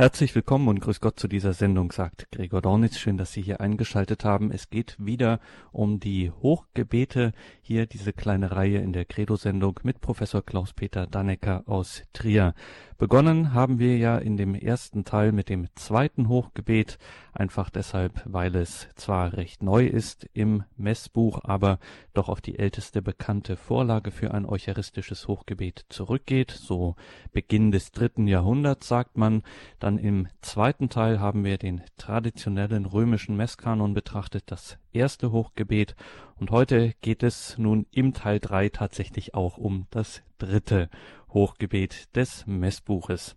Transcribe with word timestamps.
Herzlich 0.00 0.34
willkommen 0.34 0.68
und 0.68 0.80
grüß 0.80 1.02
Gott 1.02 1.20
zu 1.20 1.28
dieser 1.28 1.52
Sendung, 1.52 1.92
sagt 1.92 2.32
Gregor 2.32 2.62
Dornitz. 2.62 2.96
Schön, 2.96 3.18
dass 3.18 3.34
Sie 3.34 3.42
hier 3.42 3.60
eingeschaltet 3.60 4.24
haben. 4.24 4.50
Es 4.50 4.70
geht 4.70 4.96
wieder 4.98 5.40
um 5.72 6.00
die 6.00 6.30
Hochgebete. 6.30 7.34
Hier 7.60 7.84
diese 7.84 8.14
kleine 8.14 8.52
Reihe 8.52 8.78
in 8.78 8.94
der 8.94 9.04
Credo-Sendung 9.04 9.78
mit 9.82 10.00
Professor 10.00 10.42
Klaus-Peter 10.42 11.06
Dannecker 11.06 11.64
aus 11.66 12.02
Trier. 12.14 12.54
Begonnen 13.00 13.54
haben 13.54 13.78
wir 13.78 13.96
ja 13.96 14.18
in 14.18 14.36
dem 14.36 14.54
ersten 14.54 15.06
Teil 15.06 15.32
mit 15.32 15.48
dem 15.48 15.68
zweiten 15.74 16.28
Hochgebet, 16.28 16.98
einfach 17.32 17.70
deshalb, 17.70 18.20
weil 18.26 18.54
es 18.54 18.88
zwar 18.94 19.32
recht 19.38 19.62
neu 19.62 19.86
ist 19.86 20.28
im 20.34 20.64
Messbuch, 20.76 21.40
aber 21.44 21.78
doch 22.12 22.28
auf 22.28 22.42
die 22.42 22.58
älteste 22.58 23.00
bekannte 23.00 23.56
Vorlage 23.56 24.10
für 24.10 24.34
ein 24.34 24.44
eucharistisches 24.44 25.28
Hochgebet 25.28 25.86
zurückgeht, 25.88 26.50
so 26.50 26.94
Beginn 27.32 27.70
des 27.70 27.92
dritten 27.92 28.26
Jahrhunderts 28.26 28.86
sagt 28.88 29.16
man. 29.16 29.44
Dann 29.78 29.96
im 29.96 30.28
zweiten 30.42 30.90
Teil 30.90 31.20
haben 31.20 31.42
wir 31.42 31.56
den 31.56 31.80
traditionellen 31.96 32.84
römischen 32.84 33.34
Messkanon 33.34 33.94
betrachtet, 33.94 34.42
das 34.48 34.76
erste 34.92 35.32
Hochgebet, 35.32 35.94
und 36.36 36.50
heute 36.50 36.94
geht 37.02 37.22
es 37.22 37.58
nun 37.58 37.86
im 37.90 38.14
Teil 38.14 38.40
drei 38.40 38.70
tatsächlich 38.70 39.34
auch 39.34 39.58
um 39.58 39.86
das 39.90 40.22
dritte 40.38 40.88
Hochgebet 41.28 42.16
des 42.16 42.46
Messbuches. 42.46 43.36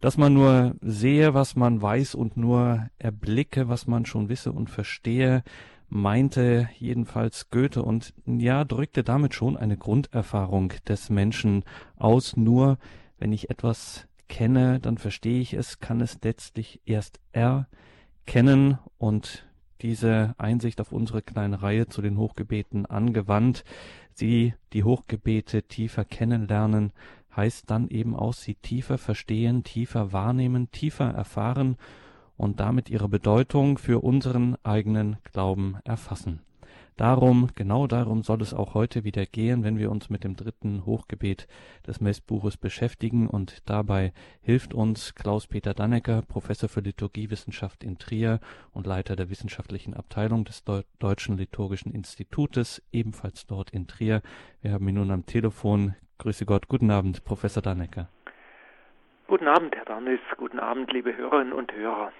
Dass 0.00 0.16
man 0.16 0.32
nur 0.32 0.76
sehe, 0.80 1.34
was 1.34 1.56
man 1.56 1.82
weiß 1.82 2.14
und 2.14 2.36
nur 2.36 2.88
erblicke, 2.98 3.68
was 3.68 3.86
man 3.86 4.06
schon 4.06 4.28
wisse 4.28 4.52
und 4.52 4.70
verstehe, 4.70 5.42
meinte 5.88 6.68
jedenfalls 6.78 7.50
Goethe 7.50 7.82
und 7.82 8.14
ja, 8.24 8.64
drückte 8.64 9.02
damit 9.02 9.34
schon 9.34 9.56
eine 9.56 9.76
Grunderfahrung 9.76 10.72
des 10.86 11.10
Menschen 11.10 11.64
aus. 11.96 12.36
Nur 12.36 12.78
wenn 13.18 13.32
ich 13.32 13.50
etwas 13.50 14.06
kenne, 14.28 14.80
dann 14.80 14.96
verstehe 14.96 15.40
ich 15.40 15.52
es, 15.52 15.80
kann 15.80 16.00
es 16.00 16.18
letztlich 16.22 16.80
erst 16.86 17.20
erkennen 17.32 18.78
und 18.98 19.49
diese 19.82 20.34
Einsicht 20.38 20.80
auf 20.80 20.92
unsere 20.92 21.22
kleine 21.22 21.62
Reihe 21.62 21.88
zu 21.88 22.02
den 22.02 22.16
Hochgebeten 22.16 22.86
angewandt, 22.86 23.64
sie 24.12 24.54
die 24.72 24.84
Hochgebete 24.84 25.62
tiefer 25.62 26.04
kennenlernen, 26.04 26.92
heißt 27.34 27.70
dann 27.70 27.88
eben 27.88 28.14
auch 28.14 28.34
sie 28.34 28.54
tiefer 28.54 28.98
verstehen, 28.98 29.64
tiefer 29.64 30.12
wahrnehmen, 30.12 30.70
tiefer 30.70 31.10
erfahren 31.10 31.76
und 32.36 32.60
damit 32.60 32.90
ihre 32.90 33.08
Bedeutung 33.08 33.78
für 33.78 34.02
unseren 34.02 34.56
eigenen 34.64 35.16
Glauben 35.24 35.76
erfassen. 35.84 36.40
Darum, 37.00 37.48
genau 37.56 37.86
darum 37.86 38.22
soll 38.22 38.42
es 38.42 38.52
auch 38.52 38.74
heute 38.74 39.04
wieder 39.04 39.24
gehen, 39.24 39.64
wenn 39.64 39.78
wir 39.78 39.90
uns 39.90 40.10
mit 40.10 40.22
dem 40.22 40.36
dritten 40.36 40.84
Hochgebet 40.84 41.48
des 41.86 42.02
Messbuches 42.02 42.58
beschäftigen 42.58 43.26
und 43.26 43.66
dabei 43.70 44.12
hilft 44.42 44.74
uns 44.74 45.14
Klaus-Peter 45.14 45.72
Dannecker, 45.72 46.20
Professor 46.20 46.68
für 46.68 46.80
Liturgiewissenschaft 46.80 47.84
in 47.84 47.96
Trier 47.96 48.38
und 48.74 48.86
Leiter 48.86 49.16
der 49.16 49.30
wissenschaftlichen 49.30 49.94
Abteilung 49.94 50.44
des 50.44 50.62
Deutschen 50.98 51.38
Liturgischen 51.38 51.94
Institutes, 51.94 52.82
ebenfalls 52.92 53.46
dort 53.46 53.70
in 53.70 53.86
Trier. 53.86 54.20
Wir 54.60 54.72
haben 54.72 54.86
ihn 54.86 54.96
nun 54.96 55.10
am 55.10 55.24
Telefon. 55.24 55.94
Grüße 56.18 56.44
Gott, 56.44 56.68
guten 56.68 56.90
Abend, 56.90 57.24
Professor 57.24 57.62
Dannecker. 57.62 58.10
Guten 59.26 59.48
Abend, 59.48 59.74
Herr 59.74 59.86
Darnis, 59.86 60.20
guten 60.36 60.58
Abend, 60.58 60.92
liebe 60.92 61.16
Hörerinnen 61.16 61.54
und 61.54 61.72
Hörer. 61.72 62.12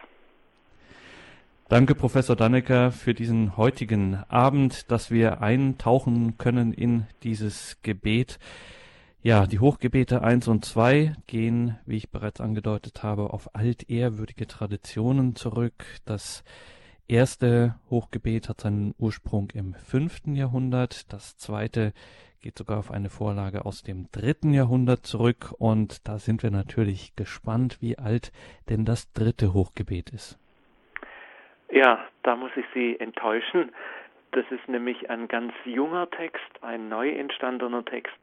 Danke, 1.70 1.94
Professor 1.94 2.34
Dannecker, 2.34 2.90
für 2.90 3.14
diesen 3.14 3.56
heutigen 3.56 4.16
Abend, 4.26 4.90
dass 4.90 5.12
wir 5.12 5.40
eintauchen 5.40 6.36
können 6.36 6.72
in 6.72 7.06
dieses 7.22 7.78
Gebet. 7.82 8.40
Ja, 9.22 9.46
die 9.46 9.60
Hochgebete 9.60 10.20
1 10.20 10.48
und 10.48 10.64
2 10.64 11.14
gehen, 11.28 11.78
wie 11.86 11.98
ich 11.98 12.10
bereits 12.10 12.40
angedeutet 12.40 13.04
habe, 13.04 13.32
auf 13.32 13.54
altehrwürdige 13.54 14.48
Traditionen 14.48 15.36
zurück. 15.36 15.84
Das 16.04 16.42
erste 17.06 17.76
Hochgebet 17.88 18.48
hat 18.48 18.62
seinen 18.62 18.92
Ursprung 18.98 19.50
im 19.50 19.74
fünften 19.74 20.34
Jahrhundert. 20.34 21.12
Das 21.12 21.36
zweite 21.36 21.92
geht 22.40 22.58
sogar 22.58 22.80
auf 22.80 22.90
eine 22.90 23.10
Vorlage 23.10 23.64
aus 23.64 23.84
dem 23.84 24.10
dritten 24.10 24.52
Jahrhundert 24.52 25.06
zurück. 25.06 25.54
Und 25.56 26.08
da 26.08 26.18
sind 26.18 26.42
wir 26.42 26.50
natürlich 26.50 27.14
gespannt, 27.14 27.78
wie 27.80 27.96
alt 27.96 28.32
denn 28.68 28.84
das 28.84 29.12
dritte 29.12 29.54
Hochgebet 29.54 30.10
ist. 30.10 30.36
Ja, 31.70 32.04
da 32.24 32.36
muss 32.36 32.50
ich 32.56 32.66
Sie 32.74 32.98
enttäuschen. 32.98 33.72
Das 34.32 34.44
ist 34.50 34.68
nämlich 34.68 35.08
ein 35.10 35.28
ganz 35.28 35.52
junger 35.64 36.10
Text, 36.10 36.62
ein 36.62 36.88
neu 36.88 37.10
entstandener 37.10 37.84
Text, 37.84 38.16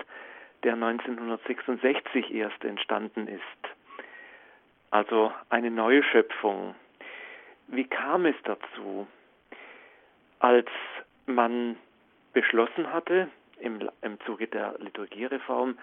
der 0.63 0.73
1966 0.73 2.33
erst 2.33 2.63
entstanden 2.63 3.27
ist. 3.27 3.41
Also 4.91 5.31
eine 5.49 5.71
neue 5.71 6.03
Schöpfung. 6.03 6.75
Wie 7.67 7.85
kam 7.85 8.25
es 8.25 8.35
dazu? 8.43 9.07
Als 10.39 10.69
man 11.25 11.77
beschlossen 12.33 12.91
hatte, 12.93 13.29
im, 13.59 13.89
im 14.01 14.19
Zuge 14.21 14.47
der 14.47 14.75
Liturgiereform, 14.79 15.77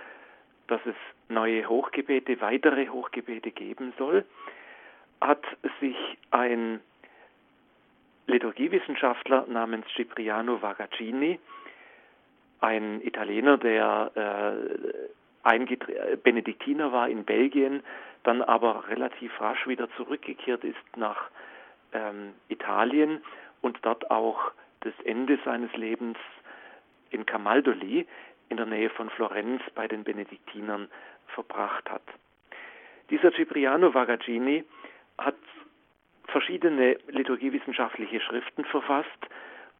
dass 0.69 0.81
es 0.87 0.95
neue 1.29 1.69
Hochgebete, 1.69 2.41
weitere 2.41 2.89
Hochgebete 2.89 3.51
geben 3.51 3.93
soll, 3.99 4.25
hat 5.21 5.45
sich 5.81 5.97
ein 6.31 6.81
Liturgiewissenschaftler 8.27 9.47
namens 9.49 9.87
Cipriano 9.95 10.61
Vagaccini, 10.63 11.39
ein 12.61 13.01
Italiener, 13.03 13.59
der 13.59 14.11
äh, 15.45 16.17
Benediktiner 16.23 16.93
war 16.93 17.09
in 17.09 17.25
Belgien, 17.25 17.83
dann 18.23 18.41
aber 18.41 18.89
relativ 18.89 19.39
rasch 19.41 19.67
wieder 19.67 19.91
zurückgekehrt 19.97 20.65
ist 20.65 20.97
nach 20.97 21.29
ähm, 21.93 22.33
Italien 22.49 23.23
und 23.61 23.79
dort 23.83 24.11
auch 24.11 24.53
das 24.81 24.95
Ende 25.05 25.39
seines 25.45 25.73
Lebens 25.77 26.17
in 27.11 27.27
Camaldoli 27.27 28.07
in 28.49 28.57
der 28.57 28.67
Nähe 28.67 28.91
von 28.91 29.11
Florenz 29.11 29.63
bei 29.75 29.87
den 29.87 30.05
Benediktinern 30.05 30.89
verbracht 31.29 31.91
hat. 31.91 32.03
Dieser 33.11 33.33
Cipriano 33.33 33.93
Vagaccini 33.93 34.65
hat 35.19 35.37
verschiedene 36.27 36.99
liturgiewissenschaftliche 37.09 38.21
Schriften 38.21 38.65
verfasst 38.65 39.09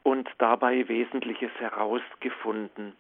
und 0.03 0.29
dabei 0.39 0.87
Wesentliches 0.89 1.51
herausgefunden. 1.59 2.95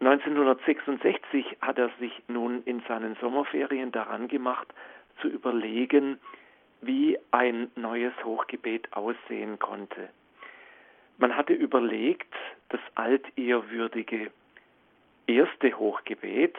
1966 0.00 1.56
hat 1.60 1.78
er 1.78 1.90
sich 1.98 2.12
nun 2.28 2.62
in 2.64 2.82
seinen 2.86 3.16
Sommerferien 3.16 3.90
daran 3.90 4.28
gemacht, 4.28 4.68
zu 5.20 5.28
überlegen, 5.28 6.20
wie 6.80 7.18
ein 7.32 7.70
neues 7.74 8.12
Hochgebet 8.24 8.92
aussehen 8.92 9.58
konnte. 9.58 10.10
Man 11.16 11.34
hatte 11.34 11.52
überlegt, 11.52 12.32
das 12.68 12.80
altehrwürdige 12.94 14.30
erste 15.26 15.76
Hochgebet, 15.76 16.56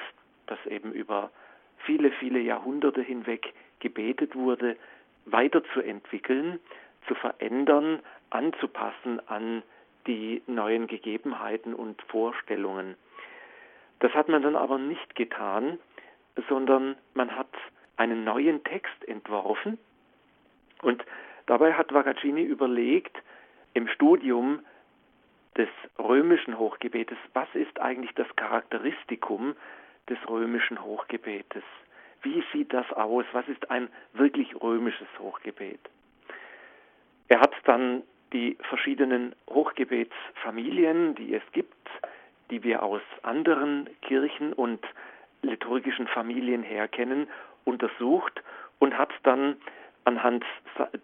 das 0.47 0.59
eben 0.65 0.91
über 0.91 1.31
viele, 1.85 2.11
viele 2.11 2.39
Jahrhunderte 2.39 3.01
hinweg 3.01 3.53
gebetet 3.79 4.35
wurde, 4.35 4.75
weiterzuentwickeln, 5.31 6.59
zu 7.07 7.15
verändern, 7.15 7.99
anzupassen 8.29 9.21
an 9.27 9.63
die 10.07 10.41
neuen 10.47 10.87
Gegebenheiten 10.87 11.73
und 11.73 12.01
Vorstellungen. 12.03 12.95
Das 13.99 14.13
hat 14.13 14.29
man 14.29 14.41
dann 14.41 14.55
aber 14.55 14.77
nicht 14.77 15.15
getan, 15.15 15.77
sondern 16.47 16.95
man 17.13 17.35
hat 17.35 17.49
einen 17.97 18.23
neuen 18.23 18.63
Text 18.63 19.07
entworfen 19.07 19.77
und 20.81 21.03
dabei 21.47 21.73
hat 21.73 21.93
Vagaccini 21.93 22.43
überlegt, 22.43 23.17
im 23.73 23.87
Studium 23.87 24.61
des 25.57 25.69
römischen 25.97 26.57
Hochgebetes, 26.57 27.17
was 27.33 27.47
ist 27.53 27.79
eigentlich 27.79 28.13
das 28.15 28.27
Charakteristikum 28.35 29.55
des 30.07 30.17
römischen 30.29 30.81
Hochgebetes? 30.81 31.63
Wie 32.21 32.43
sieht 32.51 32.73
das 32.73 32.91
aus? 32.93 33.25
Was 33.31 33.47
ist 33.47 33.69
ein 33.71 33.89
wirklich 34.13 34.55
römisches 34.61 35.07
Hochgebet? 35.19 35.79
Er 37.27 37.39
hat 37.39 37.53
dann 37.65 38.03
die 38.33 38.57
verschiedenen 38.61 39.35
Hochgebetsfamilien, 39.49 41.15
die 41.15 41.33
es 41.33 41.43
gibt, 41.51 41.73
die 42.51 42.63
wir 42.63 42.83
aus 42.83 43.01
anderen 43.23 43.89
Kirchen 44.01 44.53
und 44.53 44.83
liturgischen 45.41 46.07
Familien 46.07 46.63
her 46.63 46.87
kennen, 46.87 47.27
untersucht 47.63 48.43
und 48.79 48.97
hat 48.97 49.11
dann 49.23 49.57
anhand 50.05 50.43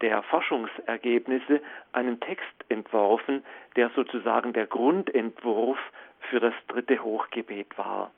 der 0.02 0.24
Forschungsergebnisse 0.24 1.62
einen 1.94 2.20
Text 2.20 2.54
entworfen, 2.70 3.44
der 3.76 3.90
sozusagen 3.96 4.54
der 4.54 4.66
Grundentwurf 4.66 5.78
für 6.30 6.40
das 6.40 6.54
dritte 6.68 7.04
Hochgebet 7.04 7.78
war. 7.78 8.12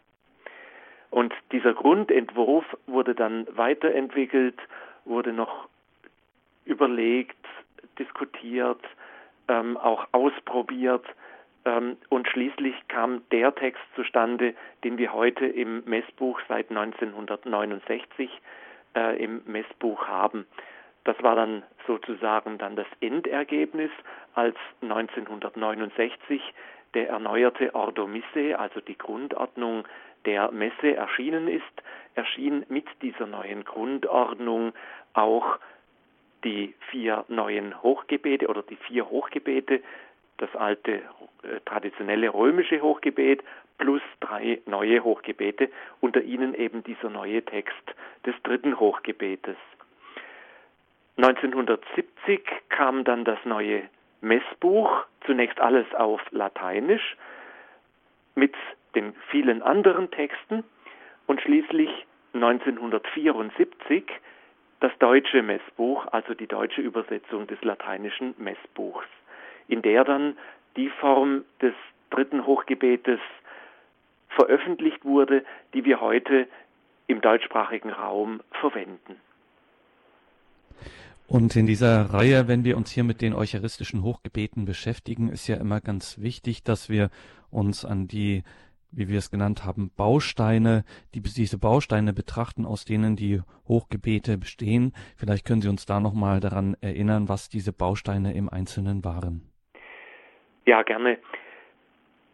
Und 1.10 1.34
dieser 1.52 1.74
Grundentwurf 1.74 2.66
wurde 2.86 3.16
dann 3.16 3.48
weiterentwickelt, 3.56 4.60
wurde 5.06 5.34
noch 5.34 5.68
überlegt, 6.66 7.38
diskutiert, 7.98 8.82
ähm, 9.48 9.78
auch 9.78 10.08
ausprobiert 10.12 11.06
ähm, 11.66 11.98
und 12.10 12.28
schließlich 12.28 12.76
kam 12.88 13.22
der 13.32 13.54
Text 13.56 13.82
zustande, 13.96 14.54
den 14.84 14.98
wir 14.98 15.14
heute 15.14 15.46
im 15.46 15.84
Messbuch 15.86 16.40
seit 16.48 16.70
1969 16.70 18.30
äh, 18.96 19.24
im 19.24 19.42
Messbuch 19.46 20.08
haben. 20.08 20.46
Das 21.04 21.22
war 21.24 21.36
dann 21.36 21.64
sozusagen 21.86 22.58
dann 22.58 22.76
das 22.76 22.88
Endergebnis, 23.00 23.92
als 24.34 24.56
1969 24.82 26.42
der 26.94 27.10
erneuerte 27.10 27.74
Ordo 27.76 28.08
Misse, 28.08 28.58
also 28.60 28.82
die 28.82 28.98
Grundordnung 28.98 29.86
der 30.28 30.52
Messe 30.52 30.96
erschienen 30.96 31.48
ist, 31.48 31.64
erschien 32.14 32.66
mit 32.70 32.86
dieser 33.02 33.26
neuen 33.26 33.64
Grundordnung 33.64 34.74
auch 35.14 35.58
die 36.44 36.76
vier 36.92 37.26
neuen 37.30 37.82
Hochgebete 37.82 38.48
oder 38.48 38.62
die 38.62 38.76
vier 38.76 39.10
Hochgebete, 39.10 39.82
das 40.38 40.54
alte 40.56 40.98
äh, 40.98 41.60
traditionelle 41.66 42.32
römische 42.32 42.82
Hochgebet 42.82 43.42
plus 43.78 44.02
drei 44.20 44.60
neue 44.66 45.04
Hochgebete, 45.04 45.70
unter 46.02 46.22
ihnen 46.22 46.54
eben 46.54 46.84
dieser 46.84 47.10
neue 47.10 47.44
Text 47.44 47.96
des 48.26 48.36
dritten 48.44 48.80
Hochgebetes. 48.80 49.56
1970 51.18 52.42
kam 52.70 53.04
dann 53.04 53.24
das 53.24 53.40
neue 53.46 53.84
Messbuch, 54.22 55.06
zunächst 55.26 55.60
alles 55.60 55.86
auf 55.96 56.22
Lateinisch, 56.32 57.16
mit 58.36 58.54
den 58.98 59.14
vielen 59.30 59.62
anderen 59.62 60.10
Texten 60.10 60.64
und 61.28 61.40
schließlich 61.42 61.90
1974 62.34 64.04
das 64.80 64.92
deutsche 65.00 65.44
Messbuch, 65.44 66.08
also 66.12 66.34
die 66.34 66.48
deutsche 66.48 66.82
Übersetzung 66.82 67.46
des 67.48 67.62
lateinischen 67.62 68.34
Messbuchs, 68.38 69.08
in 69.68 69.84
der 69.84 70.04
dann 70.04 70.36
die 70.76 70.90
Form 70.90 71.46
des 71.62 71.74
dritten 72.10 72.46
Hochgebetes 72.46 73.20
veröffentlicht 74.30 75.06
wurde, 75.06 75.44
die 75.74 75.86
wir 75.86 76.02
heute 76.02 76.48
im 77.08 77.22
deutschsprachigen 77.22 77.92
Raum 77.92 78.42
verwenden. 78.52 79.20
Und 81.28 81.56
in 81.58 81.68
dieser 81.68 82.14
Reihe, 82.14 82.48
wenn 82.48 82.64
wir 82.64 82.78
uns 82.78 82.92
hier 82.92 83.04
mit 83.04 83.22
den 83.22 83.34
eucharistischen 83.34 84.02
Hochgebeten 84.02 84.66
beschäftigen, 84.66 85.28
ist 85.30 85.48
ja 85.48 85.58
immer 85.58 85.82
ganz 85.82 86.20
wichtig, 86.20 86.64
dass 86.64 86.90
wir 86.90 87.10
uns 87.52 87.84
an 87.84 88.08
die, 88.08 88.44
wie 88.92 89.08
wir 89.08 89.18
es 89.18 89.30
genannt 89.30 89.66
haben, 89.66 89.92
Bausteine, 89.96 90.84
die, 91.14 91.22
diese 91.22 91.58
Bausteine 91.58 92.14
betrachten, 92.14 92.66
aus 92.66 92.86
denen 92.86 93.16
die 93.16 93.42
Hochgebete 93.68 94.38
bestehen. 94.38 94.94
Vielleicht 95.18 95.46
können 95.46 95.62
Sie 95.62 95.70
uns 95.70 95.86
da 95.86 96.00
nochmal 96.00 96.40
daran 96.40 96.76
erinnern, 96.82 97.30
was 97.30 97.50
diese 97.50 97.74
Bausteine 97.74 98.34
im 98.34 98.50
Einzelnen 98.50 99.04
waren. 99.04 99.42
Ja, 100.66 100.84
gerne. 100.84 101.18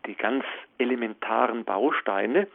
Die 0.05 0.15
ganz 0.15 0.44
elementaren 0.77 1.63
Bausteine, 1.63 2.47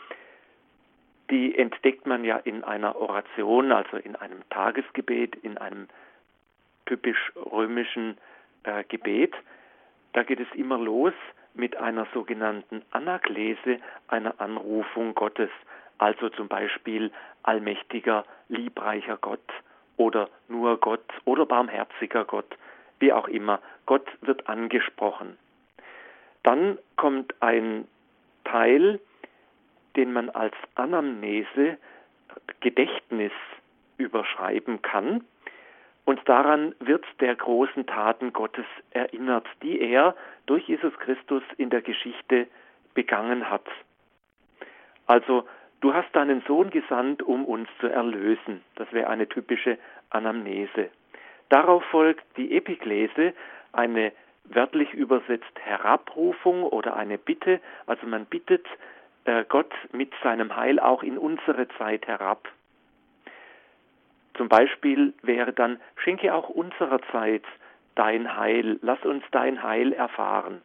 die 1.31 1.57
entdeckt 1.57 2.07
man 2.07 2.25
ja 2.25 2.37
in 2.37 2.65
einer 2.65 2.97
Oration, 2.97 3.73
also 3.73 3.97
in 3.97 4.17
einem 4.17 4.43
Tagesgebet, 4.51 5.37
in 5.37 5.59
einem 5.59 5.89
typisch 6.87 7.33
römischen 7.37 8.17
äh, 8.65 8.85
Gebet. 8.85 9.35
Da 10.15 10.23
geht 10.23 10.41
es 10.41 10.49
immer 10.55 10.79
los 10.79 11.13
mit 11.59 11.77
einer 11.77 12.07
sogenannten 12.15 12.83
Anaklese, 12.93 13.81
einer 14.07 14.41
Anrufung 14.41 15.15
Gottes, 15.15 15.51
also 15.99 16.29
zum 16.31 16.49
Beispiel 16.49 17.11
allmächtiger, 17.43 18.25
liebreicher 18.49 19.19
Gott 19.21 19.53
oder 19.97 20.31
nur 20.49 20.79
Gott 20.79 21.05
oder 21.25 21.45
barmherziger 21.45 22.25
Gott, 22.25 22.57
wie 23.01 23.13
auch 23.13 23.29
immer. 23.29 23.61
Gott 23.87 24.07
wird 24.21 24.49
angesprochen. 24.49 25.37
Dann 26.45 26.79
kommt 26.97 27.35
ein 27.41 27.89
Teil, 28.45 29.01
den 29.97 30.13
man 30.13 30.31
als 30.31 30.55
Anamnese, 30.77 31.77
Gedächtnis 32.61 33.33
überschreiben 33.97 34.81
kann. 34.83 35.25
Und 36.09 36.27
daran 36.27 36.75
wird 36.81 37.05
der 37.21 37.37
großen 37.37 37.85
Taten 37.85 38.33
Gottes 38.33 38.65
erinnert, 38.93 39.47
die 39.63 39.79
er 39.79 40.17
durch 40.47 40.67
Jesus 40.67 40.99
Christus 41.01 41.43
in 41.59 41.69
der 41.69 41.83
Geschichte 41.83 42.47
begangen 42.95 43.51
hat. 43.51 43.67
Also, 45.07 45.47
du 45.83 45.93
hast 45.93 46.11
deinen 46.17 46.41
Sohn 46.47 46.71
gesandt, 46.71 47.23
um 47.23 47.45
uns 47.45 47.69
zu 47.79 47.89
erlösen. 47.89 48.65
Das 48.77 48.91
wäre 48.91 49.11
eine 49.11 49.29
typische 49.29 49.77
Anamnese. 50.09 50.89
Darauf 51.51 51.85
folgt 51.85 52.25
die 52.39 52.57
Epiklese, 52.57 53.35
eine 53.73 54.13
wörtlich 54.45 54.95
übersetzt 54.95 55.61
Herabrufung 55.61 56.63
oder 56.63 56.97
eine 56.97 57.19
Bitte. 57.19 57.61
Also 57.85 58.07
man 58.07 58.25
bittet 58.25 58.65
äh, 59.27 59.45
Gott 59.47 59.75
mit 59.93 60.15
seinem 60.23 60.57
Heil 60.57 60.81
auch 60.81 61.03
in 61.03 61.19
unsere 61.19 61.69
Zeit 61.77 62.07
herab. 62.07 62.49
Zum 64.39 64.49
Beispiel 64.49 65.13
wäre 65.23 65.53
dann, 65.53 65.81
schenke 65.97 66.33
auch 66.33 66.49
unserer 66.49 67.01
Zeit 67.11 67.43
dein 67.97 68.37
Heil, 68.37 68.79
lass 68.83 69.05
uns 69.05 69.25
dein 69.33 69.63
Heil 69.65 69.93
erfahren. 69.93 70.63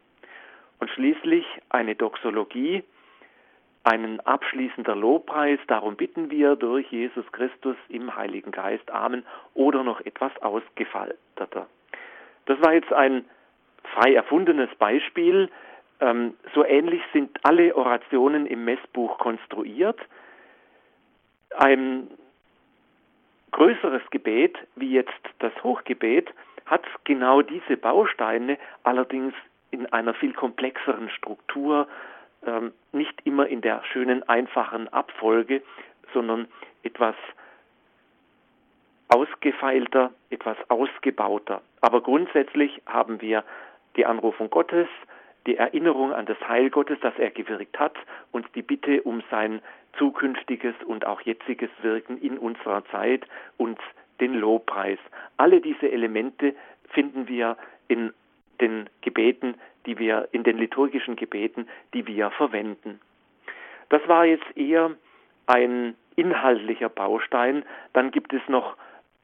Und 0.80 0.92
schließlich 0.92 1.46
eine 1.70 1.96
Doxologie, 1.96 2.84
einen 3.84 4.20
abschließender 4.22 4.96
Lobpreis, 4.96 5.60
darum 5.68 5.96
bitten 5.96 6.30
wir 6.30 6.56
durch 6.56 6.90
Jesus 6.92 7.30
Christus 7.32 7.76
im 7.90 8.16
Heiligen 8.16 8.52
Geist. 8.52 8.90
Amen. 8.92 9.26
Oder 9.56 9.84
noch 9.84 10.00
etwas 10.02 10.32
ausgefalteter. 10.42 11.68
Das 12.46 12.62
war 12.62 12.74
jetzt 12.74 12.94
ein 12.94 13.26
frei 13.96 14.14
erfundenes 14.14 14.70
Beispiel. 14.76 15.50
Ähm, 16.00 16.36
so 16.54 16.64
ähnlich 16.64 17.02
sind 17.12 17.40
alle 17.44 17.76
Orationen 17.76 18.46
im 18.46 18.66
Messbuch 18.66 19.18
konstruiert. 19.18 20.00
Ein 21.58 22.10
größeres 23.54 24.02
Gebet, 24.10 24.58
wie 24.76 24.92
jetzt 24.92 25.12
das 25.40 25.54
Hochgebet, 25.64 26.30
hat 26.66 26.84
genau 27.06 27.42
diese 27.42 27.78
Bausteine, 27.78 28.58
allerdings 28.84 29.34
in 29.72 29.92
einer 29.94 30.14
viel 30.14 30.34
komplexeren 30.34 31.10
Struktur, 31.10 31.88
ähm, 32.46 32.74
nicht 32.92 33.26
immer 33.26 33.48
in 33.48 33.62
der 33.62 33.84
schönen, 33.92 34.28
einfachen 34.28 34.88
Abfolge, 34.90 35.62
sondern 36.14 36.48
etwas 36.84 37.16
ausgefeilter, 39.08 40.12
etwas 40.30 40.58
ausgebauter. 40.70 41.62
Aber 41.82 42.02
grundsätzlich 42.02 42.82
haben 42.86 43.22
wir 43.22 43.44
die 43.96 44.06
Anrufung 44.06 44.50
Gottes, 44.50 44.88
die 45.46 45.58
Erinnerung 45.58 46.14
an 46.14 46.26
das 46.26 46.40
Heil 46.48 46.70
Gottes, 46.70 46.98
das 47.02 47.14
er 47.18 47.30
gewirkt 47.30 47.80
hat, 47.80 47.96
und 48.32 48.48
die 48.56 48.62
Bitte 48.62 49.02
um 49.04 49.22
sein 49.30 49.62
zukünftiges 49.98 50.76
und 50.86 51.06
auch 51.06 51.22
jetziges 51.22 51.70
Wirken 51.82 52.18
in 52.20 52.38
unserer 52.38 52.84
Zeit 52.86 53.26
und 53.58 53.80
den 54.20 54.34
Lobpreis. 54.34 55.00
Alle 55.38 55.62
diese 55.62 55.92
Elemente 55.92 56.56
finden 56.90 57.28
wir 57.28 57.58
in 57.88 58.14
den 58.62 58.90
Gebeten, 59.02 59.56
die 59.86 59.98
wir, 59.98 60.30
in 60.32 60.44
den 60.44 60.58
liturgischen 60.58 61.16
Gebeten, 61.16 61.68
die 61.94 62.08
wir 62.08 62.32
verwenden. 62.32 63.00
Das 63.90 64.08
war 64.08 64.26
jetzt 64.26 64.46
eher 64.56 64.92
ein 65.48 65.96
inhaltlicher 66.16 66.90
Baustein. 66.90 67.64
Dann 67.94 68.12
gibt 68.12 68.34
es 68.34 68.42
noch 68.48 68.78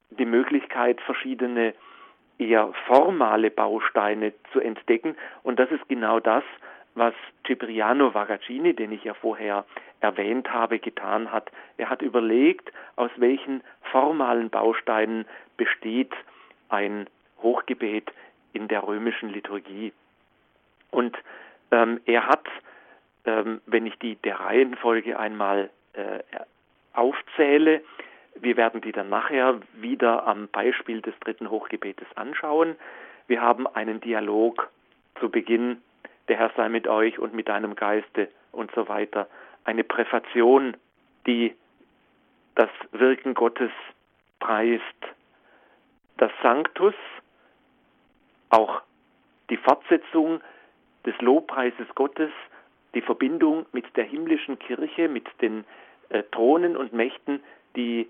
die 0.10 0.26
Möglichkeit, 0.26 1.00
verschiedene 1.02 1.74
eher 2.38 2.72
formale 2.88 3.52
Bausteine 3.52 4.34
zu 4.52 4.60
entdecken. 4.60 5.16
Und 5.44 5.60
das 5.60 5.70
ist 5.72 5.88
genau 5.88 6.20
das, 6.20 6.44
was 6.96 7.14
Cipriano 7.46 8.14
Vagaccini, 8.14 8.74
den 8.74 8.92
ich 8.92 9.04
ja 9.04 9.14
vorher 9.14 9.66
erwähnt 10.02 10.52
habe, 10.54 10.80
getan 10.80 11.32
hat. 11.32 11.52
Er 11.78 11.90
hat 11.90 12.02
überlegt, 12.02 12.72
aus 12.96 13.12
welchen 13.18 13.64
formalen 13.92 14.50
Bausteinen 14.50 15.26
besteht 15.58 16.14
ein 16.70 17.08
Hochgebet 17.42 18.12
in 18.54 18.68
der 18.68 18.86
römischen 18.86 19.30
Liturgie. 19.30 19.94
Und 20.92 21.18
ähm, 21.72 22.00
er 22.06 22.28
hat, 22.28 22.46
ähm, 23.26 23.62
wenn 23.66 23.86
ich 23.86 23.98
die 24.00 24.16
der 24.16 24.40
Reihenfolge 24.40 25.20
einmal 25.20 25.70
äh, 25.94 26.20
aufzähle, 26.94 27.82
wir 28.36 28.58
werden 28.58 28.82
die 28.82 28.92
dann 28.92 29.10
nachher 29.10 29.60
wieder 29.74 30.26
am 30.26 30.48
Beispiel 30.48 31.02
des 31.02 31.18
dritten 31.20 31.50
Hochgebetes 31.50 32.08
anschauen. 32.16 32.76
Wir 33.28 33.42
haben 33.42 33.68
einen 33.68 34.00
Dialog 34.00 34.70
zu 35.20 35.30
Beginn, 35.30 35.82
der 36.28 36.38
Herr 36.38 36.52
sei 36.56 36.70
mit 36.70 36.88
euch 36.88 37.20
und 37.20 37.34
mit 37.34 37.50
deinem 37.50 37.76
Geiste 37.76 38.30
und 38.52 38.72
so 38.76 38.88
weiter. 38.88 39.28
Eine 39.64 39.84
Präfation, 39.84 40.76
die 41.26 41.56
das 42.56 42.70
Wirken 42.92 43.34
Gottes 43.34 43.72
preist. 44.40 44.84
Das 46.18 46.32
Sanctus, 46.42 46.96
auch 48.50 48.82
die 49.50 49.58
Fortsetzung 49.58 50.42
des 51.06 51.20
Lobpreises 51.22 51.88
Gottes, 51.96 52.32
die 52.94 53.02
Verbindung 53.02 53.66
mit 53.72 53.86
der 53.96 54.04
himmlischen 54.04 54.60
Kirche, 54.60 55.08
mit 55.08 55.28
den 55.42 55.64
äh, 56.10 56.24
Thronen 56.32 56.76
und 56.76 56.94
Mächten, 56.94 57.42
die 57.76 58.10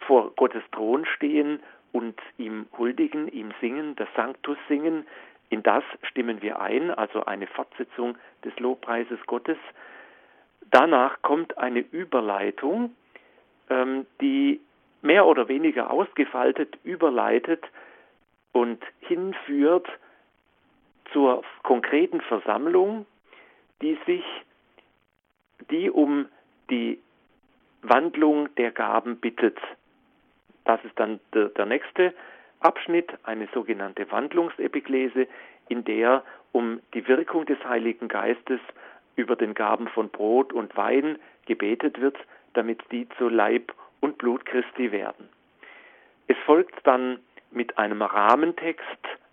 vor 0.00 0.30
Gottes 0.36 0.62
Thron 0.72 1.04
stehen 1.04 1.60
und 1.92 2.18
ihm 2.38 2.66
huldigen, 2.78 3.28
ihm 3.28 3.52
singen, 3.60 3.96
das 3.96 4.08
Sanctus 4.14 4.58
singen. 4.68 5.06
In 5.48 5.62
das 5.62 5.84
stimmen 6.02 6.42
wir 6.42 6.60
ein, 6.60 6.90
also 6.90 7.24
eine 7.24 7.46
Fortsetzung 7.46 8.16
des 8.44 8.58
Lobpreises 8.58 9.18
Gottes. 9.26 9.58
Danach 10.70 11.22
kommt 11.22 11.56
eine 11.58 11.80
Überleitung, 11.80 12.94
ähm, 13.70 14.06
die 14.20 14.60
mehr 15.02 15.26
oder 15.26 15.48
weniger 15.48 15.90
ausgefaltet 15.90 16.78
überleitet 16.82 17.64
und 18.52 18.82
hinführt 19.00 19.86
zur 21.12 21.44
konkreten 21.62 22.20
Versammlung, 22.22 23.06
die 23.82 23.98
sich, 24.06 24.24
die 25.70 25.90
um 25.90 26.26
die 26.70 27.00
Wandlung 27.82 28.52
der 28.56 28.72
Gaben 28.72 29.18
bittet. 29.18 29.58
Das 30.64 30.84
ist 30.84 30.98
dann 30.98 31.20
der, 31.32 31.50
der 31.50 31.66
nächste 31.66 32.12
Abschnitt, 32.60 33.12
eine 33.24 33.48
sogenannte 33.52 34.10
Wandlungsepiklese, 34.10 35.26
in 35.68 35.84
der 35.84 36.22
um 36.52 36.80
die 36.94 37.06
Wirkung 37.08 37.44
des 37.46 37.62
Heiligen 37.64 38.08
Geistes 38.08 38.60
über 39.16 39.36
den 39.36 39.54
Gaben 39.54 39.88
von 39.88 40.08
Brot 40.08 40.52
und 40.52 40.76
Wein 40.76 41.18
gebetet 41.46 42.00
wird, 42.00 42.16
damit 42.54 42.80
die 42.90 43.08
zu 43.18 43.28
Leib 43.28 43.72
und 44.00 44.18
Blut 44.18 44.44
Christi 44.46 44.92
werden. 44.92 45.28
Es 46.28 46.36
folgt 46.44 46.86
dann 46.86 47.18
mit 47.50 47.78
einem 47.78 48.02
Rahmentext 48.02 48.84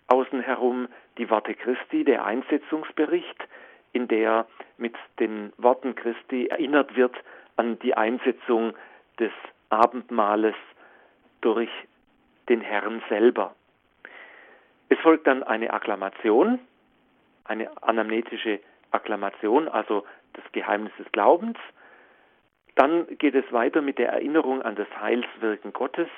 außen 0.08 0.40
herum 0.40 0.88
die 1.18 1.30
Worte 1.30 1.54
Christi, 1.54 2.04
der 2.04 2.24
Einsetzungsbericht, 2.24 3.48
in 3.92 4.08
der 4.08 4.46
mit 4.76 4.94
den 5.18 5.52
Worten 5.56 5.94
Christi 5.94 6.46
erinnert 6.46 6.96
wird 6.96 7.14
an 7.56 7.78
die 7.80 7.96
Einsetzung 7.96 8.74
des 9.18 9.30
Abendmahles 9.70 10.56
durch 11.40 11.70
den 12.48 12.60
Herrn 12.60 13.02
selber. 13.08 13.54
Es 14.88 14.98
folgt 14.98 15.26
dann 15.26 15.42
eine 15.42 15.72
Akklamation, 15.72 16.58
eine 17.44 17.70
anamnetische 17.82 18.60
Akklamation, 18.90 19.68
also 19.68 20.04
das 20.34 20.44
Geheimnis 20.52 20.92
des 20.98 21.10
Glaubens. 21.12 21.58
Dann 22.74 23.06
geht 23.18 23.34
es 23.34 23.50
weiter 23.52 23.82
mit 23.82 23.98
der 23.98 24.10
Erinnerung 24.10 24.62
an 24.62 24.76
das 24.76 24.88
Heilswirken 25.00 25.72
Gottes. 25.72 26.08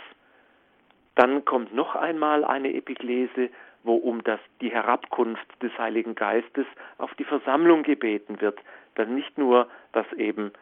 Dann 1.15 1.45
kommt 1.45 1.75
noch 1.75 1.95
einmal 1.95 2.45
eine 2.45 2.75
Epiklese, 2.75 3.51
wo 3.83 3.95
um 3.95 4.23
das, 4.25 4.41
die 4.61 4.71
Herabkunft 4.71 5.47
des 5.63 5.77
Heiligen 5.79 6.15
Geistes 6.15 6.67
auf 6.99 7.15
die 7.15 7.25
Versammlung 7.25 7.83
gebeten 7.83 8.41
wird. 8.41 8.59
Dass 8.95 9.09
nicht 9.09 9.39
nur, 9.39 9.69
dass 9.93 10.11
eben 10.15 10.53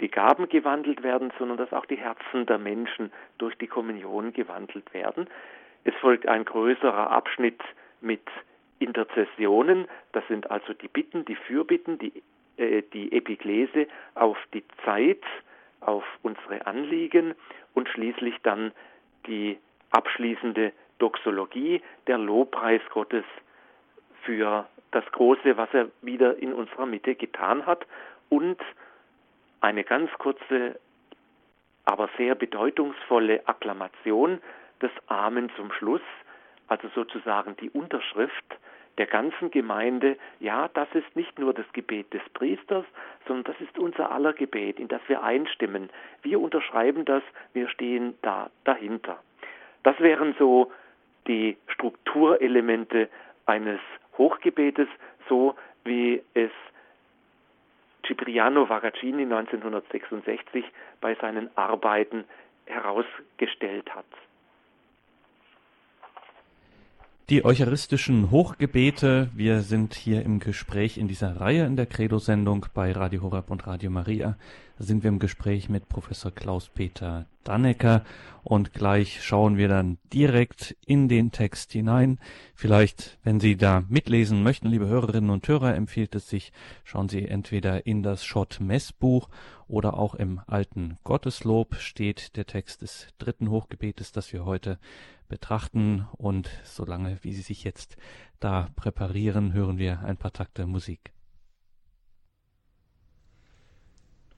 die 0.00 0.08
Gaben 0.08 0.48
gewandelt 0.48 1.02
werden, 1.02 1.32
sondern 1.38 1.56
dass 1.56 1.72
auch 1.72 1.86
die 1.86 1.96
Herzen 1.96 2.46
der 2.46 2.58
Menschen 2.58 3.12
durch 3.38 3.56
die 3.56 3.66
Kommunion 3.66 4.32
gewandelt 4.32 4.92
werden. 4.92 5.26
Es 5.84 5.94
folgt 5.96 6.26
ein 6.28 6.44
größerer 6.44 7.10
Abschnitt 7.10 7.60
mit 8.00 8.22
Interzessionen, 8.78 9.88
das 10.12 10.26
sind 10.28 10.50
also 10.50 10.74
die 10.74 10.88
Bitten, 10.88 11.24
die 11.24 11.36
Fürbitten, 11.36 11.98
die, 11.98 12.22
äh, 12.58 12.82
die 12.92 13.12
Epiklese 13.12 13.86
auf 14.14 14.36
die 14.52 14.64
Zeit, 14.84 15.22
auf 15.80 16.04
unsere 16.22 16.66
Anliegen 16.66 17.34
und 17.74 17.88
schließlich 17.88 18.34
dann 18.42 18.72
die 19.26 19.58
abschließende 19.90 20.72
Doxologie, 20.98 21.80
der 22.06 22.18
Lobpreis 22.18 22.82
Gottes 22.90 23.24
für 24.22 24.66
das 24.90 25.04
Große, 25.12 25.56
was 25.56 25.68
er 25.72 25.88
wieder 26.02 26.38
in 26.38 26.52
unserer 26.52 26.86
Mitte 26.86 27.14
getan 27.14 27.66
hat 27.66 27.86
und 28.28 28.58
eine 29.66 29.82
ganz 29.82 30.12
kurze, 30.18 30.78
aber 31.84 32.08
sehr 32.16 32.36
bedeutungsvolle 32.36 33.48
Akklamation 33.48 34.40
des 34.80 34.92
Amen 35.08 35.50
zum 35.56 35.72
Schluss, 35.72 36.06
also 36.68 36.88
sozusagen 36.94 37.56
die 37.56 37.70
Unterschrift 37.70 38.44
der 38.96 39.06
ganzen 39.06 39.50
Gemeinde, 39.50 40.16
ja, 40.38 40.68
das 40.72 40.88
ist 40.94 41.16
nicht 41.16 41.38
nur 41.40 41.52
das 41.52 41.66
Gebet 41.72 42.14
des 42.14 42.22
Priesters, 42.32 42.84
sondern 43.26 43.52
das 43.52 43.60
ist 43.60 43.76
unser 43.76 44.10
aller 44.12 44.32
Gebet, 44.32 44.78
in 44.78 44.86
das 44.86 45.02
wir 45.08 45.22
einstimmen. 45.24 45.90
Wir 46.22 46.40
unterschreiben 46.40 47.04
das, 47.04 47.24
wir 47.52 47.68
stehen 47.68 48.14
da 48.22 48.50
dahinter. 48.62 49.18
Das 49.82 49.98
wären 49.98 50.34
so 50.38 50.72
die 51.26 51.58
Strukturelemente 51.66 53.08
eines 53.46 53.80
Hochgebetes, 54.16 54.88
so 55.28 55.56
wie 55.84 56.22
es 56.34 56.52
Cipriano 58.06 58.68
Vagaccini 58.68 59.22
1966 59.22 60.64
bei 61.00 61.14
seinen 61.20 61.50
Arbeiten 61.56 62.24
herausgestellt 62.66 63.94
hat. 63.94 64.06
Die 67.28 67.44
eucharistischen 67.44 68.30
Hochgebete. 68.30 69.30
Wir 69.34 69.62
sind 69.62 69.94
hier 69.94 70.22
im 70.22 70.38
Gespräch 70.38 70.96
in 70.96 71.08
dieser 71.08 71.40
Reihe 71.40 71.66
in 71.66 71.74
der 71.74 71.86
Credo-Sendung 71.86 72.66
bei 72.72 72.92
Radio 72.92 73.22
Horab 73.22 73.50
und 73.50 73.66
Radio 73.66 73.90
Maria. 73.90 74.36
Sind 74.78 75.02
wir 75.04 75.08
im 75.08 75.18
Gespräch 75.18 75.70
mit 75.70 75.88
Professor 75.88 76.30
Klaus-Peter 76.30 77.24
Dannecker 77.44 78.04
und 78.42 78.74
gleich 78.74 79.24
schauen 79.24 79.56
wir 79.56 79.68
dann 79.68 79.96
direkt 80.12 80.76
in 80.84 81.08
den 81.08 81.32
Text 81.32 81.72
hinein. 81.72 82.18
Vielleicht, 82.54 83.18
wenn 83.24 83.40
Sie 83.40 83.56
da 83.56 83.84
mitlesen 83.88 84.42
möchten, 84.42 84.68
liebe 84.68 84.86
Hörerinnen 84.86 85.30
und 85.30 85.48
Hörer, 85.48 85.74
empfiehlt 85.74 86.14
es 86.14 86.28
sich, 86.28 86.52
schauen 86.84 87.08
Sie 87.08 87.26
entweder 87.26 87.86
in 87.86 88.02
das 88.02 88.26
Schott-Messbuch 88.26 89.30
oder 89.66 89.94
auch 89.94 90.14
im 90.14 90.42
alten 90.46 90.98
Gotteslob 91.04 91.76
steht 91.76 92.36
der 92.36 92.44
Text 92.44 92.82
des 92.82 93.08
dritten 93.16 93.48
Hochgebetes, 93.48 94.12
das 94.12 94.30
wir 94.34 94.44
heute 94.44 94.78
betrachten. 95.26 96.06
Und 96.12 96.50
solange 96.64 97.18
wie 97.22 97.32
Sie 97.32 97.42
sich 97.42 97.64
jetzt 97.64 97.96
da 98.40 98.68
präparieren, 98.76 99.54
hören 99.54 99.78
wir 99.78 100.00
ein 100.00 100.18
paar 100.18 100.34
Takte 100.34 100.66
Musik. 100.66 101.12
Du 101.12 101.14
gabst, 101.14 101.14
o 101.16 101.54
Herr, 102.76 103.14
mir 103.22 103.44
Sein 103.46 103.46
und 103.46 103.54
Leben 103.54 103.54
und 103.54 103.54
deine 103.56 103.74
Lehre 103.76 103.94
himmlisch 103.94 104.34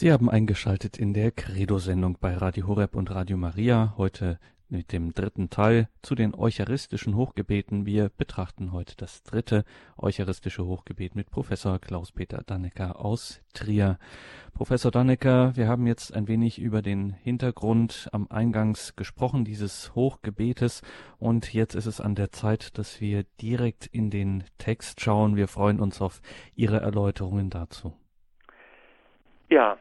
Sie 0.00 0.12
haben 0.12 0.30
eingeschaltet 0.30 0.96
in 0.96 1.12
der 1.12 1.32
Credo-Sendung 1.32 2.18
bei 2.20 2.32
Radio 2.34 2.68
Horeb 2.68 2.94
und 2.94 3.10
Radio 3.10 3.36
Maria. 3.36 3.94
Heute 3.96 4.38
mit 4.70 4.92
dem 4.92 5.12
dritten 5.12 5.50
Teil 5.50 5.88
zu 6.02 6.14
den 6.14 6.34
eucharistischen 6.34 7.16
Hochgebeten. 7.16 7.86
Wir 7.86 8.10
betrachten 8.10 8.72
heute 8.72 8.96
das 8.96 9.22
dritte 9.22 9.64
eucharistische 9.96 10.64
Hochgebet 10.64 11.14
mit 11.14 11.30
Professor 11.30 11.78
Klaus-Peter 11.78 12.42
Dannecker 12.46 13.00
aus 13.04 13.42
Trier. 13.54 13.98
Professor 14.54 14.90
Dannecker, 14.90 15.56
wir 15.56 15.68
haben 15.68 15.86
jetzt 15.86 16.14
ein 16.14 16.28
wenig 16.28 16.60
über 16.60 16.82
den 16.82 17.10
Hintergrund 17.10 18.08
am 18.12 18.26
Eingangs 18.30 18.96
gesprochen 18.96 19.44
dieses 19.44 19.94
Hochgebetes 19.94 20.82
und 21.18 21.54
jetzt 21.54 21.74
ist 21.74 21.86
es 21.86 22.00
an 22.00 22.14
der 22.14 22.30
Zeit, 22.30 22.76
dass 22.76 23.00
wir 23.00 23.24
direkt 23.40 23.86
in 23.86 24.10
den 24.10 24.44
Text 24.58 25.00
schauen. 25.00 25.36
Wir 25.36 25.48
freuen 25.48 25.80
uns 25.80 26.02
auf 26.02 26.20
Ihre 26.54 26.80
Erläuterungen 26.80 27.50
dazu. 27.50 27.94
Ja, 29.48 29.78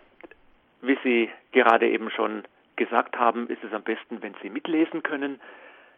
wie 0.82 0.98
Sie 1.04 1.30
gerade 1.52 1.90
eben 1.90 2.10
schon 2.12 2.44
gesagt 2.78 3.18
haben, 3.18 3.48
ist 3.48 3.64
es 3.64 3.74
am 3.74 3.84
besten, 3.84 4.22
wenn 4.22 4.36
Sie 4.42 4.50
mitlesen 4.50 5.04
können. 5.04 5.42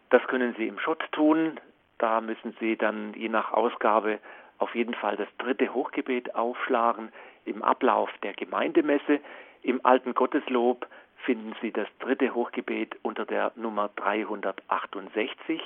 Das 0.10 0.26
können 0.28 0.56
Sie 0.58 0.68
im 0.68 0.80
Schott 0.80 1.04
tun. 1.12 1.60
Da 2.00 2.22
müssen 2.22 2.56
Sie 2.60 2.76
dann 2.76 3.14
je 3.14 3.30
nach 3.30 3.52
Ausgabe 3.52 4.20
auf 4.58 4.74
jeden 4.76 4.94
Fall 4.94 5.16
das 5.16 5.28
dritte 5.38 5.74
Hochgebet 5.74 6.36
aufschlagen 6.36 7.12
im 7.46 7.62
Ablauf 7.64 8.10
der 8.24 8.34
Gemeindemesse. 8.34 9.20
Im 9.62 9.86
alten 9.86 10.14
Gotteslob 10.14 10.88
finden 11.18 11.56
Sie 11.62 11.72
das 11.72 11.88
dritte 12.00 12.34
Hochgebet 12.34 12.96
unter 13.04 13.26
der 13.26 13.52
Nummer 13.56 13.90
368. 13.96 15.62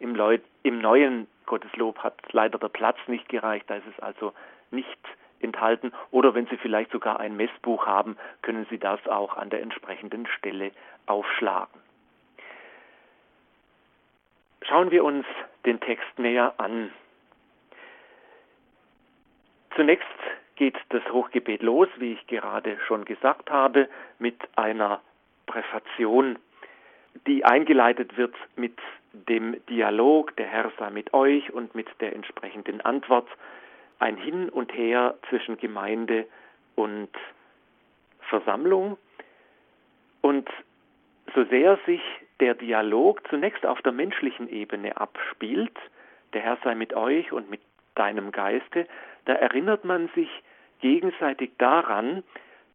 Im, 0.00 0.14
Leu 0.14 0.38
im 0.62 0.80
neuen 0.80 1.26
Gotteslob 1.46 1.98
hat 1.98 2.14
leider 2.32 2.58
der 2.58 2.68
Platz 2.68 2.98
nicht 3.06 3.28
gereicht, 3.28 3.64
da 3.68 3.76
ist 3.76 3.86
es 3.86 4.02
also 4.02 4.32
nicht 4.70 4.98
enthalten. 5.40 5.92
Oder 6.10 6.34
wenn 6.34 6.46
Sie 6.46 6.56
vielleicht 6.56 6.90
sogar 6.90 7.20
ein 7.20 7.36
Messbuch 7.36 7.86
haben, 7.86 8.16
können 8.42 8.66
Sie 8.70 8.78
das 8.78 9.06
auch 9.06 9.36
an 9.36 9.50
der 9.50 9.62
entsprechenden 9.62 10.26
Stelle 10.26 10.72
aufschlagen. 11.06 11.80
Schauen 14.62 14.90
wir 14.90 15.04
uns 15.04 15.24
den 15.64 15.80
Text 15.80 16.18
näher 16.18 16.54
an. 16.58 16.92
Zunächst 19.76 20.06
geht 20.56 20.76
das 20.88 21.02
Hochgebet 21.10 21.62
los, 21.62 21.88
wie 21.98 22.12
ich 22.12 22.26
gerade 22.26 22.78
schon 22.86 23.04
gesagt 23.04 23.50
habe, 23.50 23.88
mit 24.18 24.36
einer 24.56 25.00
Präfation, 25.46 26.38
die 27.26 27.44
eingeleitet 27.44 28.16
wird 28.16 28.34
mit 28.56 28.76
dem 29.12 29.64
Dialog, 29.66 30.36
der 30.36 30.46
Herr 30.46 30.70
sei 30.78 30.90
mit 30.90 31.14
euch 31.14 31.52
und 31.52 31.74
mit 31.74 31.88
der 32.00 32.14
entsprechenden 32.14 32.80
Antwort 32.80 33.28
ein 33.98 34.16
Hin 34.16 34.48
und 34.48 34.72
Her 34.72 35.16
zwischen 35.28 35.58
Gemeinde 35.58 36.26
und 36.76 37.10
Versammlung. 38.20 38.96
Und 40.20 40.48
so 41.34 41.44
sehr 41.44 41.78
sich 41.86 42.02
der 42.40 42.54
Dialog 42.54 43.26
zunächst 43.28 43.66
auf 43.66 43.82
der 43.82 43.92
menschlichen 43.92 44.48
Ebene 44.48 44.96
abspielt, 44.96 45.76
der 46.32 46.42
Herr 46.42 46.58
sei 46.62 46.74
mit 46.74 46.94
euch 46.94 47.32
und 47.32 47.50
mit 47.50 47.60
deinem 47.94 48.32
Geiste, 48.32 48.86
da 49.24 49.34
erinnert 49.34 49.84
man 49.84 50.08
sich 50.14 50.28
gegenseitig 50.80 51.50
daran, 51.58 52.22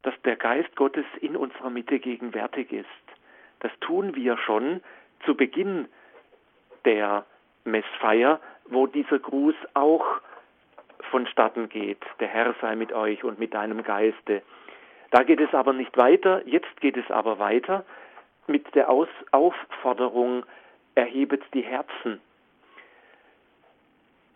dass 0.01 0.13
der 0.23 0.35
Geist 0.35 0.75
Gottes 0.75 1.05
in 1.21 1.35
unserer 1.37 1.69
Mitte 1.69 1.99
gegenwärtig 1.99 2.71
ist, 2.71 2.87
Das 3.61 3.71
tun 3.79 4.15
wir 4.15 4.37
schon 4.37 4.81
zu 5.25 5.35
Beginn 5.35 5.87
der 6.83 7.25
Messfeier, 7.63 8.41
wo 8.65 8.87
dieser 8.87 9.19
Gruß 9.19 9.55
auch 9.73 10.19
vonstatten 11.13 11.70
geht. 11.70 12.01
Der 12.20 12.27
Herr 12.27 12.55
sei 12.60 12.75
mit 12.75 12.91
euch 12.91 13.24
und 13.24 13.38
mit 13.38 13.53
deinem 13.53 13.84
Geiste. 13.84 14.41
Da 15.12 15.22
geht 15.22 15.39
es 15.39 15.53
aber 15.53 15.72
nicht 15.72 15.96
weiter. 15.96 16.41
Jetzt 16.48 16.82
geht 16.82 16.98
es 16.98 17.10
aber 17.12 17.38
weiter 17.38 17.86
mit 18.48 18.74
der 18.74 18.89
Aus 18.89 19.08
Aufforderung, 19.32 20.43
erhebet 20.96 21.43
die 21.53 21.62
Herzen. 21.62 22.20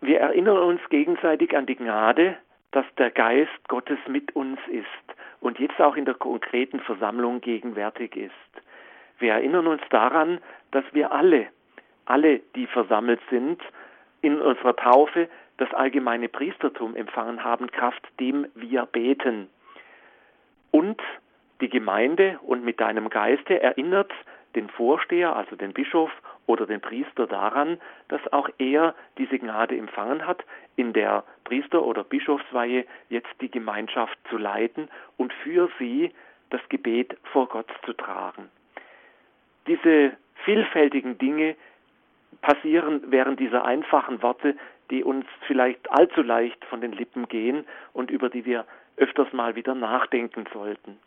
Wir 0.00 0.20
erinnern 0.20 0.58
uns 0.58 0.80
gegenseitig 0.88 1.56
an 1.56 1.66
die 1.66 1.74
Gnade, 1.74 2.36
dass 2.70 2.86
der 2.96 3.10
Geist 3.10 3.68
Gottes 3.68 3.98
mit 4.06 4.36
uns 4.36 4.60
ist 4.68 4.86
und 5.40 5.58
jetzt 5.58 5.80
auch 5.80 5.96
in 5.96 6.04
der 6.04 6.14
konkreten 6.14 6.78
Versammlung 6.78 7.40
gegenwärtig 7.40 8.16
ist. 8.16 8.32
Wir 9.18 9.32
erinnern 9.32 9.66
uns 9.66 9.82
daran, 9.90 10.38
dass 10.70 10.84
wir 10.92 11.10
alle, 11.10 11.48
alle, 12.04 12.38
die 12.54 12.68
versammelt 12.68 13.20
sind, 13.30 13.60
in 14.20 14.40
unserer 14.40 14.76
Taufe 14.76 15.28
das 15.58 15.72
allgemeine 15.74 16.28
Priestertum 16.28 16.96
empfangen 16.96 17.44
haben, 17.44 17.70
Kraft 17.70 18.06
dem 18.18 18.46
wir 18.54 18.86
beten. 18.86 19.48
Und 20.70 21.00
die 21.60 21.68
Gemeinde 21.68 22.38
und 22.42 22.64
mit 22.64 22.80
deinem 22.80 23.10
Geiste 23.10 23.60
erinnert 23.60 24.12
den 24.54 24.68
Vorsteher, 24.70 25.36
also 25.36 25.56
den 25.56 25.72
Bischof 25.72 26.10
oder 26.46 26.66
den 26.66 26.80
Priester 26.80 27.26
daran, 27.26 27.78
dass 28.08 28.20
auch 28.32 28.48
er 28.58 28.94
diese 29.18 29.38
Gnade 29.38 29.76
empfangen 29.76 30.26
hat, 30.26 30.44
in 30.76 30.92
der 30.92 31.24
Priester- 31.44 31.84
oder 31.84 32.04
Bischofsweihe 32.04 32.86
jetzt 33.08 33.28
die 33.40 33.50
Gemeinschaft 33.50 34.16
zu 34.30 34.38
leiten 34.38 34.88
und 35.16 35.32
für 35.32 35.68
sie 35.78 36.12
das 36.50 36.60
Gebet 36.68 37.16
vor 37.24 37.48
Gott 37.48 37.70
zu 37.84 37.92
tragen. 37.92 38.48
Diese 39.66 40.12
vielfältigen 40.44 41.18
Dinge 41.18 41.56
passieren 42.40 43.02
während 43.08 43.40
dieser 43.40 43.64
einfachen 43.64 44.22
Worte, 44.22 44.56
die 44.90 45.04
uns 45.04 45.26
vielleicht 45.46 45.90
allzu 45.90 46.22
leicht 46.22 46.64
von 46.64 46.80
den 46.80 46.92
Lippen 46.92 47.28
gehen 47.28 47.66
und 47.92 48.10
über 48.10 48.28
die 48.28 48.44
wir 48.44 48.64
öfters 48.96 49.32
mal 49.32 49.54
wieder 49.54 49.74
nachdenken 49.74 50.44
sollten. 50.52 50.98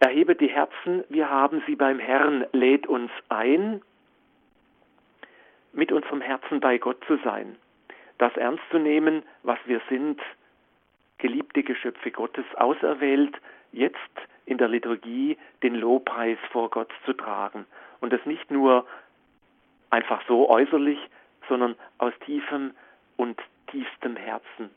Erhebe 0.00 0.34
die 0.34 0.48
Herzen, 0.48 1.04
wir 1.08 1.30
haben 1.30 1.62
sie 1.66 1.76
beim 1.76 1.98
Herrn, 1.98 2.44
lädt 2.52 2.86
uns 2.86 3.10
ein, 3.28 3.82
mit 5.72 5.92
unserem 5.92 6.20
Herzen 6.20 6.60
bei 6.60 6.78
Gott 6.78 7.02
zu 7.06 7.18
sein, 7.24 7.56
das 8.18 8.36
ernst 8.36 8.64
zu 8.70 8.78
nehmen, 8.78 9.22
was 9.42 9.58
wir 9.64 9.80
sind, 9.88 10.20
geliebte 11.18 11.62
Geschöpfe 11.62 12.10
Gottes, 12.10 12.44
auserwählt, 12.56 13.36
jetzt 13.70 13.96
in 14.44 14.58
der 14.58 14.68
Liturgie 14.68 15.38
den 15.62 15.76
Lobpreis 15.76 16.38
vor 16.50 16.68
Gott 16.70 16.90
zu 17.06 17.12
tragen 17.12 17.64
und 18.00 18.12
es 18.12 18.26
nicht 18.26 18.50
nur 18.50 18.86
einfach 19.90 20.22
so 20.26 20.50
äußerlich, 20.50 20.98
sondern 21.48 21.76
aus 21.98 22.12
tiefem 22.24 22.72
und 23.16 23.40
tiefstem 23.68 24.16
Herzen. 24.16 24.70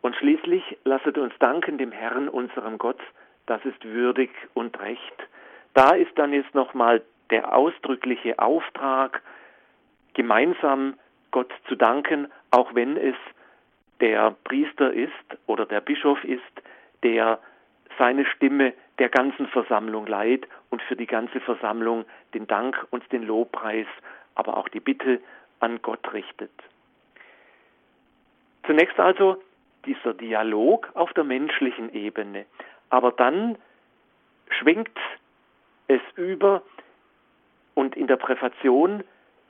Und 0.00 0.14
schließlich 0.16 0.78
lasset 0.84 1.18
uns 1.18 1.34
danken 1.38 1.78
dem 1.78 1.92
Herrn, 1.92 2.28
unserem 2.28 2.78
Gott, 2.78 3.00
das 3.46 3.64
ist 3.64 3.84
würdig 3.84 4.30
und 4.54 4.78
recht. 4.80 5.28
Da 5.74 5.94
ist 5.94 6.16
dann 6.16 6.32
jetzt 6.32 6.54
nochmal 6.54 7.02
der 7.30 7.54
ausdrückliche 7.54 8.38
Auftrag, 8.38 9.22
gemeinsam 10.14 10.94
Gott 11.30 11.52
zu 11.68 11.76
danken, 11.76 12.28
auch 12.50 12.74
wenn 12.74 12.96
es 12.96 13.16
der 14.00 14.34
Priester 14.44 14.92
ist 14.92 15.12
oder 15.46 15.66
der 15.66 15.80
Bischof 15.80 16.22
ist, 16.24 16.42
der 17.02 17.38
seine 17.98 18.24
Stimme 18.26 18.72
der 18.98 19.08
ganzen 19.08 19.46
Versammlung 19.48 20.06
leiht 20.06 20.46
und 20.70 20.82
für 20.82 20.96
die 20.96 21.06
ganze 21.06 21.40
Versammlung 21.40 22.04
den 22.34 22.46
Dank 22.46 22.86
und 22.90 23.10
den 23.12 23.24
Lobpreis, 23.24 23.86
aber 24.38 24.56
auch 24.56 24.68
die 24.68 24.80
Bitte 24.80 25.20
an 25.60 25.82
Gott 25.82 26.12
richtet. 26.12 26.52
Zunächst 28.64 28.98
also 28.98 29.42
dieser 29.84 30.14
Dialog 30.14 30.88
auf 30.94 31.12
der 31.12 31.24
menschlichen 31.24 31.92
Ebene. 31.92 32.46
Aber 32.88 33.12
dann 33.12 33.58
schwingt 34.48 34.98
es 35.88 36.00
über 36.16 36.62
und 37.74 37.96
in 37.96 38.06
der 38.06 38.16
Präfation 38.16 39.02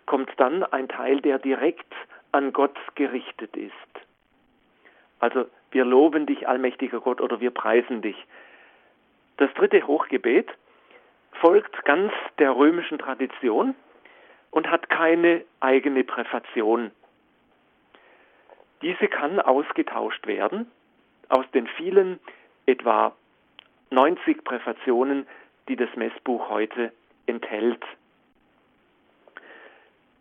kommt 0.06 0.30
dann 0.38 0.64
ein 0.64 0.88
Teil, 0.88 1.20
der 1.20 1.38
direkt 1.38 1.92
an 2.32 2.52
Gott 2.52 2.78
gerichtet 2.94 3.56
ist. 3.56 3.72
Also 5.20 5.46
wir 5.70 5.84
loben 5.84 6.24
dich, 6.24 6.48
allmächtiger 6.48 7.00
Gott, 7.00 7.20
oder 7.20 7.40
wir 7.40 7.50
preisen 7.50 8.00
dich. 8.00 8.16
Das 9.36 9.52
dritte 9.54 9.86
Hochgebet 9.86 10.48
folgt 11.32 11.84
ganz 11.84 12.12
der 12.38 12.56
römischen 12.56 12.98
Tradition 12.98 13.74
und 14.50 14.70
hat 14.70 14.88
keine 14.88 15.44
eigene 15.60 16.04
Präfation. 16.04 16.90
Diese 18.82 19.08
kann 19.08 19.40
ausgetauscht 19.40 20.26
werden 20.26 20.70
aus 21.28 21.44
den 21.52 21.66
vielen 21.66 22.20
etwa 22.66 23.14
90 23.90 24.44
Präfationen, 24.44 25.26
die 25.68 25.76
das 25.76 25.94
Messbuch 25.96 26.48
heute 26.48 26.92
enthält. 27.26 27.82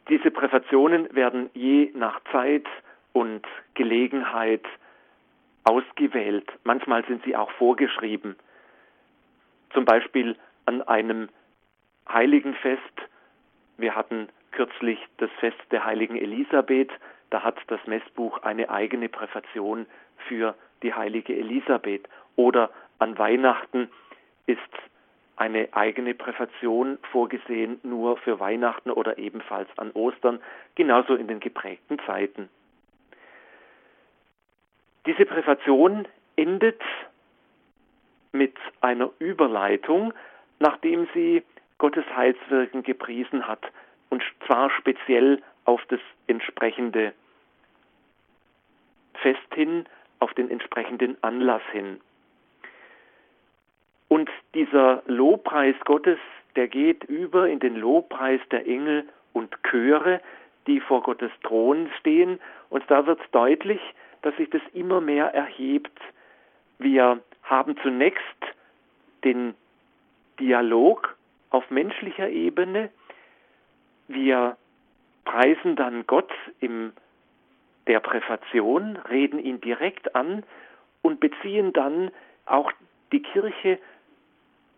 Diese 0.10 0.32
Präfationen 0.32 1.14
werden 1.14 1.50
je 1.54 1.92
nach 1.94 2.22
Zeit 2.32 2.66
und 3.14 3.46
Gelegenheit 3.74 4.66
ausgewählt. 5.66 6.50
Manchmal 6.64 7.06
sind 7.06 7.24
sie 7.26 7.36
auch 7.36 7.52
vorgeschrieben. 7.52 8.36
Zum 9.74 9.84
Beispiel 9.84 10.38
an 10.66 10.82
einem 10.84 11.30
Heiligenfest. 12.08 12.82
Wir 13.78 13.96
hatten 13.96 14.30
kürzlich 14.52 15.00
das 15.18 15.30
Fest 15.40 15.58
der 15.72 15.86
heiligen 15.86 16.18
Elisabeth. 16.18 16.92
Da 17.30 17.44
hat 17.44 17.58
das 17.68 17.80
Messbuch 17.86 18.42
eine 18.44 18.70
eigene 18.70 19.10
Präfation 19.10 19.86
für 20.28 20.56
die 20.82 20.94
heilige 20.94 21.36
Elisabeth. 21.36 22.08
Oder 22.36 22.70
an 23.00 23.18
Weihnachten 23.18 23.90
ist 24.46 24.60
eine 25.36 25.70
eigene 25.74 26.16
Präfation 26.16 26.98
vorgesehen, 27.12 27.80
nur 27.84 28.18
für 28.18 28.40
Weihnachten 28.40 28.90
oder 28.90 29.20
ebenfalls 29.20 29.70
an 29.78 29.92
Ostern, 29.92 30.42
genauso 30.76 31.16
in 31.16 31.28
den 31.28 31.40
geprägten 31.40 32.00
Zeiten. 32.08 32.50
Diese 35.06 35.26
Präfation 35.26 36.08
endet 36.36 36.82
mit 38.32 38.56
einer 38.82 39.12
Überleitung, 39.20 40.14
nachdem 40.60 41.08
sie 41.14 41.44
Gottes 41.78 42.06
Heilswirken 42.16 42.84
gepriesen 42.84 43.48
hat, 43.48 43.62
und 44.10 44.24
zwar 44.46 44.70
speziell 44.72 45.42
auf 45.66 45.84
das 45.90 46.00
entsprechende 46.28 47.14
Fest 49.16 49.54
hin, 49.54 49.86
auf 50.20 50.34
den 50.34 50.50
entsprechenden 50.50 51.22
Anlass 51.24 51.62
hin. 51.72 52.00
Und 54.08 54.30
dieser 54.54 55.04
Lobpreis 55.06 55.76
Gottes, 55.86 56.20
der 56.56 56.68
geht 56.68 57.04
über 57.04 57.48
in 57.48 57.60
den 57.60 57.76
Lobpreis 57.76 58.40
der 58.52 58.66
Engel 58.66 59.08
und 59.34 59.56
Chöre, 59.64 60.22
die 60.66 60.80
vor 60.80 61.04
Gottes 61.04 61.32
Thron 61.44 61.90
stehen. 62.00 62.40
Und 62.70 62.84
da 62.90 63.06
wird 63.06 63.20
deutlich, 63.32 63.82
dass 64.22 64.36
sich 64.38 64.50
das 64.50 64.62
immer 64.74 65.02
mehr 65.02 65.34
erhebt. 65.34 66.00
Wir 66.80 67.20
haben 67.44 67.78
zunächst 67.82 68.22
den 69.24 69.56
Dialog 70.40 71.17
auf 71.50 71.70
menschlicher 71.70 72.30
Ebene. 72.30 72.90
Wir 74.08 74.58
preisen 75.26 75.76
dann 75.76 76.06
Gott 76.08 76.32
in 76.60 76.94
der 77.88 78.00
Präfation, 78.00 78.98
reden 79.10 79.40
ihn 79.40 79.62
direkt 79.62 80.16
an 80.16 80.44
und 81.02 81.20
beziehen 81.20 81.74
dann 81.74 82.12
auch 82.46 82.72
die 83.12 83.22
Kirche 83.22 83.80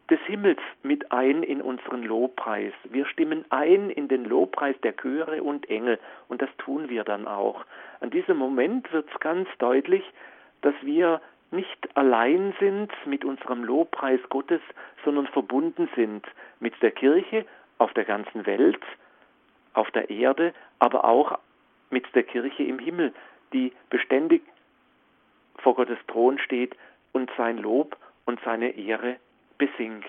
des 0.09 0.19
Himmels 0.21 0.59
mit 0.81 1.11
ein 1.11 1.43
in 1.43 1.61
unseren 1.61 2.03
Lobpreis. 2.03 2.73
Wir 2.85 3.05
stimmen 3.05 3.45
ein 3.49 3.89
in 3.89 4.07
den 4.07 4.25
Lobpreis 4.25 4.75
der 4.81 4.95
Chöre 4.95 5.43
und 5.43 5.69
Engel 5.69 5.99
und 6.27 6.41
das 6.41 6.49
tun 6.57 6.89
wir 6.89 7.03
dann 7.03 7.27
auch. 7.27 7.63
An 7.99 8.09
diesem 8.09 8.37
Moment 8.37 8.91
wird 8.91 9.07
es 9.13 9.19
ganz 9.19 9.47
deutlich, 9.59 10.03
dass 10.61 10.73
wir 10.81 11.21
nicht 11.51 11.97
allein 11.97 12.53
sind 12.59 12.91
mit 13.05 13.25
unserem 13.25 13.63
Lobpreis 13.63 14.19
Gottes, 14.29 14.61
sondern 15.03 15.27
verbunden 15.27 15.89
sind 15.95 16.25
mit 16.59 16.79
der 16.81 16.91
Kirche 16.91 17.45
auf 17.77 17.93
der 17.93 18.05
ganzen 18.05 18.45
Welt, 18.45 18.81
auf 19.73 19.89
der 19.91 20.09
Erde, 20.09 20.53
aber 20.79 21.05
auch 21.05 21.39
mit 21.89 22.05
der 22.13 22.23
Kirche 22.23 22.63
im 22.63 22.79
Himmel, 22.79 23.13
die 23.53 23.73
beständig 23.89 24.43
vor 25.57 25.75
Gottes 25.75 25.97
Thron 26.07 26.37
steht 26.39 26.75
und 27.13 27.31
sein 27.37 27.57
Lob 27.57 27.97
und 28.25 28.39
seine 28.45 28.77
Ehre 28.77 29.17
besingt. 29.57 30.05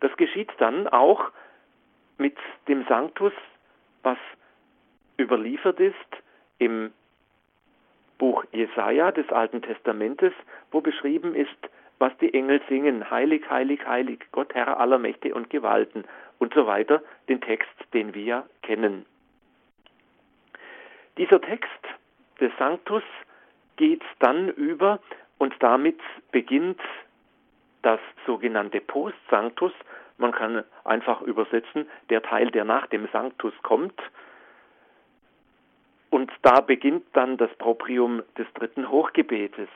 Das 0.00 0.16
geschieht 0.16 0.52
dann 0.58 0.86
auch 0.88 1.30
mit 2.18 2.36
dem 2.68 2.84
Sanctus, 2.86 3.32
was 4.02 4.18
überliefert 5.18 5.80
ist 5.80 5.94
im 6.58 6.92
Buch 8.18 8.44
Jesaja 8.52 9.10
des 9.12 9.28
Alten 9.30 9.62
Testamentes, 9.62 10.32
wo 10.70 10.80
beschrieben 10.80 11.34
ist, 11.34 11.50
was 11.98 12.16
die 12.18 12.34
Engel 12.34 12.60
singen, 12.68 13.10
heilig, 13.10 13.48
heilig, 13.48 13.86
heilig, 13.86 14.20
Gott 14.32 14.54
Herr 14.54 14.78
aller 14.78 14.98
Mächte 14.98 15.34
und 15.34 15.50
Gewalten 15.50 16.04
und 16.38 16.54
so 16.54 16.66
weiter, 16.66 17.02
den 17.28 17.40
Text, 17.40 17.72
den 17.92 18.14
wir 18.14 18.46
kennen. 18.62 19.06
Dieser 21.16 21.40
Text 21.40 21.70
des 22.40 22.50
Sanctus 22.58 23.04
geht 23.76 24.02
dann 24.18 24.48
über 24.48 24.98
und 25.38 25.54
damit 25.60 26.00
beginnt 26.32 26.80
das 27.82 28.00
sogenannte 28.26 28.80
Post 28.80 29.16
Sanctus. 29.30 29.72
Man 30.18 30.32
kann 30.32 30.64
einfach 30.84 31.20
übersetzen, 31.22 31.88
der 32.10 32.22
Teil, 32.22 32.50
der 32.50 32.64
nach 32.64 32.86
dem 32.86 33.08
Sanctus 33.12 33.54
kommt. 33.62 34.00
Und 36.14 36.30
da 36.42 36.60
beginnt 36.60 37.04
dann 37.14 37.38
das 37.38 37.52
Proprium 37.56 38.22
des 38.38 38.46
dritten 38.54 38.88
Hochgebetes. 38.88 39.68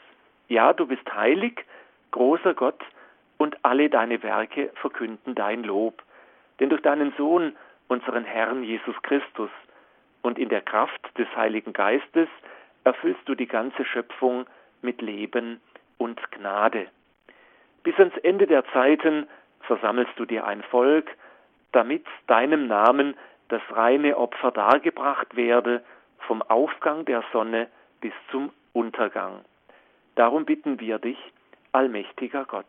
Ja, 0.46 0.72
du 0.72 0.86
bist 0.86 1.02
heilig, 1.12 1.64
großer 2.12 2.54
Gott, 2.54 2.80
und 3.38 3.56
alle 3.64 3.90
deine 3.90 4.22
Werke 4.22 4.70
verkünden 4.76 5.34
dein 5.34 5.64
Lob. 5.64 6.00
Denn 6.60 6.68
durch 6.68 6.82
deinen 6.82 7.12
Sohn, 7.18 7.56
unseren 7.88 8.22
Herrn 8.22 8.62
Jesus 8.62 8.94
Christus, 9.02 9.50
und 10.22 10.38
in 10.38 10.48
der 10.48 10.60
Kraft 10.60 11.00
des 11.18 11.26
Heiligen 11.34 11.72
Geistes 11.72 12.28
erfüllst 12.84 13.28
du 13.28 13.34
die 13.34 13.48
ganze 13.48 13.84
Schöpfung 13.84 14.46
mit 14.80 15.02
Leben 15.02 15.60
und 15.96 16.20
Gnade. 16.30 16.86
Bis 17.82 17.98
ans 17.98 18.16
Ende 18.18 18.46
der 18.46 18.64
Zeiten 18.66 19.26
versammelst 19.62 20.12
du 20.14 20.24
dir 20.24 20.46
ein 20.46 20.62
Volk, 20.62 21.10
damit 21.72 22.06
deinem 22.28 22.68
Namen 22.68 23.16
das 23.48 23.62
reine 23.72 24.16
Opfer 24.16 24.52
dargebracht 24.52 25.34
werde, 25.34 25.82
vom 26.28 26.42
Aufgang 26.42 27.06
der 27.06 27.24
Sonne 27.32 27.68
bis 28.02 28.12
zum 28.30 28.52
Untergang. 28.74 29.44
Darum 30.14 30.44
bitten 30.44 30.78
wir 30.78 30.98
dich, 30.98 31.18
allmächtiger 31.72 32.44
Gott. 32.44 32.66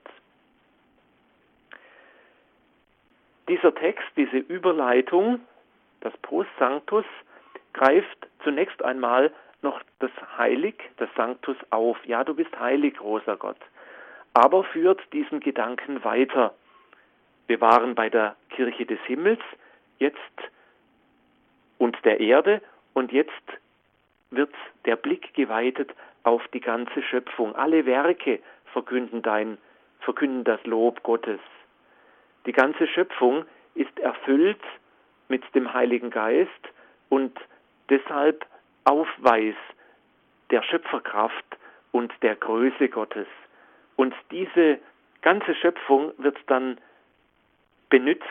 Dieser 3.49 3.75
Text, 3.75 4.07
diese 4.15 4.37
Überleitung, 4.37 5.41
das 5.99 6.15
Post 6.21 6.49
Sanctus, 6.57 7.03
greift 7.73 8.27
zunächst 8.43 8.81
einmal 8.81 9.31
noch 9.61 9.81
das 9.99 10.11
Heilig, 10.37 10.75
das 10.97 11.09
Sanctus 11.17 11.57
auf. 11.69 11.97
Ja, 12.05 12.23
du 12.23 12.33
bist 12.33 12.57
heilig, 12.57 12.95
großer 12.95 13.35
Gott. 13.35 13.59
Aber 14.33 14.63
führt 14.63 15.01
diesen 15.11 15.41
Gedanken 15.41 16.03
weiter. 16.05 16.53
Wir 17.47 17.59
waren 17.59 17.93
bei 17.93 18.09
der 18.09 18.37
Kirche 18.51 18.85
des 18.85 18.99
Himmels, 19.01 19.41
jetzt 19.97 20.17
und 21.77 21.97
der 22.05 22.21
Erde 22.21 22.61
und 22.93 23.11
jetzt 23.11 23.31
wird 24.31 24.53
der 24.85 24.95
Blick 24.95 25.33
geweitet 25.33 25.91
auf 26.23 26.47
die 26.49 26.59
ganze 26.59 27.01
Schöpfung. 27.01 27.55
Alle 27.55 27.85
Werke 27.85 28.39
verkünden 28.73 29.21
dein, 29.21 29.57
verkünden 30.01 30.43
das 30.43 30.63
Lob 30.65 31.01
Gottes. 31.03 31.39
Die 32.45 32.51
ganze 32.51 32.87
Schöpfung 32.87 33.45
ist 33.75 33.97
erfüllt 33.99 34.61
mit 35.27 35.43
dem 35.55 35.73
Heiligen 35.73 36.09
Geist 36.09 36.49
und 37.09 37.37
deshalb 37.89 38.45
Aufweis 38.85 39.55
der 40.51 40.63
Schöpferkraft 40.63 41.57
und 41.91 42.11
der 42.21 42.35
Größe 42.35 42.89
Gottes. 42.89 43.27
Und 43.95 44.15
diese 44.31 44.79
ganze 45.21 45.53
Schöpfung 45.55 46.13
wird 46.17 46.37
dann 46.47 46.79
benützt, 47.89 48.25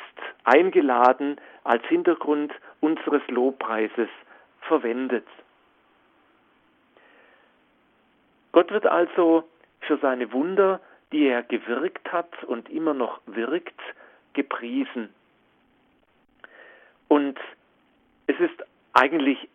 eingeladen, 0.44 1.40
als 1.64 1.85
Hintergrund 1.87 2.53
unseres 2.81 3.23
Lobpreises 3.29 4.09
verwendet. 4.68 5.26
Gott 8.52 8.70
wird 8.70 8.87
also 8.87 9.44
für 9.81 9.98
seine 9.98 10.33
Wunder, 10.33 10.81
die 11.12 11.26
er 11.26 11.42
gewirkt 11.42 12.12
hat 12.12 12.44
und 12.44 12.68
immer 12.68 12.94
noch 12.94 13.20
wirkt, 13.26 13.81
gepriesen. 14.35 15.09
Und 17.09 17.38
es 18.26 18.38
ist 18.38 18.64
eigentlich 18.92 19.48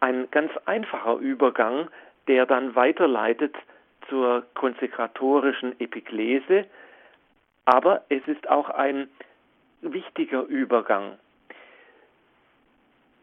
ein 0.00 0.30
ganz 0.30 0.52
einfacher 0.66 1.16
Übergang, 1.16 1.88
der 2.26 2.46
dann 2.46 2.74
weiterleitet 2.74 3.54
zur 4.08 4.44
konsekratorischen 4.54 5.78
Epiklese, 5.80 6.66
aber 7.64 8.04
es 8.08 8.26
ist 8.26 8.48
auch 8.48 8.70
ein 8.70 9.08
wichtiger 9.82 10.42
Übergang. 10.42 11.18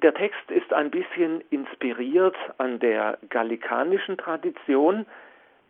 Der 0.03 0.13
Text 0.13 0.51
ist 0.51 0.71
ein 0.73 0.91
bisschen 0.91 1.41
inspiriert 1.49 2.35
an 2.59 2.79
der 2.79 3.17
gallikanischen 3.29 4.17
Tradition. 4.17 5.07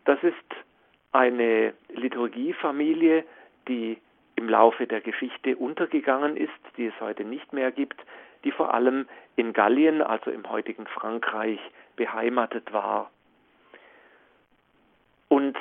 Das 0.03 0.21
ist 0.21 0.35
eine 1.13 1.73
Liturgiefamilie, 1.89 3.23
die 3.69 3.97
im 4.35 4.49
Laufe 4.49 4.85
der 4.85 5.01
Geschichte 5.01 5.55
untergegangen 5.55 6.35
ist, 6.35 6.51
die 6.75 6.87
es 6.87 6.99
heute 6.99 7.23
nicht 7.23 7.53
mehr 7.53 7.71
gibt, 7.71 7.99
die 8.43 8.51
vor 8.51 8.73
allem 8.73 9.07
in 9.35 9.53
Gallien, 9.53 10.01
also 10.01 10.29
im 10.29 10.49
heutigen 10.49 10.87
Frankreich, 10.87 11.59
beheimatet 11.95 12.71
war. 12.73 13.09
Und 15.29 15.57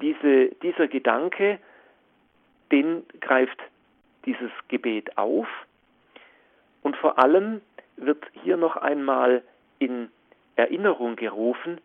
diese, 0.00 0.48
dieser 0.62 0.88
Gedanke, 0.88 1.58
den 2.72 3.04
greift 3.20 3.58
dieses 4.24 4.50
Gebet 4.68 5.16
auf 5.18 5.46
und 6.82 6.96
vor 6.96 7.18
allem 7.18 7.60
wird 7.96 8.24
hier 8.42 8.56
noch 8.56 8.76
einmal 8.76 9.42
in 9.78 10.10
Erinnerung 10.56 11.16
gerufen, 11.16 11.80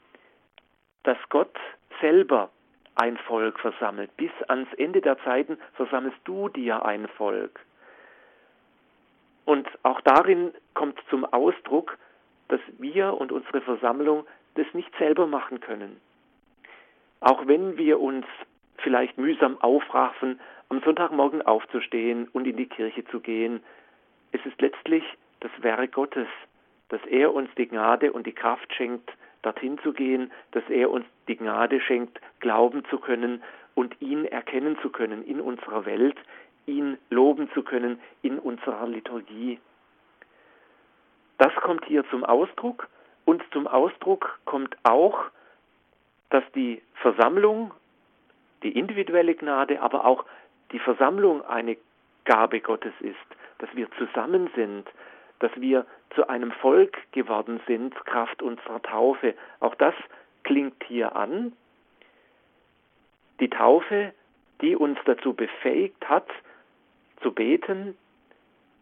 dass 1.03 1.17
Gott 1.29 1.55
selber 2.01 2.49
ein 2.95 3.17
Volk 3.17 3.59
versammelt. 3.59 4.15
Bis 4.17 4.31
ans 4.47 4.71
Ende 4.73 5.01
der 5.01 5.17
Zeiten 5.19 5.57
versammelst 5.73 6.17
du 6.25 6.49
dir 6.49 6.85
ein 6.85 7.07
Volk. 7.07 7.59
Und 9.45 9.67
auch 9.83 10.01
darin 10.01 10.51
kommt 10.73 10.99
zum 11.09 11.23
Ausdruck, 11.23 11.97
dass 12.49 12.59
wir 12.77 13.13
und 13.13 13.31
unsere 13.31 13.61
Versammlung 13.61 14.25
das 14.55 14.65
nicht 14.73 14.93
selber 14.97 15.27
machen 15.27 15.59
können. 15.59 16.01
Auch 17.19 17.47
wenn 17.47 17.77
wir 17.77 17.99
uns 17.99 18.25
vielleicht 18.77 19.17
mühsam 19.17 19.59
aufraffen, 19.61 20.39
am 20.69 20.81
Sonntagmorgen 20.81 21.41
aufzustehen 21.41 22.27
und 22.33 22.45
in 22.45 22.57
die 22.57 22.67
Kirche 22.67 23.05
zu 23.05 23.19
gehen, 23.19 23.63
es 24.31 24.45
ist 24.45 24.59
letztlich 24.61 25.03
das 25.39 25.51
Werk 25.61 25.91
Gottes, 25.93 26.27
dass 26.89 27.01
er 27.05 27.33
uns 27.33 27.49
die 27.57 27.67
Gnade 27.67 28.11
und 28.11 28.25
die 28.25 28.33
Kraft 28.33 28.73
schenkt, 28.73 29.11
dorthin 29.41 29.77
zu 29.79 29.93
gehen, 29.93 30.31
dass 30.51 30.63
er 30.69 30.89
uns 30.89 31.05
die 31.27 31.35
Gnade 31.35 31.79
schenkt, 31.81 32.19
glauben 32.39 32.83
zu 32.89 32.97
können 32.97 33.43
und 33.75 33.95
ihn 34.01 34.25
erkennen 34.25 34.77
zu 34.81 34.89
können 34.89 35.23
in 35.23 35.39
unserer 35.39 35.85
Welt, 35.85 36.17
ihn 36.65 36.97
loben 37.09 37.49
zu 37.53 37.63
können 37.63 37.99
in 38.21 38.39
unserer 38.39 38.87
Liturgie. 38.87 39.59
Das 41.37 41.53
kommt 41.55 41.85
hier 41.85 42.03
zum 42.09 42.23
Ausdruck 42.23 42.87
und 43.25 43.43
zum 43.51 43.67
Ausdruck 43.67 44.39
kommt 44.45 44.75
auch, 44.83 45.25
dass 46.29 46.43
die 46.55 46.81
Versammlung, 46.95 47.73
die 48.63 48.77
individuelle 48.77 49.35
Gnade, 49.35 49.81
aber 49.81 50.05
auch 50.05 50.25
die 50.71 50.79
Versammlung 50.79 51.45
eine 51.45 51.77
Gabe 52.25 52.59
Gottes 52.59 52.93
ist, 52.99 53.15
dass 53.59 53.69
wir 53.75 53.87
zusammen 53.91 54.49
sind, 54.55 54.87
dass 55.39 55.51
wir 55.55 55.85
zu 56.15 56.27
einem 56.29 56.51
Volk 56.51 56.97
geworden 57.11 57.59
sind, 57.67 57.93
Kraft 58.05 58.41
unserer 58.41 58.81
Taufe. 58.81 59.35
Auch 59.59 59.75
das 59.75 59.93
klingt 60.43 60.83
hier 60.85 61.15
an. 61.15 61.53
Die 63.39 63.49
Taufe, 63.49 64.13
die 64.61 64.75
uns 64.75 64.97
dazu 65.05 65.33
befähigt 65.33 66.09
hat, 66.09 66.27
zu 67.21 67.31
beten 67.31 67.95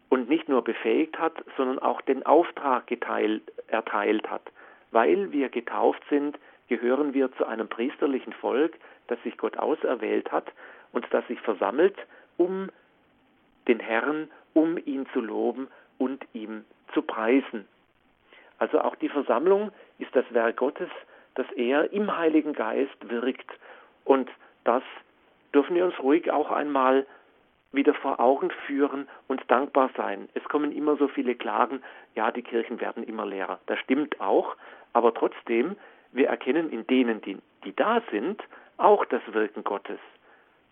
und 0.10 0.30
nicht 0.30 0.48
nur 0.48 0.64
befähigt 0.64 1.20
hat, 1.20 1.34
sondern 1.58 1.80
auch 1.80 2.02
den 2.02 2.26
Auftrag 2.26 2.88
geteilt, 2.88 3.44
erteilt 3.68 4.30
hat. 4.30 4.44
Weil 4.92 5.32
wir 5.32 5.50
getauft 5.50 6.02
sind, 6.10 6.38
gehören 6.68 7.14
wir 7.14 7.32
zu 7.34 7.46
einem 7.46 7.68
priesterlichen 7.68 8.34
Volk, 8.34 8.78
das 9.08 9.22
sich 9.24 9.38
Gott 9.38 9.58
auserwählt 9.58 10.32
hat 10.32 10.52
und 10.94 11.06
das 11.12 11.28
sich 11.28 11.40
versammelt, 11.42 11.96
um 12.38 12.70
den 13.68 13.80
Herrn, 13.80 14.30
um 14.54 14.78
ihn 14.78 15.06
zu 15.14 15.20
loben 15.20 15.68
und 15.98 16.26
ihm 16.34 16.66
zu 16.94 17.02
preisen. 17.02 17.68
Also 18.58 18.80
auch 18.80 18.96
die 18.96 19.10
Versammlung 19.10 19.72
ist 20.00 20.16
das 20.16 20.26
Werk 20.34 20.58
Gottes, 20.58 20.90
das 21.36 21.46
er 21.56 21.92
im 21.92 22.16
Heiligen 22.18 22.54
Geist 22.54 23.10
wirkt. 23.10 23.52
Und 24.06 24.30
das 24.64 24.84
dürfen 25.54 25.76
wir 25.76 25.86
uns 25.86 26.00
ruhig 26.00 26.32
auch 26.32 26.52
einmal 26.52 27.06
wieder 27.72 27.94
vor 27.94 28.20
Augen 28.20 28.52
führen 28.66 29.08
und 29.28 29.42
dankbar 29.50 29.90
sein. 29.98 30.30
Es 30.34 30.44
kommen 30.46 30.72
immer 30.72 30.96
so 30.96 31.08
viele 31.08 31.36
Klagen, 31.36 31.82
ja, 32.16 32.32
die 32.32 32.42
Kirchen 32.42 32.80
werden 32.80 33.04
immer 33.04 33.26
leerer. 33.26 33.60
Das 33.66 33.80
stimmt 33.80 34.22
auch, 34.22 34.56
aber 34.94 35.14
trotzdem, 35.14 35.76
wir 36.14 36.30
erkennen 36.30 36.70
in 36.70 36.88
denen, 36.88 37.22
die, 37.22 37.38
die 37.66 37.76
da 37.76 38.02
sind, 38.12 38.42
auch 38.78 39.06
das 39.06 39.22
Wirken 39.34 39.64
Gottes. 39.64 40.00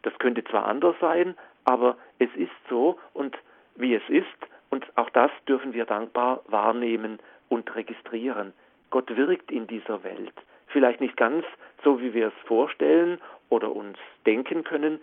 Das 0.04 0.18
könnte 0.20 0.44
zwar 0.46 0.66
anders 0.66 0.96
sein, 1.02 1.36
aber 1.66 1.98
es 2.20 2.30
ist 2.36 2.52
so 2.70 3.00
und 3.14 3.38
wie 3.76 3.96
es 3.96 4.04
ist, 4.08 4.28
und 4.74 4.88
auch 4.98 5.12
das 5.12 5.30
dürfen 5.48 5.74
wir 5.74 5.86
dankbar 5.86 6.42
wahrnehmen 6.48 7.20
und 7.48 7.76
registrieren. 7.76 8.54
Gott 8.90 9.16
wirkt 9.16 9.52
in 9.52 9.68
dieser 9.68 10.04
Welt. 10.04 10.34
Vielleicht 10.66 11.00
nicht 11.00 11.16
ganz 11.16 11.46
so, 11.84 12.02
wie 12.02 12.16
wir 12.16 12.30
es 12.30 12.48
vorstellen 12.48 13.22
oder 13.50 13.72
uns 13.72 14.00
denken 14.26 14.64
können, 14.64 15.00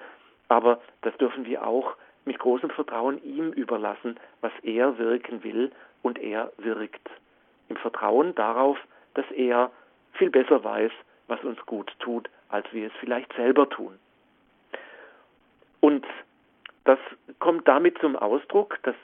aber 0.48 0.80
das 1.02 1.16
dürfen 1.18 1.46
wir 1.46 1.64
auch 1.64 1.94
mit 2.24 2.40
großem 2.40 2.70
Vertrauen 2.70 3.22
ihm 3.22 3.52
überlassen, 3.52 4.18
was 4.40 4.50
er 4.64 4.98
wirken 4.98 5.44
will 5.44 5.70
und 6.02 6.18
er 6.18 6.50
wirkt. 6.56 7.09
Im 7.68 7.76
Vertrauen 7.76 8.35
darauf, 8.35 8.76
dass 9.14 9.30
er 9.30 9.70
viel 10.14 10.30
besser 10.30 10.64
weiß, 10.64 10.90
was 11.28 11.44
uns 11.44 11.64
gut 11.66 11.94
tut, 12.00 12.28
als 12.48 12.66
wir 12.72 12.88
es 12.88 12.92
vielleicht 12.98 13.33
selber 13.35 13.68
tun. 13.68 14.00
Und 15.78 16.04
das 16.83 16.98
kommt 17.38 17.68
damit 17.68 17.98
zum 17.98 18.16
Ausdruck, 18.16 18.80
dass 18.83 18.96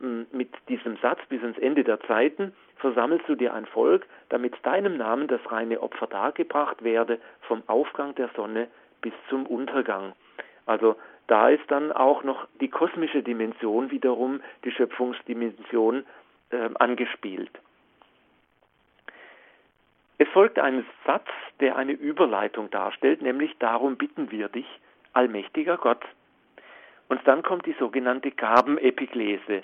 mit 0.00 0.50
diesem 0.68 0.96
Satz 0.98 1.20
bis 1.28 1.42
ans 1.42 1.58
Ende 1.58 1.84
der 1.84 2.00
Zeiten 2.00 2.52
versammelst 2.76 3.28
du 3.28 3.34
dir 3.34 3.54
ein 3.54 3.66
Volk, 3.66 4.06
damit 4.28 4.54
deinem 4.62 4.96
Namen 4.96 5.26
das 5.26 5.40
reine 5.50 5.80
Opfer 5.80 6.06
dargebracht 6.06 6.82
werde, 6.84 7.20
vom 7.42 7.62
Aufgang 7.66 8.14
der 8.14 8.30
Sonne 8.36 8.68
bis 9.00 9.12
zum 9.28 9.46
Untergang. 9.46 10.12
Also 10.66 10.96
da 11.26 11.48
ist 11.48 11.68
dann 11.68 11.92
auch 11.92 12.22
noch 12.22 12.46
die 12.60 12.68
kosmische 12.68 13.22
Dimension 13.22 13.90
wiederum, 13.90 14.40
die 14.64 14.70
Schöpfungsdimension 14.70 16.04
äh, 16.50 16.70
angespielt. 16.78 17.50
Es 20.18 20.28
folgt 20.28 20.58
ein 20.58 20.84
Satz, 21.06 21.28
der 21.60 21.76
eine 21.76 21.92
Überleitung 21.92 22.70
darstellt, 22.70 23.22
nämlich 23.22 23.56
darum 23.58 23.96
bitten 23.96 24.30
wir 24.30 24.48
dich, 24.48 24.66
allmächtiger 25.12 25.76
Gott. 25.76 26.04
Und 27.08 27.20
dann 27.26 27.42
kommt 27.42 27.66
die 27.66 27.76
sogenannte 27.78 28.30
Gabenepiklese. 28.30 29.62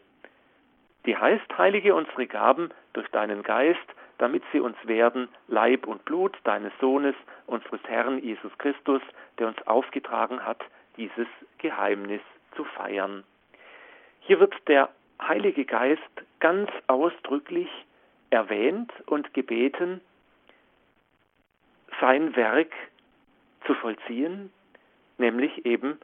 Die 1.06 1.16
heißt, 1.16 1.58
heilige 1.58 1.94
unsere 1.94 2.26
Gaben 2.26 2.70
durch 2.92 3.08
deinen 3.08 3.42
Geist, 3.42 3.84
damit 4.18 4.42
sie 4.52 4.60
uns 4.60 4.76
werden 4.84 5.28
Leib 5.48 5.86
und 5.86 6.04
Blut 6.04 6.36
deines 6.44 6.72
Sohnes, 6.80 7.14
unseres 7.46 7.80
Herrn 7.86 8.18
Jesus 8.18 8.56
Christus, 8.58 9.02
der 9.38 9.48
uns 9.48 9.66
aufgetragen 9.66 10.44
hat, 10.44 10.62
dieses 10.96 11.26
Geheimnis 11.58 12.22
zu 12.56 12.64
feiern. 12.64 13.24
Hier 14.20 14.40
wird 14.40 14.54
der 14.68 14.88
Heilige 15.20 15.64
Geist 15.64 16.02
ganz 16.40 16.70
ausdrücklich 16.86 17.68
erwähnt 18.30 18.92
und 19.06 19.32
gebeten, 19.34 20.00
sein 22.00 22.34
Werk 22.36 22.72
zu 23.66 23.74
vollziehen, 23.74 24.52
nämlich 25.18 25.64
eben 25.64 25.98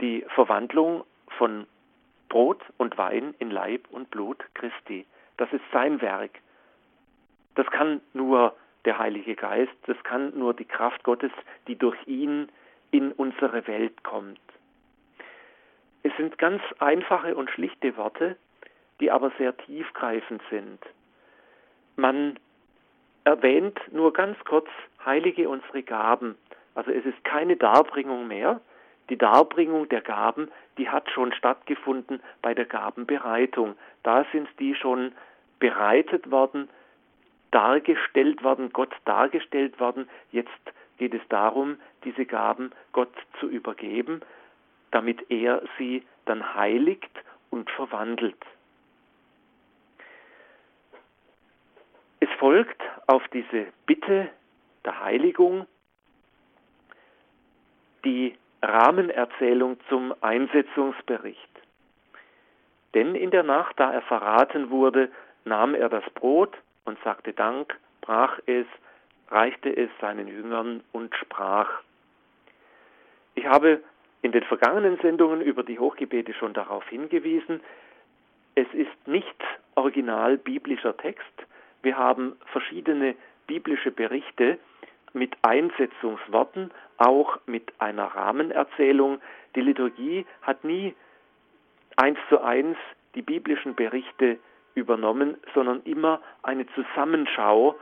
die 0.00 0.24
Verwandlung 0.34 1.04
von 1.38 1.66
Brot 2.28 2.62
und 2.76 2.98
Wein 2.98 3.34
in 3.38 3.50
Leib 3.50 3.88
und 3.90 4.10
Blut 4.10 4.44
Christi. 4.54 5.06
Das 5.36 5.52
ist 5.52 5.64
sein 5.72 6.00
Werk. 6.00 6.30
Das 7.54 7.66
kann 7.68 8.00
nur 8.12 8.54
der 8.84 8.98
Heilige 8.98 9.34
Geist, 9.34 9.72
das 9.86 9.96
kann 10.04 10.38
nur 10.38 10.54
die 10.54 10.64
Kraft 10.64 11.02
Gottes, 11.02 11.32
die 11.66 11.76
durch 11.76 11.96
ihn 12.06 12.48
in 12.90 13.12
unsere 13.12 13.66
Welt 13.66 14.04
kommt. 14.04 14.40
Es 16.02 16.12
sind 16.16 16.38
ganz 16.38 16.62
einfache 16.78 17.34
und 17.34 17.50
schlichte 17.50 17.96
Worte, 17.96 18.36
die 19.00 19.10
aber 19.10 19.32
sehr 19.38 19.56
tiefgreifend 19.56 20.40
sind. 20.50 20.78
Man 21.96 22.38
erwähnt 23.24 23.80
nur 23.90 24.12
ganz 24.12 24.38
kurz, 24.44 24.68
heilige 25.04 25.48
unsere 25.48 25.82
Gaben. 25.82 26.36
Also 26.74 26.92
es 26.92 27.04
ist 27.04 27.24
keine 27.24 27.56
Darbringung 27.56 28.28
mehr, 28.28 28.60
die 29.10 29.18
Darbringung 29.18 29.88
der 29.88 30.00
Gaben, 30.00 30.48
die 30.78 30.88
hat 30.88 31.10
schon 31.10 31.32
stattgefunden 31.32 32.20
bei 32.42 32.54
der 32.54 32.66
Gabenbereitung. 32.66 33.76
Da 34.02 34.24
sind 34.32 34.48
die 34.58 34.74
schon 34.74 35.12
bereitet 35.58 36.30
worden, 36.30 36.68
dargestellt 37.50 38.42
worden, 38.42 38.72
Gott 38.72 38.94
dargestellt 39.04 39.78
worden. 39.80 40.08
Jetzt 40.32 40.50
geht 40.98 41.14
es 41.14 41.22
darum, 41.28 41.78
diese 42.04 42.26
Gaben 42.26 42.72
Gott 42.92 43.14
zu 43.40 43.48
übergeben, 43.48 44.20
damit 44.90 45.30
er 45.30 45.62
sie 45.78 46.04
dann 46.26 46.54
heiligt 46.54 47.10
und 47.50 47.70
verwandelt. 47.70 48.36
Es 52.20 52.28
folgt 52.38 52.82
auf 53.06 53.26
diese 53.28 53.66
Bitte 53.86 54.28
der 54.84 55.00
Heiligung 55.00 55.66
die 58.04 58.36
Rahmenerzählung 58.66 59.78
zum 59.88 60.14
Einsetzungsbericht. 60.20 61.40
Denn 62.94 63.14
in 63.14 63.30
der 63.30 63.42
Nacht, 63.42 63.78
da 63.78 63.92
er 63.92 64.02
verraten 64.02 64.70
wurde, 64.70 65.10
nahm 65.44 65.74
er 65.74 65.88
das 65.88 66.04
Brot 66.14 66.56
und 66.84 66.98
sagte 67.04 67.32
Dank, 67.32 67.78
brach 68.00 68.38
es, 68.46 68.66
reichte 69.28 69.74
es 69.74 69.90
seinen 70.00 70.28
Jüngern 70.28 70.82
und 70.92 71.14
sprach. 71.16 71.68
Ich 73.34 73.46
habe 73.46 73.80
in 74.22 74.32
den 74.32 74.44
vergangenen 74.44 74.98
Sendungen 74.98 75.40
über 75.40 75.62
die 75.62 75.78
Hochgebete 75.78 76.32
schon 76.34 76.54
darauf 76.54 76.88
hingewiesen, 76.88 77.60
es 78.54 78.66
ist 78.72 79.06
nicht 79.06 79.36
original 79.74 80.38
biblischer 80.38 80.96
Text. 80.96 81.24
Wir 81.82 81.98
haben 81.98 82.36
verschiedene 82.46 83.14
biblische 83.46 83.90
Berichte, 83.90 84.58
mit 85.16 85.36
Einsetzungsworten, 85.42 86.70
auch 86.98 87.38
mit 87.46 87.72
einer 87.78 88.04
Rahmenerzählung. 88.04 89.20
Die 89.54 89.62
Liturgie 89.62 90.26
hat 90.42 90.62
nie 90.62 90.94
eins 91.96 92.18
zu 92.28 92.40
eins 92.40 92.76
die 93.14 93.22
biblischen 93.22 93.74
Berichte 93.74 94.38
übernommen, 94.74 95.36
sondern 95.54 95.82
immer 95.84 96.20
eine 96.42 96.66
Zusammenschau, 96.74 97.74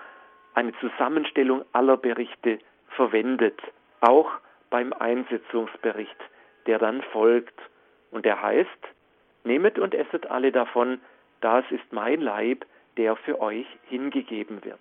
eine 0.55 0.73
Zusammenstellung 0.79 1.64
aller 1.73 1.97
Berichte 1.97 2.61
verwendet, 2.90 3.61
auch 4.01 4.31
beim 4.70 4.92
Einsetzungsbericht, 4.92 6.16
der 6.66 6.79
dann 6.79 7.03
folgt. 7.03 7.59
Und 8.12 8.25
der 8.25 8.40
heißt, 8.40 8.68
Nehmet 9.44 9.79
und 9.79 9.94
esset 9.94 10.31
alle 10.31 10.53
davon, 10.53 11.01
das 11.42 11.64
ist 11.70 11.92
mein 11.92 12.23
Leib, 12.23 12.64
der 12.97 13.14
für 13.16 13.40
euch 13.40 13.66
hingegeben 13.88 14.64
wird. 14.64 14.81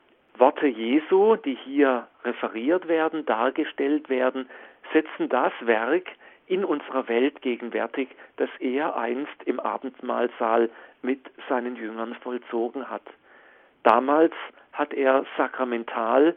Worte 0.37 0.67
Jesu, 0.67 1.35
die 1.35 1.55
hier 1.55 2.07
referiert 2.23 2.87
werden, 2.87 3.25
dargestellt 3.25 4.09
werden, 4.09 4.49
setzen 4.93 5.29
das 5.29 5.53
Werk 5.61 6.07
in 6.47 6.65
unserer 6.65 7.07
Welt 7.07 7.41
gegenwärtig, 7.41 8.09
das 8.37 8.49
er 8.59 8.95
einst 8.97 9.43
im 9.45 9.59
Abendmahlsaal 9.59 10.69
mit 11.01 11.19
seinen 11.47 11.75
Jüngern 11.75 12.15
vollzogen 12.15 12.89
hat. 12.89 13.03
Damals 13.83 14.33
hat 14.73 14.93
er 14.93 15.25
sakramental 15.37 16.35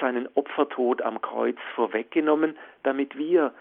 seinen 0.00 0.28
Opfertod 0.34 1.02
am 1.02 1.20
Kreuz 1.20 1.58
vorweggenommen, 1.74 2.56
damit 2.82 3.16
wir 3.16 3.52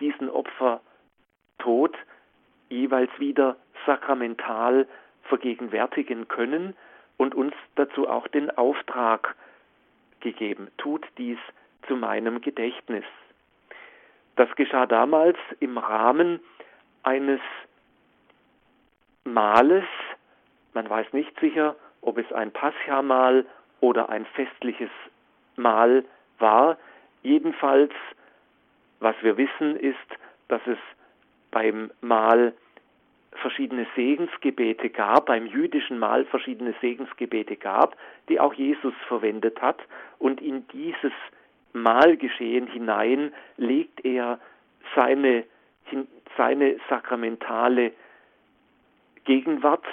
diesen 0.00 0.28
Opfertod 0.30 1.96
jeweils 2.68 3.10
wieder 3.18 3.56
sakramental 3.86 4.86
vergegenwärtigen 5.24 6.28
können 6.28 6.74
und 7.16 7.34
uns 7.34 7.54
dazu 7.74 8.08
auch 8.08 8.28
den 8.28 8.50
Auftrag 8.56 9.34
gegeben, 10.20 10.68
tut 10.76 11.06
dies 11.18 11.38
zu 11.86 11.96
meinem 11.96 12.40
Gedächtnis. 12.40 13.04
Das 14.36 14.54
geschah 14.56 14.86
damals 14.86 15.38
im 15.60 15.78
Rahmen 15.78 16.40
eines 17.02 17.40
Mahles, 19.24 19.84
man 20.74 20.88
weiß 20.88 21.12
nicht 21.12 21.38
sicher, 21.40 21.76
ob 22.02 22.18
es 22.18 22.30
ein 22.32 22.52
Pascha-Mahl 22.52 23.46
oder 23.80 24.08
ein 24.08 24.26
festliches 24.26 24.90
Mahl 25.56 26.04
war. 26.38 26.76
Jedenfalls, 27.22 27.92
was 29.00 29.16
wir 29.22 29.36
wissen, 29.36 29.76
ist, 29.76 29.96
dass 30.48 30.60
es 30.66 30.78
beim 31.50 31.90
Mahl 32.00 32.52
verschiedene 33.36 33.86
Segensgebete 33.94 34.90
gab, 34.90 35.26
beim 35.26 35.46
jüdischen 35.46 35.98
Mahl 35.98 36.24
verschiedene 36.24 36.74
Segensgebete 36.80 37.56
gab, 37.56 37.96
die 38.28 38.40
auch 38.40 38.54
Jesus 38.54 38.94
verwendet 39.08 39.60
hat. 39.60 39.78
Und 40.18 40.40
in 40.40 40.66
dieses 40.68 41.12
Mahlgeschehen 41.72 42.66
hinein 42.66 43.32
legt 43.56 44.04
er 44.04 44.38
seine, 44.94 45.44
seine 46.36 46.76
sakramentale 46.88 47.92
Gegenwart, 49.24 49.84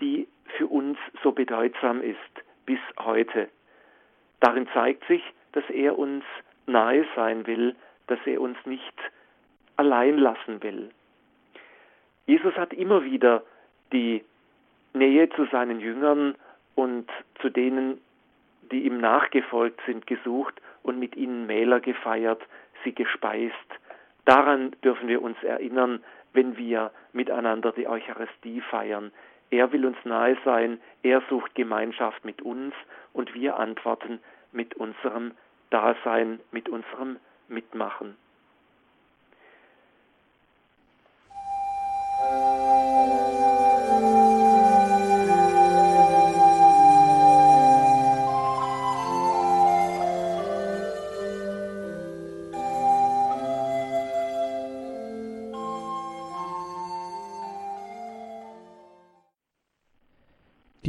die 0.00 0.26
für 0.56 0.66
uns 0.66 0.98
so 1.22 1.32
bedeutsam 1.32 2.00
ist 2.00 2.16
bis 2.64 2.80
heute. 2.98 3.48
Darin 4.40 4.68
zeigt 4.72 5.06
sich, 5.06 5.22
dass 5.52 5.64
er 5.70 5.98
uns 5.98 6.24
nahe 6.66 7.06
sein 7.14 7.46
will, 7.46 7.74
dass 8.06 8.18
er 8.26 8.40
uns 8.40 8.58
nicht 8.64 8.94
allein 9.76 10.18
lassen 10.18 10.62
will. 10.62 10.90
Jesus 12.26 12.54
hat 12.56 12.72
immer 12.72 13.04
wieder 13.04 13.42
die 13.92 14.24
Nähe 14.92 15.28
zu 15.30 15.46
seinen 15.46 15.80
Jüngern 15.80 16.34
und 16.74 17.08
zu 17.40 17.50
denen, 17.50 18.00
die 18.72 18.84
ihm 18.84 18.98
nachgefolgt 18.98 19.80
sind, 19.86 20.06
gesucht 20.06 20.60
und 20.82 20.98
mit 20.98 21.16
ihnen 21.16 21.46
Mähler 21.46 21.80
gefeiert, 21.80 22.42
sie 22.82 22.92
gespeist. 22.92 23.54
Daran 24.24 24.72
dürfen 24.82 25.08
wir 25.08 25.22
uns 25.22 25.40
erinnern, 25.42 26.02
wenn 26.32 26.56
wir 26.56 26.90
miteinander 27.12 27.72
die 27.72 27.86
Eucharistie 27.86 28.60
feiern. 28.60 29.12
Er 29.50 29.70
will 29.72 29.86
uns 29.86 29.96
nahe 30.04 30.36
sein, 30.44 30.80
er 31.02 31.22
sucht 31.28 31.54
Gemeinschaft 31.54 32.24
mit 32.24 32.42
uns 32.42 32.74
und 33.12 33.32
wir 33.34 33.56
antworten 33.58 34.20
mit 34.52 34.74
unserem 34.74 35.32
Dasein, 35.70 36.40
mit 36.50 36.68
unserem 36.68 37.18
Mitmachen. 37.48 38.16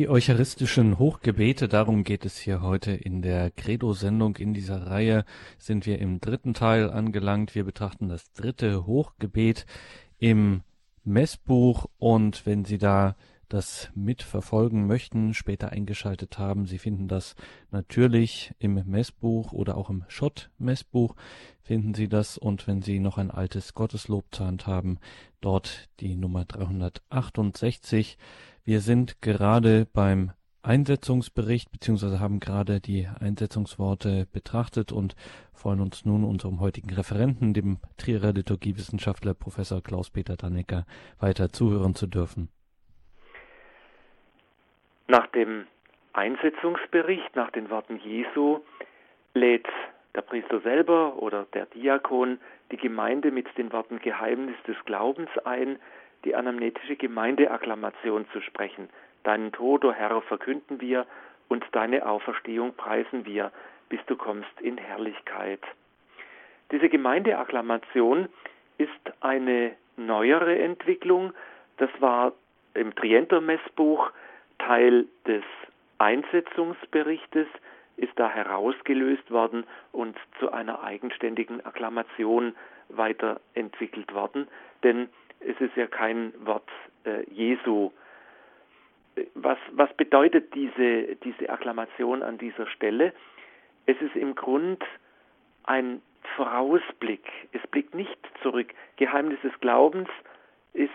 Eucharistischen 0.08 1.00
Hochgebete, 1.00 1.67
darum 1.67 2.04
geht 2.04 2.26
es 2.26 2.38
hier 2.38 2.62
heute 2.62 2.91
in 2.91 3.22
der 3.22 3.52
Credo-Sendung. 3.52 4.36
In 4.38 4.54
dieser 4.54 4.88
Reihe 4.88 5.26
sind 5.58 5.86
wir 5.86 6.00
im 6.00 6.20
dritten 6.20 6.54
Teil 6.54 6.89
angelangt. 6.89 7.56
Wir 7.56 7.63
betrachten 7.63 8.10
das 8.10 8.32
dritte 8.34 8.86
Hochgebet 8.86 9.65
im 10.20 10.62
Messbuch 11.04 11.86
und 11.98 12.46
wenn 12.46 12.65
Sie 12.65 12.78
da 12.78 13.15
das 13.50 13.89
mitverfolgen 13.96 14.88
möchten, 14.88 15.34
später 15.34 15.72
eingeschaltet 15.72 16.38
haben. 16.38 16.65
Sie 16.65 16.80
finden 16.80 17.08
das 17.08 17.36
natürlich 17.72 18.54
im 18.60 18.74
Messbuch 18.86 19.54
oder 19.54 19.78
auch 19.78 19.89
im 19.89 20.04
Schott-Messbuch 20.10 21.15
finden 21.62 21.93
Sie 21.93 22.08
das 22.08 22.38
und 22.38 22.67
wenn 22.67 22.82
Sie 22.82 23.00
noch 23.00 23.17
ein 23.17 23.32
altes 23.32 23.74
Gotteslob 23.74 24.26
zur 24.32 24.48
Hand 24.48 24.67
haben, 24.67 25.00
dort 25.41 25.89
die 26.00 26.15
Nummer 26.15 26.46
368 26.46 28.17
wir 28.68 28.82
sind 28.82 29.22
gerade 29.22 29.88
beim 29.94 30.32
Einsetzungsbericht 30.62 31.72
beziehungsweise 31.72 32.20
haben 32.20 32.42
gerade 32.42 32.82
die 32.82 33.08
Einsetzungsworte 33.22 34.28
betrachtet 34.34 34.92
und 34.92 35.16
freuen 35.54 35.80
uns 35.80 36.04
nun 36.04 36.26
unserem 36.26 36.60
heutigen 36.60 36.94
Referenten, 36.94 37.54
dem 37.54 37.78
Trierer 37.96 38.34
Liturgiewissenschaftler 38.34 39.34
Professor 39.36 39.82
Klaus-Peter 39.82 40.36
Dannecker, 40.36 40.86
weiter 41.18 41.48
zuhören 41.48 41.96
zu 41.96 42.08
dürfen. 42.08 42.50
Nach 45.08 45.28
dem 45.28 45.66
Einsetzungsbericht, 46.12 47.38
nach 47.38 47.52
den 47.52 47.70
Worten 47.70 48.02
Jesu, 48.04 48.60
lädt 49.34 49.68
der 50.14 50.24
Priester 50.24 50.60
selber 50.60 51.16
oder 51.22 51.46
der 51.54 51.68
Diakon 51.68 52.38
die 52.74 52.78
Gemeinde 52.78 53.32
mit 53.32 53.48
den 53.58 53.72
Worten 53.72 54.00
Geheimnis 54.00 54.58
des 54.68 54.76
Glaubens 54.84 55.30
ein, 55.46 55.80
die 56.28 56.36
anamnetische 56.36 56.98
Gemeindeakklamation 56.98 58.26
zu 58.34 58.42
sprechen. 58.42 58.90
Deinen 59.24 59.54
Tod, 59.54 59.86
o 59.86 59.94
Herr, 59.94 60.22
verkünden 60.24 60.82
wir 60.82 61.06
und 61.48 61.63
deine 61.72 62.06
Auferstehung 62.06 62.74
preisen 62.76 63.26
wir, 63.26 63.54
bis 63.88 64.02
du 64.08 64.18
kommst 64.18 64.60
in 64.60 64.78
Herrlichkeit. 64.78 65.62
Diese 66.72 66.90
Gemeindeakklamation 66.90 68.28
ist 68.78 68.92
eine 69.22 69.72
neuere 69.96 70.60
Entwicklung. 70.60 71.32
Das 71.78 71.90
war 72.00 72.34
im 72.74 72.94
Trienter-Messbuch 72.94 74.12
Teil 74.60 75.06
des 75.26 75.44
Einsetzungsberichtes, 75.98 77.48
ist 77.96 78.12
da 78.18 78.30
herausgelöst 78.30 79.32
worden 79.32 79.63
und 79.94 80.18
zu 80.40 80.52
einer 80.52 80.84
eigenständigen 80.84 81.66
Akklamation 81.66 82.54
weiterentwickelt 82.90 84.13
worden. 84.13 84.50
Denn 84.84 85.08
es 85.39 85.60
ist 85.60 85.76
ja 85.76 85.88
kein 85.88 86.34
Wort 86.45 86.69
äh, 87.06 87.23
Jesu. 87.32 87.91
Was, 89.34 89.58
was 89.71 89.91
bedeutet 89.93 90.54
diese, 90.54 91.15
diese 91.23 91.50
Akklamation 91.50 92.21
an 92.21 92.38
dieser 92.38 92.67
Stelle? 92.67 93.13
Es 93.86 94.00
ist 94.02 94.15
im 94.15 94.36
Grund 94.36 94.84
ein 95.63 96.02
Vorausblick. 96.36 97.23
Es 97.52 97.65
blickt 97.67 97.95
nicht 97.95 98.17
zurück. 98.41 98.73
Geheimnis 98.97 99.39
des 99.41 99.58
Glaubens 99.60 100.10
ist 100.73 100.91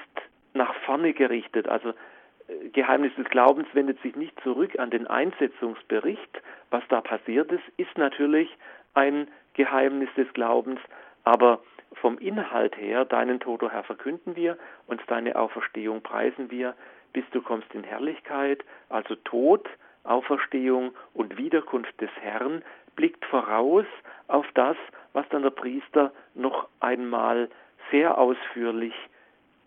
nach 0.55 0.75
vorne 0.87 1.13
gerichtet. 1.15 1.69
Also 1.69 1.91
äh, 1.91 2.69
Geheimnis 2.73 3.15
des 3.17 3.29
Glaubens 3.29 3.67
wendet 3.73 4.01
sich 4.03 4.15
nicht 4.17 4.39
zurück 4.43 4.79
an 4.79 4.91
den 4.91 5.07
Einsetzungsbericht. 5.07 6.43
Was 6.71 6.83
da 6.89 7.01
passiert 7.01 7.51
ist, 7.51 7.65
ist 7.77 7.97
natürlich 7.99 8.49
ein 8.95 9.29
Geheimnis 9.55 10.09
des 10.17 10.33
Glaubens, 10.33 10.81
aber 11.25 11.61
vom 11.95 12.19
Inhalt 12.19 12.77
her, 12.77 13.05
deinen 13.05 13.41
Tod, 13.41 13.63
o 13.63 13.71
Herr, 13.71 13.85
verkünden 13.85 14.37
wir 14.37 14.59
und 14.87 15.01
deine 15.09 15.37
Auferstehung 15.37 16.03
preisen 16.03 16.51
wir, 16.51 16.75
bis 17.13 17.25
du 17.33 17.43
kommst 17.43 17.73
in 17.75 17.85
Herrlichkeit, 17.85 18.65
also 18.89 19.15
Tod, 19.17 19.69
Auferstehung 20.05 20.93
und 21.15 21.37
Wiederkunft 21.37 22.01
des 22.01 22.11
Herrn, 22.21 22.63
blickt 22.97 23.25
voraus 23.27 23.87
auf 24.29 24.47
das, 24.55 24.77
was 25.13 25.29
dann 25.29 25.43
der 25.43 25.51
Priester 25.51 26.13
noch 26.35 26.69
einmal 26.81 27.49
sehr 27.91 28.19
ausführlich 28.19 28.95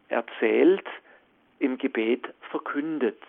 erzählt, 0.09 0.85
im 1.59 1.77
Gebet 1.77 2.33
verkündet. 2.51 3.21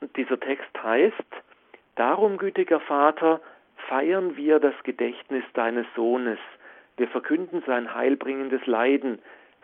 Und 0.00 0.16
dieser 0.16 0.38
Text 0.38 0.70
heißt, 0.82 1.24
Darum, 1.98 2.36
gütiger 2.36 2.78
Vater, 2.78 3.40
feiern 3.88 4.36
wir 4.36 4.60
das 4.60 4.74
Gedächtnis 4.84 5.44
deines 5.54 5.86
Sohnes. 5.96 6.38
Wir 6.96 7.08
verkünden 7.08 7.62
sein 7.66 7.94
heilbringendes 7.94 8.64
Leiden, 8.66 9.18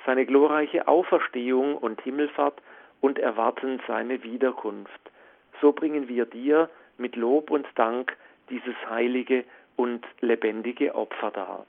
seine 0.07 0.27
glorreiche 0.27 0.89
Auferstehung 0.89 1.77
und 1.77 2.01
Himmelfahrt 2.01 2.61
und 3.01 3.19
erwarten 3.19 3.81
seine 3.87 4.23
Wiederkunft. 4.23 5.01
So 5.61 5.73
bringen 5.73 6.09
wir 6.09 6.27
dir 6.27 6.71
mit 6.97 7.17
Lob 7.17 7.51
und 7.51 7.67
Dank 7.75 8.17
dieses 8.51 8.75
heilige 8.89 9.45
und 9.77 10.07
lebendige 10.21 10.95
Opfer 10.95 11.31
dar. 11.31 11.67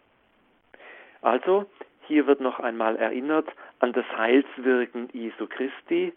Also, 1.22 1.66
hier 2.08 2.28
wird 2.28 2.40
noch 2.40 2.60
einmal 2.60 2.96
erinnert 2.98 3.48
an 3.80 3.94
das 3.94 4.06
Heilswirken 4.16 5.10
Jesu 5.12 5.48
Christi, 5.48 6.14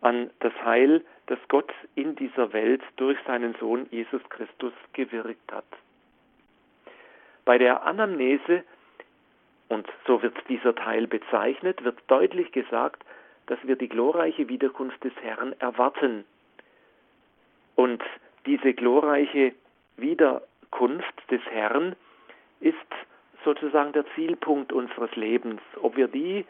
an 0.00 0.30
das 0.40 0.52
Heil, 0.64 1.04
das 1.32 1.38
Gott 1.48 1.72
in 1.94 2.14
dieser 2.14 2.52
Welt 2.52 2.82
durch 2.96 3.16
seinen 3.26 3.54
Sohn 3.54 3.86
Jesus 3.90 4.20
Christus 4.28 4.74
gewirkt 4.92 5.50
hat. 5.50 5.64
Bei 7.46 7.56
der 7.56 7.84
Anamnese, 7.84 8.64
und 9.70 9.88
so 10.06 10.20
wird 10.20 10.36
dieser 10.50 10.74
Teil 10.74 11.06
bezeichnet, 11.06 11.82
wird 11.84 11.98
deutlich 12.08 12.52
gesagt, 12.52 13.02
dass 13.46 13.58
wir 13.62 13.76
die 13.76 13.88
glorreiche 13.88 14.50
Wiederkunft 14.50 15.02
des 15.02 15.14
Herrn 15.22 15.54
erwarten. 15.58 16.26
Und 17.76 18.02
diese 18.44 18.74
glorreiche 18.74 19.54
Wiederkunft 19.96 21.30
des 21.30 21.40
Herrn 21.46 21.96
ist 22.60 22.76
sozusagen 23.42 23.94
der 23.94 24.04
Zielpunkt 24.14 24.70
unseres 24.70 25.16
Lebens. 25.16 25.62
Ob 25.80 25.96
wir 25.96 26.08
die 26.08 26.44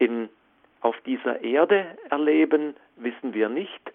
in 0.00 0.28
auf 0.80 0.96
dieser 1.06 1.42
Erde 1.42 1.96
erleben, 2.10 2.74
wissen 2.96 3.34
wir 3.34 3.48
nicht. 3.48 3.92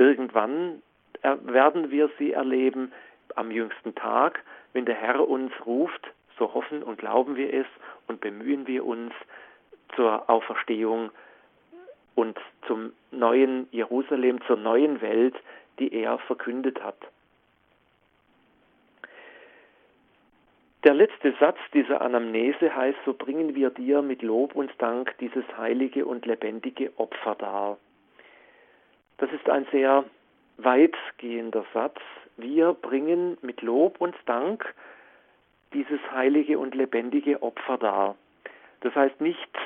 Irgendwann 0.00 0.80
werden 1.22 1.90
wir 1.90 2.08
sie 2.18 2.32
erleben 2.32 2.90
am 3.36 3.50
jüngsten 3.50 3.94
Tag, 3.94 4.42
wenn 4.72 4.86
der 4.86 4.94
Herr 4.94 5.28
uns 5.28 5.52
ruft, 5.66 6.10
so 6.38 6.54
hoffen 6.54 6.82
und 6.82 6.96
glauben 6.96 7.36
wir 7.36 7.52
es 7.52 7.66
und 8.08 8.22
bemühen 8.22 8.66
wir 8.66 8.86
uns 8.86 9.12
zur 9.94 10.30
Auferstehung 10.30 11.10
und 12.14 12.38
zum 12.66 12.94
neuen 13.10 13.68
Jerusalem, 13.72 14.40
zur 14.46 14.56
neuen 14.56 15.02
Welt, 15.02 15.36
die 15.78 15.92
er 15.92 16.16
verkündet 16.20 16.82
hat. 16.82 16.96
Der 20.84 20.94
letzte 20.94 21.34
Satz 21.38 21.58
dieser 21.74 22.00
Anamnese 22.00 22.74
heißt, 22.74 22.98
so 23.04 23.12
bringen 23.12 23.54
wir 23.54 23.68
dir 23.68 24.00
mit 24.00 24.22
Lob 24.22 24.54
und 24.54 24.72
Dank 24.78 25.14
dieses 25.18 25.44
heilige 25.58 26.06
und 26.06 26.24
lebendige 26.24 26.90
Opfer 26.98 27.34
dar. 27.34 27.76
Das 29.20 29.30
ist 29.32 29.50
ein 29.50 29.66
sehr 29.70 30.06
weitgehender 30.56 31.66
Satz. 31.74 32.00
Wir 32.38 32.72
bringen 32.72 33.36
mit 33.42 33.60
Lob 33.60 34.00
und 34.00 34.16
Dank 34.24 34.74
dieses 35.74 36.00
heilige 36.10 36.58
und 36.58 36.74
lebendige 36.74 37.42
Opfer 37.42 37.76
dar. 37.76 38.16
Das 38.80 38.94
heißt 38.94 39.20
nicht, 39.20 39.58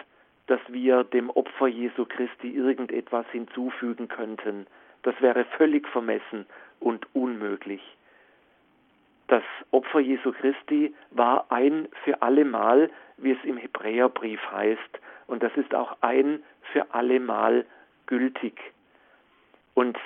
dass 0.48 0.58
wir 0.66 1.04
dem 1.04 1.30
Opfer 1.30 1.68
Jesu 1.68 2.04
Christi 2.04 2.50
irgendetwas 2.50 3.26
hinzufügen 3.30 4.08
könnten. 4.08 4.66
Das 5.04 5.14
wäre 5.20 5.44
völlig 5.56 5.86
vermessen 5.86 6.46
und 6.80 7.06
unmöglich. 7.14 7.82
Das 9.28 9.44
Opfer 9.70 10.00
Jesu 10.00 10.32
Christi 10.32 10.92
war 11.12 11.46
ein 11.50 11.88
für 12.02 12.20
allemal, 12.22 12.90
wie 13.18 13.30
es 13.30 13.44
im 13.44 13.58
Hebräerbrief 13.58 14.40
heißt. 14.50 14.98
Und 15.28 15.44
das 15.44 15.56
ist 15.56 15.76
auch 15.76 15.96
ein 16.00 16.42
für 16.72 16.92
allemal 16.92 17.64
gültig. 18.06 18.73
Und 19.74 19.98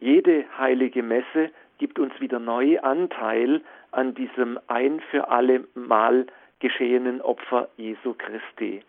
jede 0.00 0.44
heilige 0.58 1.02
Messe 1.02 1.50
gibt 1.78 1.98
uns 1.98 2.18
wieder 2.20 2.38
neu 2.38 2.78
Anteil 2.80 3.62
an 3.92 4.14
diesem 4.14 4.58
ein 4.66 5.00
für 5.10 5.28
alle 5.28 5.66
Mal 5.74 6.26
geschehenen 6.58 7.20
Opfer 7.20 7.68
Jesu 7.76 8.14
Christi. 8.14 8.82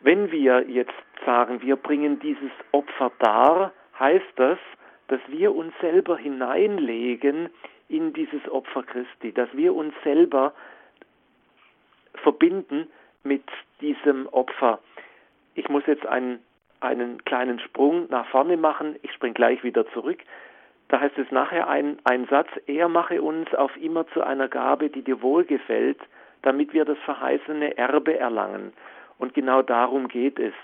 Wenn 0.00 0.30
wir 0.30 0.68
jetzt 0.68 0.94
sagen, 1.26 1.60
wir 1.62 1.76
bringen 1.76 2.18
dieses 2.20 2.50
Opfer 2.72 3.12
dar, 3.18 3.72
heißt 3.98 4.32
das, 4.36 4.58
dass 5.08 5.20
wir 5.28 5.54
uns 5.54 5.74
selber 5.80 6.16
hineinlegen 6.16 7.50
in 7.88 8.12
dieses 8.12 8.48
Opfer 8.48 8.82
Christi, 8.84 9.32
dass 9.32 9.48
wir 9.52 9.74
uns 9.74 9.92
selber 10.04 10.54
verbinden 12.14 12.86
mit 13.24 13.44
diesem 13.80 14.26
Opfer. 14.28 14.78
Ich 15.54 15.68
muss 15.68 15.84
jetzt 15.86 16.06
einen, 16.06 16.38
einen 16.80 17.24
kleinen 17.24 17.60
Sprung 17.60 18.06
nach 18.10 18.26
vorne 18.26 18.56
machen, 18.56 18.96
ich 19.02 19.12
springe 19.12 19.34
gleich 19.34 19.62
wieder 19.62 19.86
zurück. 19.92 20.18
Da 20.88 21.00
heißt 21.00 21.18
es 21.18 21.30
nachher 21.30 21.68
ein, 21.68 21.98
ein 22.04 22.26
Satz, 22.26 22.48
er 22.66 22.88
mache 22.88 23.22
uns 23.22 23.54
auf 23.54 23.76
immer 23.76 24.06
zu 24.08 24.22
einer 24.22 24.48
Gabe, 24.48 24.90
die 24.90 25.02
dir 25.02 25.22
wohlgefällt, 25.22 26.00
damit 26.42 26.72
wir 26.72 26.84
das 26.84 26.98
verheißene 27.04 27.76
Erbe 27.76 28.18
erlangen. 28.18 28.72
Und 29.18 29.34
genau 29.34 29.62
darum 29.62 30.08
geht 30.08 30.38
es. 30.38 30.54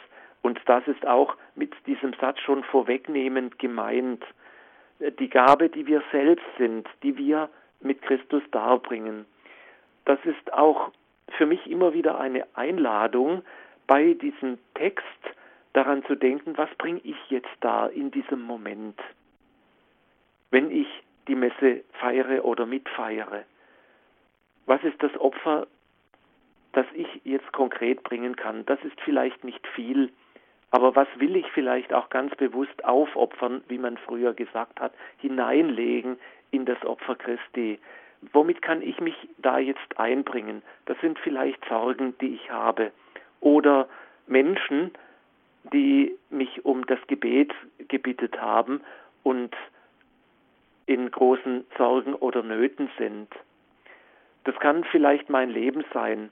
Und 0.43 0.61
das 0.67 0.87
ist 0.89 1.07
auch 1.07 1.37
mit 1.55 1.73
diesem 1.87 2.13
Satz 2.15 2.41
schon 2.41 2.65
vorwegnehmend 2.65 3.59
gemeint. 3.59 4.25
Die 5.01 5.29
Gabe, 5.29 5.69
die 5.69 5.87
wir 5.87 6.03
selbst 6.11 6.47
sind, 6.57 6.89
die 7.03 7.17
wir 7.17 7.49
mit 7.81 8.01
Christus 8.03 8.43
darbringen. 8.51 9.27
Das 10.07 10.19
ist 10.25 10.53
auch 10.53 10.91
für 11.37 11.47
mich 11.47 11.71
immer 11.71 11.93
wieder 11.93 12.19
eine 12.19 12.47
Einladung, 12.55 13.43
bei 13.87 14.15
diesem 14.15 14.59
Text 14.75 15.05
daran 15.77 16.03
zu 16.07 16.15
denken, 16.15 16.57
was 16.57 16.75
bringe 16.77 17.01
ich 17.05 17.17
jetzt 17.29 17.55
da 17.61 17.87
in 17.87 18.11
diesem 18.11 18.41
Moment, 18.41 18.99
wenn 20.51 20.71
ich 20.71 20.89
die 21.29 21.35
Messe 21.35 21.85
feiere 22.01 22.47
oder 22.47 22.65
mitfeiere. 22.65 23.45
Was 24.65 24.83
ist 24.85 25.03
das 25.03 25.15
Opfer, 25.19 25.67
das 26.73 26.87
ich 26.95 27.07
jetzt 27.25 27.53
konkret 27.53 28.03
bringen 28.05 28.37
kann? 28.37 28.65
Das 28.65 28.83
ist 28.85 28.99
vielleicht 29.03 29.45
nicht 29.45 29.67
viel, 29.69 30.11
aber 30.71 30.97
was 30.97 31.09
will 31.17 31.37
ich 31.37 31.47
vielleicht 31.53 31.93
auch 31.93 32.09
ganz 32.09 32.35
bewusst 32.37 32.85
aufopfern, 32.85 33.63
wie 33.69 33.79
man 33.79 33.99
früher 33.99 34.33
gesagt 34.33 34.81
hat, 34.81 34.95
hineinlegen 35.19 36.19
in 36.53 36.65
das 36.65 36.83
Opfer 36.87 37.17
Christi? 37.17 37.79
Womit 38.33 38.63
kann 38.63 38.81
ich 38.81 38.99
mich 39.01 39.15
da 39.37 39.59
jetzt 39.59 39.99
einbringen? 39.99 40.63
Das 40.87 40.99
sind 41.03 41.19
vielleicht 41.19 41.63
Sorgen, 41.67 42.15
die 42.23 42.35
ich 42.35 42.51
habe. 42.51 42.93
Oder 43.41 43.89
Menschen, 44.27 44.93
die 45.73 46.17
mich 46.31 46.65
um 46.65 46.87
das 46.87 46.99
Gebet 47.07 47.53
gebittet 47.89 48.41
haben 48.41 48.81
und 49.23 49.55
in 50.87 51.11
großen 51.11 51.65
Sorgen 51.77 52.15
oder 52.15 52.43
Nöten 52.43 52.89
sind. 52.99 53.29
Das 54.45 54.55
kann 54.61 54.85
vielleicht 54.85 55.29
mein 55.29 55.51
Leben 55.51 55.85
sein. 55.93 56.31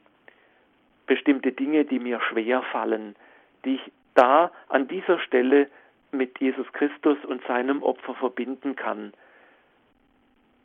Bestimmte 1.06 1.52
Dinge, 1.52 1.84
die 1.84 1.98
mir 1.98 2.20
schwer 2.20 2.62
fallen, 2.62 3.16
die 3.64 3.74
ich 3.74 3.92
da 4.14 4.52
an 4.68 4.86
dieser 4.86 5.18
Stelle 5.18 5.68
mit 6.12 6.38
Jesus 6.38 6.72
Christus 6.72 7.18
und 7.24 7.44
seinem 7.46 7.82
Opfer 7.82 8.14
verbinden 8.14 8.76
kann. 8.76 9.12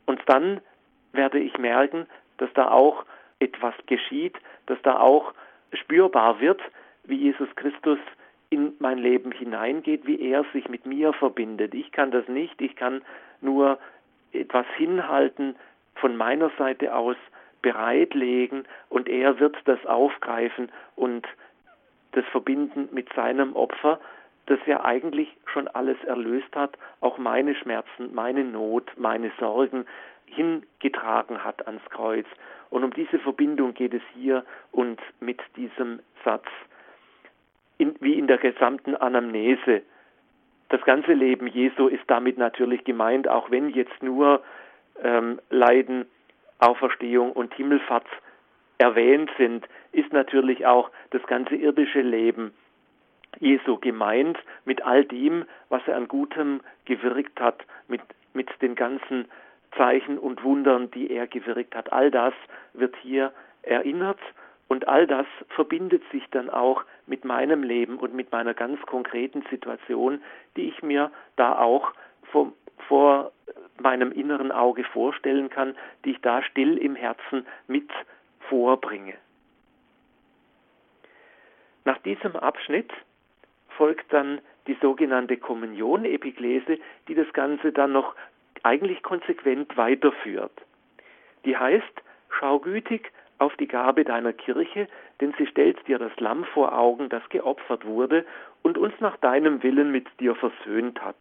Und 0.06 0.22
dann 0.26 0.60
werde 1.12 1.40
ich 1.40 1.58
merken, 1.58 2.06
dass 2.38 2.52
da 2.54 2.70
auch 2.70 3.04
etwas 3.40 3.74
geschieht, 3.86 4.36
dass 4.66 4.80
da 4.82 5.00
auch 5.00 5.34
spürbar 5.72 6.40
wird, 6.40 6.60
wie 7.04 7.16
Jesus 7.16 7.48
Christus 7.56 7.98
in 8.50 8.74
mein 8.80 8.98
Leben 8.98 9.32
hineingeht, 9.32 10.06
wie 10.06 10.20
er 10.20 10.44
sich 10.52 10.68
mit 10.68 10.84
mir 10.84 11.12
verbindet. 11.12 11.72
Ich 11.74 11.92
kann 11.92 12.10
das 12.10 12.26
nicht, 12.28 12.60
ich 12.60 12.74
kann 12.76 13.02
nur 13.40 13.78
etwas 14.32 14.66
hinhalten, 14.76 15.56
von 15.94 16.16
meiner 16.16 16.50
Seite 16.58 16.94
aus 16.94 17.16
bereitlegen 17.62 18.64
und 18.88 19.08
er 19.08 19.38
wird 19.38 19.56
das 19.66 19.84
aufgreifen 19.86 20.72
und 20.96 21.26
das 22.12 22.24
verbinden 22.26 22.88
mit 22.92 23.12
seinem 23.12 23.54
Opfer, 23.54 24.00
das 24.46 24.58
ja 24.66 24.84
eigentlich 24.84 25.28
schon 25.44 25.68
alles 25.68 26.02
erlöst 26.04 26.54
hat, 26.56 26.76
auch 27.00 27.18
meine 27.18 27.54
Schmerzen, 27.54 28.12
meine 28.14 28.44
Not, 28.44 28.90
meine 28.96 29.30
Sorgen 29.38 29.86
hingetragen 30.26 31.44
hat 31.44 31.66
ans 31.66 31.84
Kreuz. 31.90 32.26
Und 32.70 32.84
um 32.84 32.92
diese 32.92 33.18
Verbindung 33.18 33.74
geht 33.74 33.94
es 33.94 34.02
hier 34.14 34.44
und 34.72 35.00
mit 35.20 35.40
diesem 35.56 36.00
Satz, 36.24 36.46
in, 37.80 37.94
wie 38.00 38.14
in 38.14 38.26
der 38.26 38.38
gesamten 38.38 38.94
Anamnese. 38.94 39.82
Das 40.68 40.82
ganze 40.82 41.14
Leben 41.14 41.46
Jesu 41.46 41.88
ist 41.88 42.04
damit 42.06 42.38
natürlich 42.38 42.84
gemeint, 42.84 43.26
auch 43.26 43.50
wenn 43.50 43.70
jetzt 43.70 44.02
nur 44.02 44.42
ähm, 45.02 45.40
Leiden, 45.48 46.06
Auferstehung 46.58 47.32
und 47.32 47.54
Himmelfahrt 47.54 48.06
erwähnt 48.78 49.30
sind, 49.38 49.66
ist 49.92 50.12
natürlich 50.12 50.66
auch 50.66 50.90
das 51.10 51.22
ganze 51.26 51.56
irdische 51.56 52.02
Leben 52.02 52.52
Jesu 53.38 53.78
gemeint, 53.78 54.38
mit 54.64 54.82
all 54.84 55.04
dem, 55.04 55.44
was 55.70 55.82
er 55.86 55.96
an 55.96 56.08
Gutem 56.08 56.60
gewirkt 56.84 57.40
hat, 57.40 57.64
mit, 57.88 58.02
mit 58.34 58.48
den 58.60 58.74
ganzen 58.74 59.26
Zeichen 59.76 60.18
und 60.18 60.44
Wundern, 60.44 60.90
die 60.90 61.10
er 61.10 61.26
gewirkt 61.26 61.74
hat. 61.74 61.92
All 61.92 62.10
das 62.10 62.34
wird 62.74 62.94
hier 63.02 63.32
erinnert 63.62 64.18
und 64.70 64.86
all 64.86 65.04
das 65.08 65.26
verbindet 65.48 66.00
sich 66.12 66.22
dann 66.30 66.48
auch 66.48 66.84
mit 67.08 67.24
meinem 67.24 67.64
Leben 67.64 67.98
und 67.98 68.14
mit 68.14 68.30
meiner 68.30 68.54
ganz 68.54 68.80
konkreten 68.82 69.42
Situation, 69.50 70.22
die 70.56 70.68
ich 70.68 70.80
mir 70.80 71.10
da 71.34 71.58
auch 71.58 71.92
vor, 72.30 72.52
vor 72.86 73.32
meinem 73.80 74.12
inneren 74.12 74.52
Auge 74.52 74.84
vorstellen 74.84 75.50
kann, 75.50 75.76
die 76.04 76.12
ich 76.12 76.20
da 76.20 76.40
still 76.44 76.78
im 76.78 76.94
Herzen 76.94 77.44
mit 77.66 77.90
vorbringe. 78.48 79.14
Nach 81.84 81.98
diesem 81.98 82.36
Abschnitt 82.36 82.92
folgt 83.70 84.12
dann 84.12 84.40
die 84.68 84.76
sogenannte 84.80 85.36
Kommunion, 85.36 86.04
Epiklese, 86.04 86.78
die 87.08 87.16
das 87.16 87.32
Ganze 87.32 87.72
dann 87.72 87.90
noch 87.90 88.14
eigentlich 88.62 89.02
konsequent 89.02 89.76
weiterführt. 89.76 90.52
Die 91.44 91.56
heißt, 91.56 92.02
schau 92.28 92.60
gütig 92.60 93.10
auf 93.40 93.56
die 93.56 93.68
Gabe 93.68 94.04
deiner 94.04 94.32
Kirche, 94.32 94.86
denn 95.20 95.34
sie 95.38 95.46
stellt 95.46 95.86
dir 95.88 95.98
das 95.98 96.12
Lamm 96.20 96.44
vor 96.44 96.76
Augen, 96.76 97.08
das 97.08 97.26
geopfert 97.30 97.84
wurde 97.84 98.24
und 98.62 98.76
uns 98.76 98.94
nach 99.00 99.16
deinem 99.16 99.62
Willen 99.62 99.90
mit 99.90 100.06
dir 100.20 100.34
versöhnt 100.34 101.02
hat. 101.02 101.16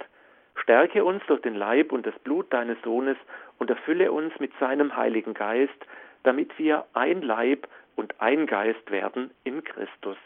Stärke 0.55 1.05
uns 1.05 1.23
durch 1.27 1.41
den 1.41 1.55
Leib 1.55 1.91
und 1.91 2.05
das 2.05 2.17
Blut 2.19 2.51
deines 2.51 2.77
Sohnes 2.83 3.17
und 3.57 3.69
erfülle 3.69 4.11
uns 4.11 4.37
mit 4.39 4.51
seinem 4.59 4.95
Heiligen 4.95 5.33
Geist, 5.33 5.85
damit 6.23 6.57
wir 6.59 6.85
ein 6.93 7.21
Leib 7.21 7.67
und 7.95 8.19
ein 8.19 8.45
Geist 8.45 8.91
werden 8.91 9.31
in 9.45 9.63
Christus. 9.63 10.17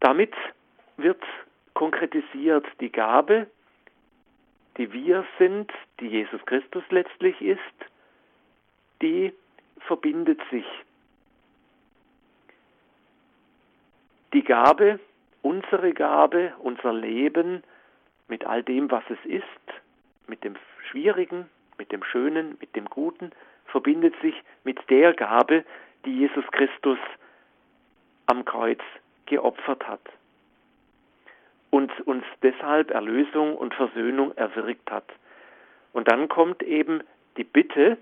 Damit 0.00 0.34
wird 0.96 1.22
konkretisiert 1.74 2.66
die 2.80 2.90
Gabe, 2.90 3.46
die 4.78 4.92
wir 4.92 5.24
sind, 5.38 5.72
die 6.00 6.08
Jesus 6.08 6.44
Christus 6.46 6.84
letztlich 6.90 7.40
ist, 7.40 7.60
die 9.02 9.32
verbindet 9.80 10.40
sich. 10.50 10.66
Die 14.32 14.42
Gabe, 14.42 15.00
unsere 15.42 15.92
Gabe, 15.92 16.52
unser 16.58 16.92
Leben 16.92 17.62
mit 18.28 18.44
all 18.44 18.62
dem, 18.62 18.90
was 18.90 19.04
es 19.08 19.24
ist, 19.24 19.44
mit 20.26 20.42
dem 20.44 20.56
Schwierigen, 20.90 21.48
mit 21.78 21.92
dem 21.92 22.02
Schönen, 22.02 22.56
mit 22.60 22.74
dem 22.74 22.86
Guten, 22.86 23.30
verbindet 23.66 24.14
sich 24.20 24.34
mit 24.64 24.78
der 24.90 25.12
Gabe, 25.14 25.64
die 26.04 26.18
Jesus 26.18 26.44
Christus 26.52 26.98
am 28.26 28.44
Kreuz 28.44 28.80
geopfert 29.26 29.86
hat 29.86 30.00
und 31.70 31.90
uns 32.06 32.24
deshalb 32.42 32.90
Erlösung 32.90 33.56
und 33.56 33.74
Versöhnung 33.74 34.36
erwirkt 34.36 34.90
hat. 34.90 35.04
Und 35.92 36.08
dann 36.08 36.28
kommt 36.28 36.62
eben 36.62 37.02
die 37.36 37.44
Bitte, 37.44 37.98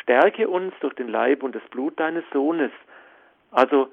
stärke 0.00 0.48
uns 0.48 0.74
durch 0.80 0.94
den 0.94 1.08
Leib 1.08 1.42
und 1.42 1.54
das 1.54 1.62
Blut 1.70 1.98
deines 1.98 2.24
Sohnes. 2.32 2.70
Also, 3.50 3.88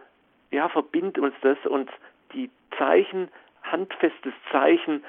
ja, 0.52 0.70
verbind 0.70 1.18
uns 1.18 1.36
das 1.42 1.58
und 1.66 1.90
die 2.34 2.50
Zeichen, 2.78 3.30
handfestes 3.64 4.34
Zeichen 4.52 5.04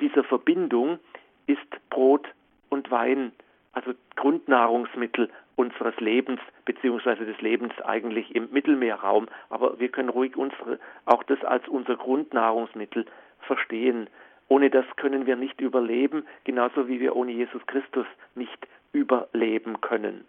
dieser 0.00 0.24
Verbindung 0.24 0.98
ist 1.46 1.90
Brot 1.90 2.26
und 2.68 2.90
Wein, 2.90 3.32
also 3.72 3.92
Grundnahrungsmittel 4.16 5.30
unseres 5.56 5.98
Lebens, 6.00 6.40
beziehungsweise 6.64 7.24
des 7.24 7.40
Lebens 7.40 7.72
eigentlich 7.82 8.34
im 8.34 8.50
Mittelmeerraum. 8.52 9.28
Aber 9.50 9.78
wir 9.78 9.88
können 9.88 10.08
ruhig 10.08 10.36
unsere, 10.36 10.78
auch 11.04 11.22
das 11.24 11.42
als 11.44 11.66
unser 11.68 11.96
Grundnahrungsmittel 11.96 13.06
verstehen. 13.40 14.08
Ohne 14.48 14.70
das 14.70 14.84
können 14.96 15.26
wir 15.26 15.36
nicht 15.36 15.60
überleben, 15.60 16.26
genauso 16.44 16.88
wie 16.88 17.00
wir 17.00 17.16
ohne 17.16 17.32
Jesus 17.32 17.64
Christus 17.66 18.06
nicht 18.34 18.66
überleben 18.92 19.80
können. 19.80 20.24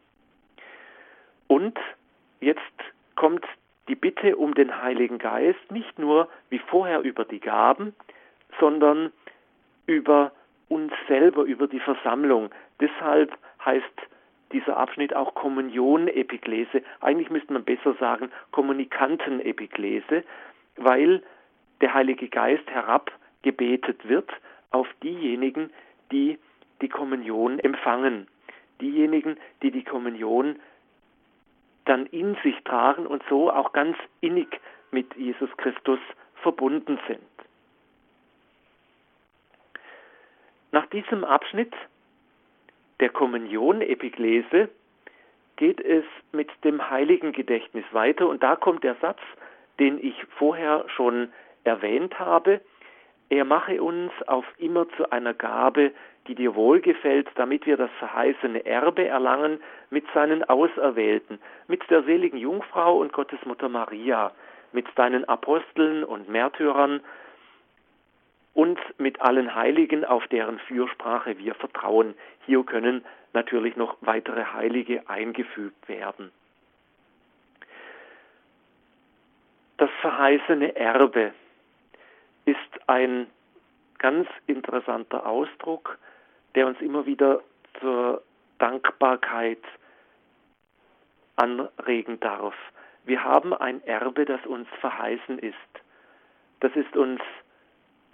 Und 1.47 1.77
jetzt 2.39 2.59
kommt 3.15 3.45
die 3.87 3.95
Bitte 3.95 4.35
um 4.35 4.53
den 4.55 4.81
Heiligen 4.81 5.19
Geist 5.19 5.71
nicht 5.71 5.99
nur 5.99 6.27
wie 6.49 6.59
vorher 6.59 7.01
über 7.01 7.23
die 7.23 7.39
Gaben, 7.39 7.95
sondern 8.59 9.11
über 9.85 10.31
uns 10.69 10.91
selber, 11.07 11.43
über 11.43 11.67
die 11.67 11.79
Versammlung. 11.79 12.49
Deshalb 12.79 13.37
heißt 13.63 13.85
dieser 14.51 14.77
Abschnitt 14.77 15.15
auch 15.15 15.35
Kommunion-Epiklese. 15.35 16.81
Eigentlich 17.01 17.29
müsste 17.29 17.53
man 17.53 17.63
besser 17.63 17.93
sagen 17.99 18.31
Kommunikanten-Epiklese, 18.51 20.23
weil 20.77 21.21
der 21.81 21.93
Heilige 21.93 22.29
Geist 22.29 22.67
herabgebetet 22.67 24.07
wird 24.07 24.29
auf 24.71 24.87
diejenigen, 25.03 25.69
die 26.11 26.39
die 26.81 26.89
Kommunion 26.89 27.59
empfangen. 27.59 28.27
Diejenigen, 28.81 29.37
die 29.61 29.71
die 29.71 29.83
Kommunion 29.83 30.57
dann 31.85 32.05
in 32.07 32.35
sich 32.43 32.55
tragen 32.63 33.05
und 33.05 33.23
so 33.29 33.51
auch 33.51 33.71
ganz 33.73 33.97
innig 34.21 34.59
mit 34.91 35.15
Jesus 35.15 35.49
Christus 35.57 35.99
verbunden 36.41 36.99
sind. 37.07 37.21
Nach 40.71 40.85
diesem 40.87 41.23
Abschnitt 41.23 41.73
der 42.99 43.09
Kommunion 43.09 43.81
Epiklese 43.81 44.69
geht 45.55 45.79
es 45.79 46.03
mit 46.31 46.49
dem 46.63 46.89
heiligen 46.89 47.31
Gedächtnis 47.31 47.85
weiter 47.91 48.27
und 48.27 48.43
da 48.43 48.55
kommt 48.55 48.83
der 48.83 48.95
Satz, 48.95 49.19
den 49.79 50.03
ich 50.03 50.15
vorher 50.37 50.85
schon 50.89 51.31
erwähnt 51.63 52.19
habe, 52.19 52.61
er 53.29 53.45
mache 53.45 53.81
uns 53.81 54.11
auf 54.27 54.45
immer 54.57 54.87
zu 54.89 55.11
einer 55.11 55.33
Gabe, 55.33 55.91
die 56.27 56.35
dir 56.35 56.55
wohlgefällt, 56.55 57.27
damit 57.35 57.65
wir 57.65 57.77
das 57.77 57.89
verheißene 57.99 58.65
Erbe 58.65 59.07
erlangen 59.07 59.59
mit 59.89 60.05
seinen 60.13 60.43
Auserwählten, 60.43 61.39
mit 61.67 61.89
der 61.89 62.03
seligen 62.03 62.37
Jungfrau 62.37 62.97
und 62.97 63.13
Gottesmutter 63.13 63.69
Maria, 63.69 64.31
mit 64.71 64.85
deinen 64.95 65.25
Aposteln 65.25 66.03
und 66.03 66.29
Märtyrern 66.29 67.01
und 68.53 68.79
mit 68.99 69.21
allen 69.21 69.53
Heiligen, 69.55 70.05
auf 70.05 70.27
deren 70.27 70.59
Fürsprache 70.59 71.37
wir 71.39 71.55
vertrauen. 71.55 72.15
Hier 72.45 72.63
können 72.63 73.03
natürlich 73.33 73.75
noch 73.75 73.97
weitere 74.01 74.45
Heilige 74.45 75.07
eingefügt 75.09 75.89
werden. 75.89 76.31
Das 79.77 79.89
verheißene 80.01 80.75
Erbe 80.75 81.33
ist 82.45 82.57
ein 82.87 83.27
ganz 83.97 84.27
interessanter 84.47 85.25
Ausdruck, 85.25 85.97
der 86.53 86.67
uns 86.67 86.79
immer 86.81 87.05
wieder 87.05 87.41
zur 87.79 88.21
Dankbarkeit 88.59 89.61
anregen 91.35 92.19
darf. 92.19 92.55
Wir 93.03 93.23
haben 93.23 93.53
ein 93.53 93.83
Erbe, 93.83 94.25
das 94.25 94.43
uns 94.45 94.67
verheißen 94.79 95.39
ist. 95.39 95.55
Das 96.61 96.75
ist 96.75 96.95
uns 96.95 97.21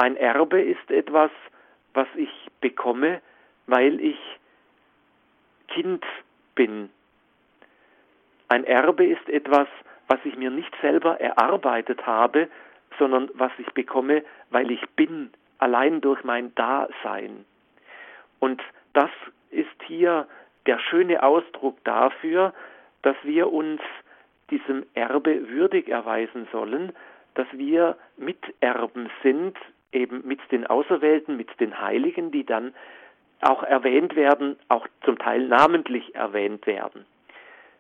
ein 0.02 0.18
Erbe 0.18 0.60
ist 0.60 0.90
etwas, 0.90 1.30
was 1.94 2.08
ich 2.16 2.48
bekomme, 2.60 3.22
weil 3.68 4.00
ich 4.02 4.18
Kind 5.68 6.04
bin. 6.56 6.90
Ein 8.48 8.64
Erbe 8.64 9.06
ist 9.06 9.30
etwas, 9.30 9.68
was 10.08 10.18
ich 10.24 10.36
mir 10.38 10.50
nicht 10.50 10.74
selber 10.82 11.22
erarbeitet 11.22 12.04
habe, 12.08 12.50
sondern 12.98 13.30
was 13.34 13.52
ich 13.58 13.72
bekomme, 13.74 14.24
weil 14.50 14.72
ich 14.72 14.82
bin, 14.96 15.32
allein 15.60 16.02
durch 16.02 16.24
mein 16.24 16.54
Dasein. 16.56 17.46
Und 18.40 18.62
das 18.94 19.10
ist 19.52 19.70
hier 19.86 20.28
der 20.66 20.80
schöne 20.80 21.24
Ausdruck 21.24 21.78
dafür, 21.84 22.54
dass 23.02 23.16
wir 23.24 23.52
uns 23.52 23.82
diesem 24.50 24.86
Erbe 24.94 25.50
würdig 25.50 25.88
erweisen 25.88 26.48
sollen, 26.52 26.92
dass 27.36 27.48
wir 27.54 27.98
Miterben 28.18 29.10
sind, 29.24 29.58
eben 29.92 30.26
mit 30.26 30.40
den 30.52 30.68
Auserwählten, 30.68 31.38
mit 31.38 31.60
den 31.60 31.80
Heiligen, 31.80 32.32
die 32.32 32.46
dann 32.46 32.74
auch 33.42 33.64
erwähnt 33.64 34.16
werden, 34.16 34.58
auch 34.68 34.88
zum 35.04 35.18
Teil 35.18 35.48
namentlich 35.48 36.14
erwähnt 36.16 36.68
werden. 36.68 37.06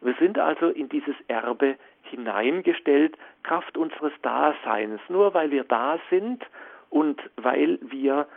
Wir 0.01 0.16
sind 0.20 0.39
also 0.39 0.70
in 0.70 0.89
dieses 0.89 1.16
Erbe 1.28 1.76
hineingestellt, 2.03 3.17
Kraft 3.43 3.77
unseres 3.77 4.13
Daseins. 4.21 5.01
Nur 5.09 5.33
weil 5.33 5.51
wir 5.51 5.63
da 5.63 5.99
sind 6.09 6.45
und 6.89 7.21
weil 7.37 7.79
wir 7.81 8.27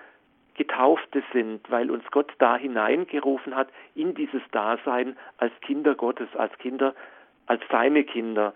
Getaufte 0.54 1.22
sind, 1.32 1.68
weil 1.70 1.90
uns 1.90 2.04
Gott 2.10 2.32
da 2.38 2.56
hineingerufen 2.56 3.54
hat 3.56 3.68
in 3.94 4.14
dieses 4.14 4.42
Dasein 4.52 5.16
als 5.38 5.52
Kinder 5.60 5.94
Gottes, 5.94 6.28
als 6.36 6.56
Kinder, 6.58 6.94
als 7.46 7.62
seine 7.70 8.04
Kinder. 8.04 8.54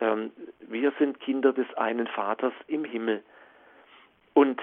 Ähm, 0.00 0.30
wir 0.60 0.92
sind 0.98 1.20
Kinder 1.20 1.52
des 1.52 1.66
einen 1.74 2.06
Vaters 2.06 2.52
im 2.68 2.84
Himmel. 2.84 3.22
Und 4.34 4.60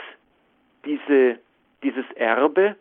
diese, 0.85 1.39
dieses 1.83 2.09
Erbe 2.15 2.77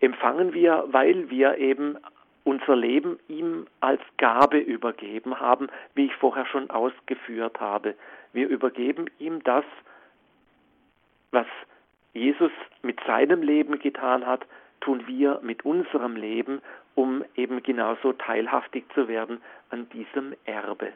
empfangen 0.00 0.52
wir, 0.52 0.84
weil 0.88 1.30
wir 1.30 1.58
eben 1.58 1.96
unser 2.44 2.76
Leben 2.76 3.18
ihm 3.28 3.66
als 3.80 4.00
Gabe 4.18 4.58
übergeben 4.58 5.38
haben, 5.40 5.68
wie 5.94 6.06
ich 6.06 6.14
vorher 6.16 6.46
schon 6.46 6.70
ausgeführt 6.70 7.60
habe. 7.60 7.94
Wir 8.32 8.48
übergeben 8.48 9.06
ihm 9.18 9.42
das, 9.44 9.64
was 11.30 11.46
Jesus 12.12 12.52
mit 12.82 12.98
seinem 13.06 13.42
Leben 13.42 13.78
getan 13.78 14.26
hat, 14.26 14.44
tun 14.80 15.06
wir 15.06 15.40
mit 15.42 15.64
unserem 15.64 16.16
Leben, 16.16 16.60
um 16.94 17.24
eben 17.36 17.62
genauso 17.62 18.12
teilhaftig 18.12 18.84
zu 18.94 19.08
werden 19.08 19.40
an 19.70 19.88
diesem 19.90 20.34
Erbe. 20.44 20.92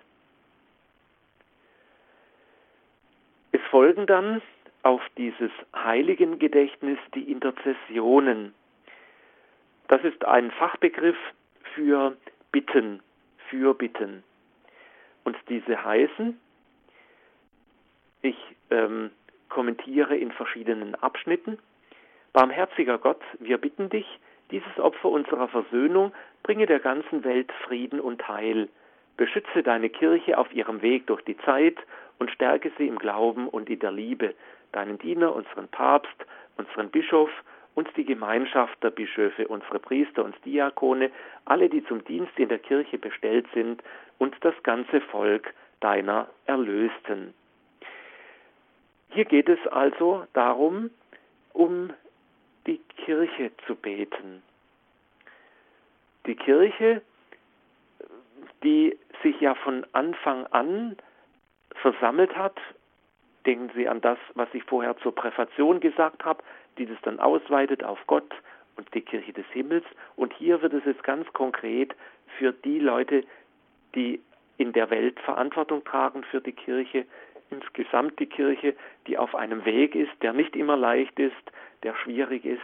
Es 3.53 3.61
folgen 3.71 4.07
dann 4.07 4.43
auf 4.83 5.01
dieses 5.17 5.51
heiligen 5.75 6.39
Gedächtnis 6.39 6.99
die 7.15 7.31
Interzessionen. 7.31 8.55
Das 9.89 10.03
ist 10.03 10.25
ein 10.25 10.51
Fachbegriff 10.51 11.17
für 11.75 12.17
Bitten, 12.53 13.03
für 13.49 13.75
Bitten. 13.75 14.25
Und 15.25 15.37
diese 15.49 15.85
heißen, 15.85 16.41
ich 18.23 18.37
ähm, 18.71 19.11
kommentiere 19.49 20.17
in 20.17 20.33
verschiedenen 20.33 20.95
Abschnitten, 20.97 21.59
Barmherziger 22.33 22.99
Gott, 22.99 23.23
wir 23.39 23.57
bitten 23.57 23.89
dich, 23.89 24.07
dieses 24.51 24.79
Opfer 24.79 25.09
unserer 25.09 25.49
Versöhnung 25.49 26.13
bringe 26.43 26.67
der 26.67 26.81
ganzen 26.81 27.25
Welt 27.25 27.51
Frieden 27.65 27.99
und 27.99 28.29
Heil. 28.29 28.69
Beschütze 29.17 29.63
deine 29.63 29.89
Kirche 29.89 30.37
auf 30.37 30.53
ihrem 30.53 30.83
Weg 30.83 31.07
durch 31.07 31.23
die 31.23 31.39
Zeit 31.39 31.79
und 32.19 32.31
stärke 32.31 32.71
sie 32.77 32.87
im 32.87 32.99
Glauben 32.99 33.49
und 33.49 33.71
in 33.71 33.79
der 33.79 33.91
Liebe, 33.91 34.35
deinen 34.73 34.99
Diener, 34.99 35.35
unseren 35.35 35.69
Papst, 35.69 36.15
unseren 36.59 36.91
Bischof 36.91 37.31
und 37.77 37.95
die 37.97 38.07
Gemeinschaft 38.07 38.83
der 38.83 38.91
Bischöfe, 38.91 39.47
unsere 39.47 39.79
Priester 39.79 40.25
und 40.25 40.35
Diakone, 40.45 41.11
alle, 41.45 41.69
die 41.69 41.85
zum 41.85 42.03
Dienst 42.05 42.33
in 42.39 42.49
der 42.49 42.59
Kirche 42.59 42.99
bestellt 42.99 43.47
sind, 43.55 43.83
und 44.19 44.35
das 44.41 44.55
ganze 44.63 45.03
Volk 45.03 45.53
deiner 45.81 46.27
Erlösten. 46.47 47.35
Hier 49.11 49.27
geht 49.27 49.51
es 49.51 49.65
also 49.69 50.27
darum, 50.33 50.91
um 51.53 51.93
die 52.67 52.79
Kirche 53.05 53.51
zu 53.67 53.75
beten. 53.77 54.43
Die 56.25 56.35
Kirche, 56.35 57.03
die 58.65 58.99
sich 59.23 59.39
ja 59.41 59.55
von 59.55 59.87
Anfang 59.93 60.47
an 60.47 60.97
versammelt 61.83 62.35
hat, 62.35 62.59
denken 63.45 63.71
Sie 63.75 63.87
an 63.87 64.01
das, 64.01 64.19
was 64.35 64.49
ich 64.55 64.65
vorher 64.65 64.97
zur 64.97 65.15
Präfation 65.15 65.79
gesagt 65.79 66.25
habe, 66.25 66.43
die 66.79 66.87
das 66.87 66.99
dann 67.03 67.21
ausweitet 67.21 67.85
auf 67.85 67.99
Gott 68.07 68.35
und 68.77 68.93
die 68.95 69.01
Kirche 69.01 69.33
des 69.33 69.47
Himmels. 69.53 69.85
Und 70.17 70.33
hier 70.35 70.63
wird 70.63 70.75
es 70.75 70.85
jetzt 70.85 71.03
ganz 71.03 71.31
konkret 71.33 71.95
für 72.39 72.53
die 72.53 72.79
Leute, 72.79 73.25
die 73.95 74.21
in 74.59 74.73
der 74.73 74.91
Welt 74.91 75.19
Verantwortung 75.21 75.85
tragen 75.85 76.25
für 76.25 76.41
die 76.41 76.53
Kirche, 76.53 77.05
insgesamt 77.51 78.19
die 78.19 78.27
Kirche, 78.27 78.75
die 79.07 79.19
auf 79.19 79.35
einem 79.35 79.65
Weg 79.65 79.95
ist, 79.95 80.13
der 80.23 80.33
nicht 80.33 80.57
immer 80.57 80.77
leicht 80.77 81.19
ist, 81.19 81.35
der 81.83 81.95
schwierig 81.95 82.45
ist 82.45 82.61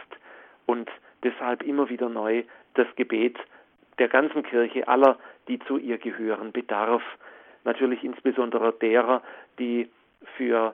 und 0.65 0.89
deshalb 1.23 1.63
immer 1.63 1.89
wieder 1.89 2.09
neu 2.09 2.43
das 2.73 2.87
Gebet 2.95 3.37
der 3.99 4.07
ganzen 4.07 4.43
Kirche, 4.43 4.87
aller, 4.87 5.19
die 5.47 5.59
zu 5.59 5.77
ihr 5.77 5.97
gehören, 5.97 6.51
bedarf. 6.51 7.03
Natürlich 7.63 8.03
insbesondere 8.03 8.73
derer, 8.73 9.21
die 9.59 9.89
für 10.35 10.73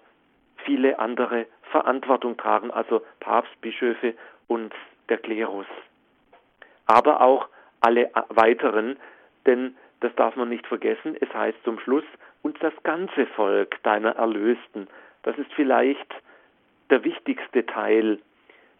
viele 0.69 0.99
andere 0.99 1.47
Verantwortung 1.71 2.37
tragen, 2.37 2.69
also 2.69 3.01
Papst, 3.19 3.59
Bischöfe 3.59 4.13
und 4.47 4.71
der 5.09 5.17
Klerus. 5.17 5.65
Aber 6.85 7.21
auch 7.21 7.47
alle 7.81 8.11
weiteren, 8.29 8.97
denn 9.47 9.75
das 10.01 10.13
darf 10.15 10.35
man 10.35 10.49
nicht 10.49 10.67
vergessen, 10.67 11.17
es 11.19 11.33
heißt 11.33 11.57
zum 11.63 11.79
Schluss, 11.79 12.03
und 12.43 12.61
das 12.61 12.73
ganze 12.83 13.25
Volk 13.35 13.81
deiner 13.81 14.11
Erlösten. 14.11 14.87
Das 15.23 15.35
ist 15.39 15.51
vielleicht 15.55 16.13
der 16.91 17.03
wichtigste 17.03 17.65
Teil. 17.65 18.19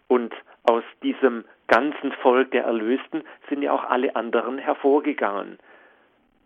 Und 0.07 0.33
aus 0.63 0.83
diesem 1.01 1.43
ganzen 1.67 2.11
Volk 2.21 2.51
der 2.51 2.65
Erlösten 2.65 3.23
sind 3.49 3.63
ja 3.63 3.73
auch 3.73 3.83
alle 3.83 4.15
anderen 4.15 4.59
hervorgegangen. 4.59 5.57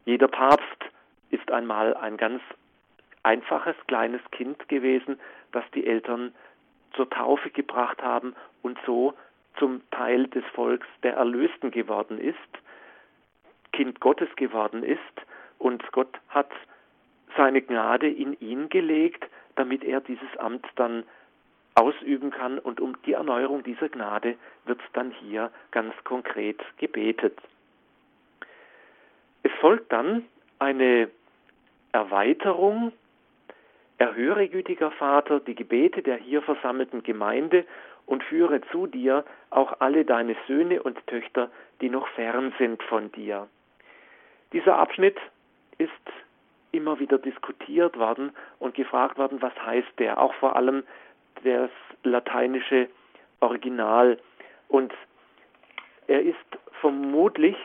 Jeder 0.05 0.29
Papst 0.29 0.85
ist 1.31 1.51
einmal 1.51 1.95
ein 1.95 2.15
ganz 2.15 2.41
einfaches 3.24 3.76
kleines 3.88 4.21
Kind 4.32 4.67
gewesen, 4.69 5.19
das 5.51 5.63
die 5.74 5.88
Eltern 5.88 6.34
zur 6.93 7.09
Taufe 7.09 7.49
gebracht 7.49 8.01
haben 8.01 8.36
und 8.61 8.78
so 8.86 9.13
zum 9.57 9.82
Teil 9.91 10.28
des 10.28 10.43
Volks 10.53 10.88
der 11.03 11.15
Erlösten 11.15 11.71
geworden 11.71 12.19
ist, 12.19 12.38
Kind 13.71 13.99
Gottes 13.99 14.30
geworden 14.36 14.84
ist 14.84 14.99
und 15.57 15.84
Gott 15.91 16.19
hat 16.30 16.51
seine 17.36 17.61
Gnade 17.61 18.09
in 18.09 18.39
ihn 18.39 18.69
gelegt, 18.69 19.26
damit 19.55 19.84
er 19.84 20.01
dieses 20.01 20.38
Amt 20.38 20.65
dann 20.76 21.03
ausüben 21.76 22.30
kann 22.30 22.59
und 22.59 22.80
um 22.80 22.95
die 23.05 23.13
Erneuerung 23.13 23.63
dieser 23.63 23.89
Gnade 23.89 24.36
wird 24.65 24.80
dann 24.93 25.11
hier 25.11 25.51
ganz 25.71 25.93
konkret 26.03 26.61
gebetet. 26.78 27.39
Es 29.41 29.51
folgt 29.59 29.91
dann 29.91 30.26
eine 30.59 31.09
Erweiterung 31.91 32.91
Erhöre, 34.03 34.49
gütiger 34.49 34.91
Vater, 34.91 35.39
die 35.39 35.55
Gebete 35.55 36.01
der 36.01 36.17
hier 36.17 36.41
versammelten 36.41 37.03
Gemeinde 37.03 37.63
und 38.05 38.21
führe 38.21 38.59
zu 38.69 38.85
dir 38.85 39.23
auch 39.49 39.79
alle 39.79 40.03
deine 40.03 40.35
Söhne 40.45 40.83
und 40.83 40.97
Töchter, 41.07 41.49
die 41.79 41.89
noch 41.89 42.05
fern 42.09 42.53
sind 42.57 42.83
von 42.83 43.13
dir. 43.13 43.47
Dieser 44.51 44.77
Abschnitt 44.77 45.17
ist 45.77 45.89
immer 46.73 46.99
wieder 46.99 47.17
diskutiert 47.17 47.97
worden 47.97 48.33
und 48.59 48.75
gefragt 48.75 49.17
worden, 49.17 49.41
was 49.41 49.53
heißt 49.65 49.97
der, 49.99 50.17
auch 50.17 50.33
vor 50.33 50.57
allem 50.57 50.83
das 51.45 51.71
lateinische 52.03 52.89
Original. 53.39 54.19
Und 54.67 54.93
er 56.07 56.23
ist 56.23 56.35
vermutlich 56.81 57.55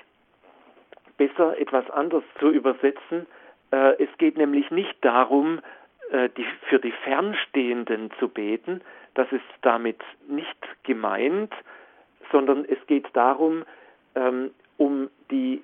besser 1.16 1.58
etwas 1.58 1.90
anders 1.90 2.22
zu 2.38 2.50
übersetzen. 2.50 3.26
Äh, 3.72 4.00
es 4.04 4.18
geht 4.18 4.38
nämlich 4.38 4.70
nicht 4.70 5.04
darum, 5.04 5.60
äh, 6.10 6.28
die, 6.36 6.46
für 6.68 6.78
die 6.78 6.92
Fernstehenden 6.92 8.10
zu 8.18 8.28
beten, 8.28 8.80
das 9.14 9.30
ist 9.32 9.42
damit 9.62 10.00
nicht 10.28 10.56
gemeint, 10.84 11.52
sondern 12.30 12.64
es 12.64 12.78
geht 12.86 13.06
darum, 13.14 13.64
ähm, 14.14 14.50
um 14.76 15.10
die, 15.30 15.62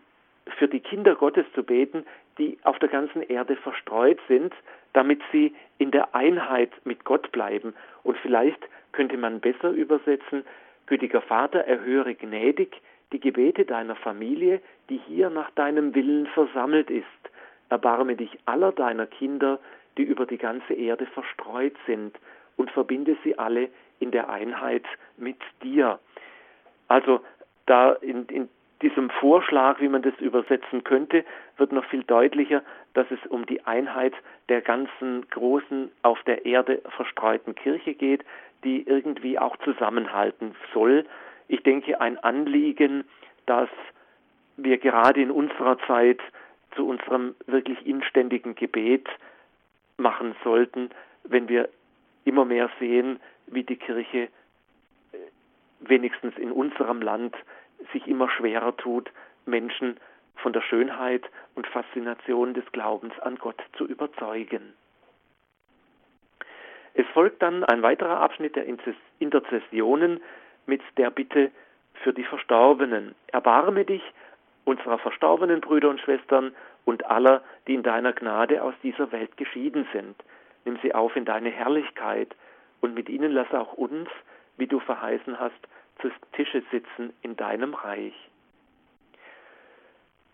für 0.58 0.68
die 0.68 0.80
Kinder 0.80 1.14
Gottes 1.14 1.46
zu 1.54 1.62
beten, 1.62 2.04
die 2.38 2.58
auf 2.64 2.78
der 2.78 2.88
ganzen 2.88 3.22
Erde 3.22 3.56
verstreut 3.56 4.18
sind, 4.28 4.52
damit 4.92 5.20
sie 5.32 5.54
in 5.78 5.90
der 5.90 6.14
Einheit 6.14 6.72
mit 6.84 7.04
Gott 7.04 7.30
bleiben. 7.32 7.74
Und 8.02 8.16
vielleicht 8.18 8.60
könnte 8.92 9.16
man 9.16 9.40
besser 9.40 9.70
übersetzen, 9.70 10.44
gütiger 10.86 11.20
Vater, 11.20 11.60
erhöre 11.60 12.14
gnädig 12.14 12.80
die 13.12 13.20
Gebete 13.20 13.64
deiner 13.64 13.96
Familie, 13.96 14.60
die 14.88 15.00
hier 15.06 15.30
nach 15.30 15.50
deinem 15.52 15.94
Willen 15.94 16.26
versammelt 16.26 16.90
ist. 16.90 17.04
Erbarme 17.68 18.16
dich 18.16 18.30
aller 18.46 18.72
deiner 18.72 19.06
Kinder, 19.06 19.58
die 19.96 20.02
über 20.02 20.26
die 20.26 20.38
ganze 20.38 20.74
Erde 20.74 21.06
verstreut 21.06 21.76
sind, 21.86 22.18
und 22.56 22.70
verbinde 22.70 23.16
sie 23.24 23.38
alle 23.38 23.68
in 24.00 24.10
der 24.10 24.28
Einheit 24.28 24.84
mit 25.16 25.38
dir. 25.62 25.98
Also 26.88 27.20
da 27.66 27.92
in, 27.92 28.26
in 28.26 28.48
diesem 28.82 29.10
Vorschlag, 29.10 29.80
wie 29.80 29.88
man 29.88 30.02
das 30.02 30.14
übersetzen 30.20 30.84
könnte, 30.84 31.24
wird 31.56 31.72
noch 31.72 31.84
viel 31.86 32.02
deutlicher, 32.04 32.62
dass 32.92 33.06
es 33.10 33.18
um 33.28 33.46
die 33.46 33.64
Einheit 33.64 34.12
der 34.48 34.60
ganzen 34.60 35.28
großen 35.30 35.90
auf 36.02 36.22
der 36.24 36.44
Erde 36.44 36.82
verstreuten 36.96 37.54
Kirche 37.54 37.94
geht, 37.94 38.24
die 38.62 38.86
irgendwie 38.86 39.38
auch 39.38 39.56
zusammenhalten 39.58 40.54
soll. 40.72 41.06
Ich 41.48 41.62
denke, 41.62 42.00
ein 42.00 42.18
Anliegen, 42.18 43.04
das 43.46 43.68
wir 44.56 44.78
gerade 44.78 45.20
in 45.20 45.30
unserer 45.30 45.78
Zeit 45.86 46.20
zu 46.74 46.86
unserem 46.86 47.34
wirklich 47.46 47.86
inständigen 47.86 48.54
Gebet 48.54 49.08
machen 49.96 50.34
sollten, 50.42 50.90
wenn 51.24 51.48
wir 51.48 51.68
immer 52.24 52.44
mehr 52.44 52.70
sehen, 52.78 53.20
wie 53.46 53.64
die 53.64 53.76
Kirche 53.76 54.28
äh, 55.12 55.18
wenigstens 55.80 56.36
in 56.38 56.52
unserem 56.52 57.02
Land 57.02 57.36
sich 57.92 58.06
immer 58.06 58.30
schwerer 58.30 58.76
tut, 58.76 59.10
Menschen 59.46 59.98
von 60.36 60.52
der 60.52 60.62
Schönheit 60.62 61.24
und 61.54 61.66
Faszination 61.66 62.54
des 62.54 62.64
Glaubens 62.72 63.18
an 63.20 63.36
Gott 63.36 63.60
zu 63.76 63.86
überzeugen. 63.86 64.74
Es 66.94 67.06
folgt 67.08 67.42
dann 67.42 67.64
ein 67.64 67.82
weiterer 67.82 68.20
Abschnitt 68.20 68.56
der 68.56 68.66
Interzessionen 69.18 70.20
mit 70.66 70.80
der 70.96 71.10
Bitte 71.10 71.50
für 71.94 72.12
die 72.12 72.24
Verstorbenen. 72.24 73.14
Erbarme 73.28 73.84
dich 73.84 74.02
unserer 74.64 74.98
verstorbenen 74.98 75.60
Brüder 75.60 75.90
und 75.90 76.00
Schwestern 76.00 76.54
und 76.84 77.06
aller, 77.06 77.42
die 77.66 77.74
in 77.74 77.82
deiner 77.82 78.12
Gnade 78.12 78.62
aus 78.62 78.74
dieser 78.82 79.10
Welt 79.12 79.36
geschieden 79.36 79.86
sind. 79.92 80.16
Nimm 80.64 80.78
sie 80.82 80.94
auf 80.94 81.16
in 81.16 81.24
deine 81.24 81.50
Herrlichkeit 81.50 82.34
und 82.80 82.94
mit 82.94 83.08
ihnen 83.08 83.32
lass 83.32 83.52
auch 83.52 83.72
uns, 83.74 84.08
wie 84.56 84.66
du 84.66 84.80
verheißen 84.80 85.38
hast, 85.38 85.54
zu 86.00 86.10
Tische 86.32 86.62
sitzen 86.70 87.12
in 87.22 87.36
deinem 87.36 87.74
Reich. 87.74 88.14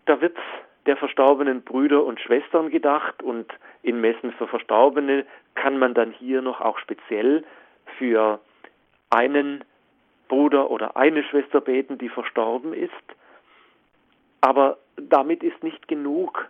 Da 0.05 0.19
wird 0.19 0.37
der 0.85 0.97
verstorbenen 0.97 1.61
Brüder 1.61 2.03
und 2.03 2.19
Schwestern 2.19 2.69
gedacht 2.69 3.21
und 3.21 3.51
in 3.83 4.01
Messen 4.01 4.31
für 4.33 4.47
Verstorbene 4.47 5.25
kann 5.55 5.77
man 5.77 5.93
dann 5.93 6.11
hier 6.11 6.41
noch 6.41 6.59
auch 6.59 6.79
speziell 6.79 7.43
für 7.97 8.39
einen 9.09 9.63
Bruder 10.27 10.71
oder 10.71 10.97
eine 10.97 11.23
Schwester 11.23 11.61
beten, 11.61 11.97
die 11.97 12.09
verstorben 12.09 12.73
ist. 12.73 12.91
Aber 14.39 14.77
damit 15.09 15.43
ist 15.43 15.63
nicht 15.63 15.87
genug. 15.87 16.49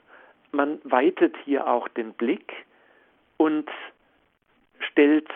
Man 0.52 0.80
weitet 0.84 1.36
hier 1.46 1.68
auch 1.68 1.88
den 1.90 2.14
Blick 2.14 2.54
und 3.38 3.70
stellt 4.80 5.30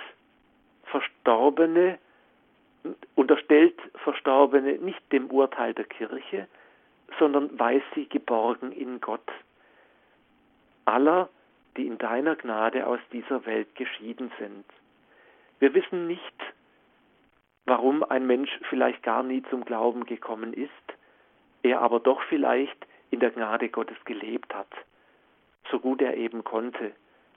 Verstorbene, 0.85 1.97
unterstellt 3.15 3.79
Verstorbene 4.03 4.77
nicht 4.77 5.01
dem 5.11 5.31
Urteil 5.31 5.73
der 5.73 5.85
Kirche, 5.85 6.47
sondern 7.19 7.57
weiß 7.57 7.81
sie 7.95 8.07
geborgen 8.07 8.71
in 8.71 9.01
Gott. 9.01 9.31
Aller, 10.85 11.29
die 11.77 11.87
in 11.87 11.97
deiner 11.97 12.35
Gnade 12.35 12.85
aus 12.85 12.99
dieser 13.11 13.45
Welt 13.45 13.73
geschieden 13.75 14.31
sind. 14.39 14.65
Wir 15.59 15.73
wissen 15.73 16.07
nicht, 16.07 16.35
warum 17.65 18.03
ein 18.03 18.27
Mensch 18.27 18.51
vielleicht 18.69 19.03
gar 19.03 19.23
nie 19.23 19.43
zum 19.49 19.65
Glauben 19.65 20.05
gekommen 20.05 20.53
ist, 20.53 20.71
er 21.63 21.81
aber 21.81 21.99
doch 21.99 22.21
vielleicht 22.29 22.85
in 23.11 23.19
der 23.19 23.31
Gnade 23.31 23.69
Gottes 23.69 23.97
gelebt 24.05 24.53
hat, 24.53 24.67
so 25.71 25.79
gut 25.79 26.01
er 26.01 26.15
eben 26.15 26.43
konnte. 26.43 26.91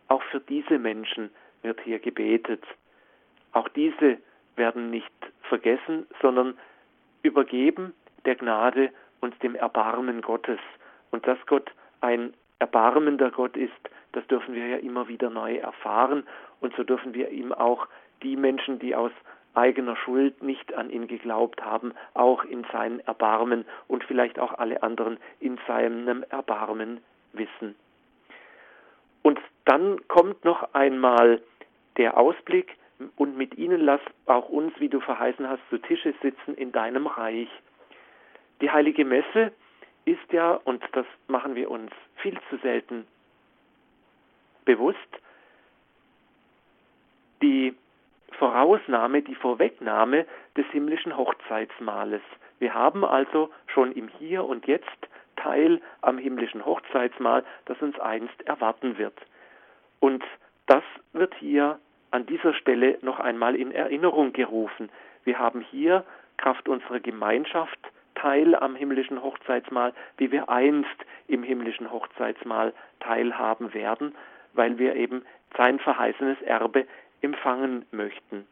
Auch 0.08 0.22
für 0.24 0.40
diese 0.40 0.78
Menschen 0.78 1.30
wird 1.62 1.80
hier 1.80 1.98
gebetet. 1.98 2.64
Auch 3.52 3.68
diese 3.68 4.18
werden 4.56 4.90
nicht 4.90 5.12
vergessen, 5.42 6.06
sondern 6.20 6.58
übergeben 7.22 7.94
der 8.24 8.36
Gnade 8.36 8.90
und 9.20 9.40
dem 9.42 9.54
Erbarmen 9.54 10.20
Gottes. 10.20 10.60
Und 11.10 11.26
dass 11.26 11.38
Gott 11.46 11.70
ein 12.00 12.34
erbarmender 12.58 13.30
Gott 13.30 13.56
ist, 13.56 13.72
das 14.12 14.26
dürfen 14.26 14.54
wir 14.54 14.66
ja 14.66 14.76
immer 14.78 15.08
wieder 15.08 15.30
neu 15.30 15.56
erfahren. 15.56 16.24
Und 16.60 16.74
so 16.76 16.82
dürfen 16.82 17.14
wir 17.14 17.30
ihm 17.30 17.52
auch 17.52 17.86
die 18.22 18.36
Menschen, 18.36 18.78
die 18.78 18.94
aus 18.94 19.12
eigener 19.58 19.96
Schuld 19.96 20.42
nicht 20.42 20.74
an 20.74 20.90
ihn 20.90 21.08
geglaubt 21.08 21.62
haben, 21.64 21.92
auch 22.14 22.44
in 22.44 22.64
sein 22.72 23.00
Erbarmen 23.00 23.64
und 23.88 24.04
vielleicht 24.04 24.38
auch 24.38 24.54
alle 24.58 24.82
anderen 24.82 25.18
in 25.40 25.58
seinem 25.66 26.22
Erbarmen 26.30 27.00
wissen. 27.32 27.74
Und 29.22 29.40
dann 29.64 30.06
kommt 30.08 30.44
noch 30.44 30.74
einmal 30.74 31.42
der 31.96 32.16
Ausblick, 32.16 32.76
und 33.16 33.36
mit 33.36 33.56
ihnen 33.56 33.80
lass 33.80 34.00
auch 34.26 34.48
uns, 34.48 34.72
wie 34.80 34.88
du 34.88 35.00
verheißen 35.00 35.48
hast, 35.48 35.60
zu 35.70 35.78
Tische 35.78 36.14
sitzen 36.22 36.54
in 36.54 36.72
deinem 36.72 37.06
Reich. 37.06 37.48
Die 38.60 38.70
heilige 38.70 39.04
Messe 39.04 39.52
ist 40.04 40.32
ja, 40.32 40.54
und 40.64 40.82
das 40.92 41.06
machen 41.28 41.54
wir 41.54 41.70
uns 41.70 41.92
viel 42.16 42.38
zu 42.50 42.56
selten 42.58 43.06
bewusst, 44.64 44.98
die 47.40 47.74
Vorausnahme, 48.32 49.22
die 49.22 49.34
Vorwegnahme 49.34 50.26
des 50.56 50.66
himmlischen 50.66 51.16
Hochzeitsmahles. 51.16 52.22
Wir 52.58 52.74
haben 52.74 53.04
also 53.04 53.50
schon 53.66 53.92
im 53.92 54.08
Hier 54.08 54.44
und 54.44 54.66
Jetzt 54.66 55.08
Teil 55.36 55.80
am 56.02 56.18
himmlischen 56.18 56.64
Hochzeitsmahl, 56.64 57.44
das 57.66 57.80
uns 57.80 57.98
einst 58.00 58.42
erwarten 58.46 58.98
wird. 58.98 59.14
Und 60.00 60.24
das 60.66 60.82
wird 61.12 61.34
hier 61.36 61.78
an 62.10 62.26
dieser 62.26 62.54
Stelle 62.54 62.98
noch 63.02 63.20
einmal 63.20 63.54
in 63.54 63.72
Erinnerung 63.72 64.32
gerufen. 64.32 64.90
Wir 65.24 65.38
haben 65.38 65.60
hier 65.60 66.04
Kraft 66.36 66.68
unserer 66.68 67.00
Gemeinschaft 67.00 67.78
Teil 68.14 68.54
am 68.54 68.74
himmlischen 68.74 69.22
Hochzeitsmahl, 69.22 69.92
wie 70.16 70.32
wir 70.32 70.48
einst 70.48 71.04
im 71.28 71.42
himmlischen 71.42 71.90
Hochzeitsmahl 71.92 72.72
teilhaben 73.00 73.74
werden, 73.74 74.14
weil 74.54 74.78
wir 74.78 74.96
eben 74.96 75.24
sein 75.56 75.78
verheißenes 75.78 76.40
Erbe 76.42 76.86
empfangen 77.20 77.84
möchten. 77.90 78.46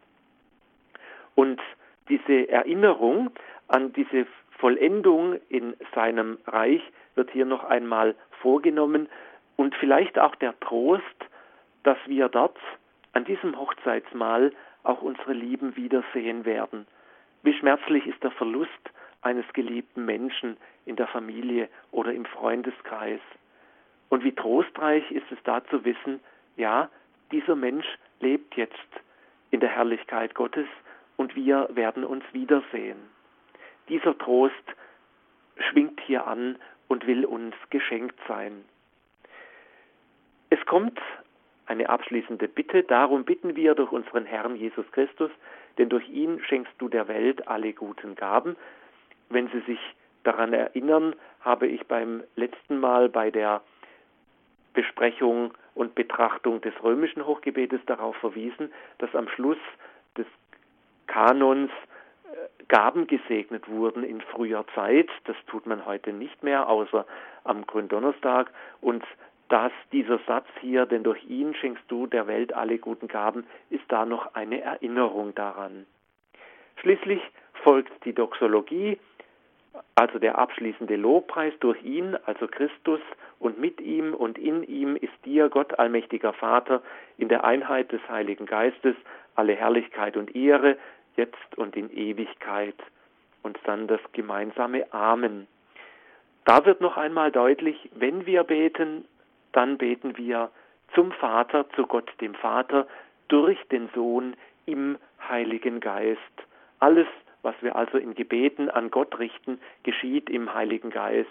Und 1.35 1.61
diese 2.09 2.49
Erinnerung 2.49 3.31
an 3.69 3.93
diese 3.93 4.27
Vollendung 4.59 5.39
in 5.49 5.75
seinem 5.95 6.39
Reich 6.47 6.83
wird 7.15 7.31
hier 7.31 7.45
noch 7.45 7.65
einmal 7.65 8.15
vorgenommen 8.41 9.09
und 9.57 9.75
vielleicht 9.77 10.19
auch 10.19 10.35
der 10.37 10.59
Trost, 10.61 11.03
dass 11.83 11.99
wir 12.07 12.29
dort 12.29 12.57
an 13.13 13.25
diesem 13.25 13.59
Hochzeitsmahl 13.59 14.53
auch 14.83 15.03
unsere 15.03 15.33
Lieben 15.33 15.77
wiedersehen 15.77 16.45
werden. 16.45 16.87
Wie 17.43 17.55
schmerzlich 17.55 18.07
ist 18.07 18.23
der 18.23 18.31
Verlust 18.33 18.71
eines 19.23 19.47
geliebten 19.53 20.05
Menschen 20.05 20.57
in 20.85 20.97
der 20.97 21.09
Familie 21.09 21.69
oder 21.91 22.13
im 22.13 22.25
Freundeskreis. 22.25 23.21
Und 24.09 24.25
wie 24.25 24.33
trostreich 24.33 25.11
ist 25.11 25.31
es 25.31 25.39
da 25.45 25.65
zu 25.65 25.85
wissen, 25.85 26.21
ja, 26.57 26.89
dieser 27.33 27.57
Mensch 27.57 27.87
lebt 28.21 28.57
jetzt 28.57 28.75
in 29.51 29.61
der 29.61 29.71
Herrlichkeit 29.71 30.35
Gottes 30.35 30.67
und 31.17 31.35
wir 31.35 31.69
werden 31.73 32.05
uns 32.05 32.25
wiedersehen. 32.33 32.99
Dieser 33.89 34.17
Trost 34.19 34.55
schwingt 35.59 36.01
hier 36.01 36.27
an 36.27 36.59
und 36.89 37.07
will 37.07 37.25
uns 37.25 37.55
geschenkt 37.71 38.19
sein. 38.29 38.65
Es 40.51 40.65
kommt 40.67 41.01
eine 41.67 41.89
abschließende 41.89 42.47
Bitte, 42.49 42.85
darum 42.85 43.25
bitten 43.25 43.57
wir 43.57 43.75
durch 43.75 43.91
unseren 43.91 44.25
Herrn 44.25 44.57
Jesus 44.57 44.87
Christus, 44.93 45.31
denn 45.79 45.89
durch 45.89 46.09
ihn 46.09 46.41
schenkst 46.45 46.73
du 46.79 46.89
der 46.89 47.09
Welt 47.09 47.49
alle 47.49 47.73
guten 47.73 48.15
Gaben. 48.15 48.57
Wenn 49.29 49.49
Sie 49.49 49.61
sich 49.61 49.81
daran 50.23 50.53
erinnern, 50.53 51.15
habe 51.41 51.67
ich 51.67 51.87
beim 51.87 52.23
letzten 52.37 52.79
Mal 52.79 53.09
bei 53.09 53.31
der 53.31 53.63
Besprechung 54.77 55.55
und 55.75 55.95
Betrachtung 55.95 56.61
des 56.61 56.75
römischen 56.85 57.27
Hochgebetes 57.27 57.81
darauf 57.87 58.15
verwiesen, 58.17 58.73
dass 58.99 59.13
am 59.17 59.27
Schluss 59.29 59.59
des 60.17 60.27
Kanons 61.07 61.71
äh, 61.71 62.65
Gaben 62.69 63.07
gesegnet 63.07 63.69
wurden 63.69 64.05
in 64.05 64.21
früher 64.21 64.65
Zeit. 64.75 65.09
Das 65.25 65.37
tut 65.47 65.67
man 65.67 65.87
heute 65.87 66.13
nicht 66.13 66.43
mehr, 66.43 66.69
außer 66.69 67.07
am 67.45 67.67
Gründonnerstag. 67.67 68.53
Und 68.81 69.03
dass 69.49 69.73
dieser 69.93 70.19
Satz 70.27 70.47
hier, 70.61 70.85
denn 70.85 71.03
durch 71.05 71.25
ihn 71.25 71.55
schenkst 71.55 71.85
du 71.89 72.07
der 72.07 72.27
Welt 72.27 72.53
alle 72.53 72.79
guten 72.79 73.09
Gaben, 73.09 73.47
ist 73.71 73.85
da 73.89 74.05
noch 74.05 74.35
eine 74.35 74.61
Erinnerung 74.61 75.35
daran. 75.35 75.87
Schließlich 76.77 77.23
folgt 77.63 78.05
die 78.05 78.13
Doxologie, 78.13 78.99
also 79.95 80.19
der 80.19 80.37
abschließende 80.39 80.97
Lobpreis 80.97 81.55
durch 81.61 81.83
ihn, 81.83 82.17
also 82.27 82.47
Christus, 82.47 83.01
und 83.39 83.59
mit 83.59 83.81
ihm 83.81 84.15
und 84.15 84.39
in 84.39 84.63
ihm 84.63 84.97
ist 84.97 85.13
dir, 85.25 85.49
Gott 85.49 85.79
allmächtiger 85.79 86.33
Vater, 86.33 86.83
in 87.19 87.29
der 87.29 87.45
Einheit 87.45 87.93
des 87.93 88.01
Heiligen 88.09 88.47
Geistes 88.47 88.97
alle 89.35 89.55
Herrlichkeit 89.55 90.17
und 90.17 90.35
Ehre, 90.35 90.77
jetzt 91.17 91.57
und 91.57 91.77
in 91.77 91.91
Ewigkeit. 91.91 92.77
Und 93.43 93.59
dann 93.65 93.87
das 93.87 94.01
gemeinsame 94.13 94.93
Amen. 94.93 95.47
Da 96.45 96.65
wird 96.65 96.81
noch 96.81 96.97
einmal 96.97 97.31
deutlich, 97.31 97.91
wenn 97.95 98.27
wir 98.27 98.45
beten, 98.45 99.05
dann 99.53 99.79
beten 99.79 100.17
wir 100.17 100.51
zum 100.95 101.13
Vater, 101.13 101.69
zu 101.71 101.87
Gott 101.87 102.11
dem 102.21 102.35
Vater, 102.35 102.87
durch 103.29 103.59
den 103.69 103.89
Sohn 103.95 104.37
im 104.65 104.99
Heiligen 105.29 105.81
Geist. 105.81 106.21
Alles, 106.79 107.07
was 107.43 107.55
wir 107.61 107.77
also 107.77 107.99
in 107.99 108.15
Gebeten 108.15 108.71
an 108.71 108.91
Gott 108.91 109.19
richten, 109.19 109.61
geschieht 109.83 110.31
im 110.31 110.55
Heiligen 110.55 110.91
Geist. 110.91 111.29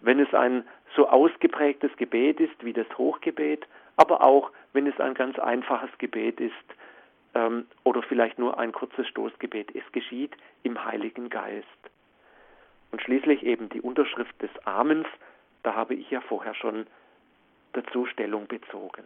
Wenn 0.00 0.20
es 0.20 0.32
ein 0.34 0.64
so 0.96 1.08
ausgeprägtes 1.08 1.96
Gebet 1.96 2.40
ist 2.40 2.64
wie 2.64 2.72
das 2.72 2.86
Hochgebet, 2.98 3.66
aber 3.96 4.22
auch 4.22 4.50
wenn 4.72 4.86
es 4.86 4.98
ein 5.00 5.14
ganz 5.14 5.38
einfaches 5.38 5.90
Gebet 5.98 6.40
ist 6.40 6.52
ähm, 7.34 7.66
oder 7.84 8.02
vielleicht 8.02 8.38
nur 8.38 8.58
ein 8.58 8.72
kurzes 8.72 9.06
Stoßgebet, 9.08 9.74
es 9.74 9.92
geschieht 9.92 10.32
im 10.62 10.84
Heiligen 10.84 11.28
Geist. 11.28 11.66
Und 12.90 13.02
schließlich 13.02 13.44
eben 13.44 13.68
die 13.68 13.80
Unterschrift 13.80 14.40
des 14.42 14.50
Amens, 14.64 15.06
da 15.62 15.74
habe 15.74 15.94
ich 15.94 16.10
ja 16.10 16.20
vorher 16.20 16.54
schon 16.54 16.86
dazu 17.72 18.06
Stellung 18.06 18.46
bezogen. 18.48 19.04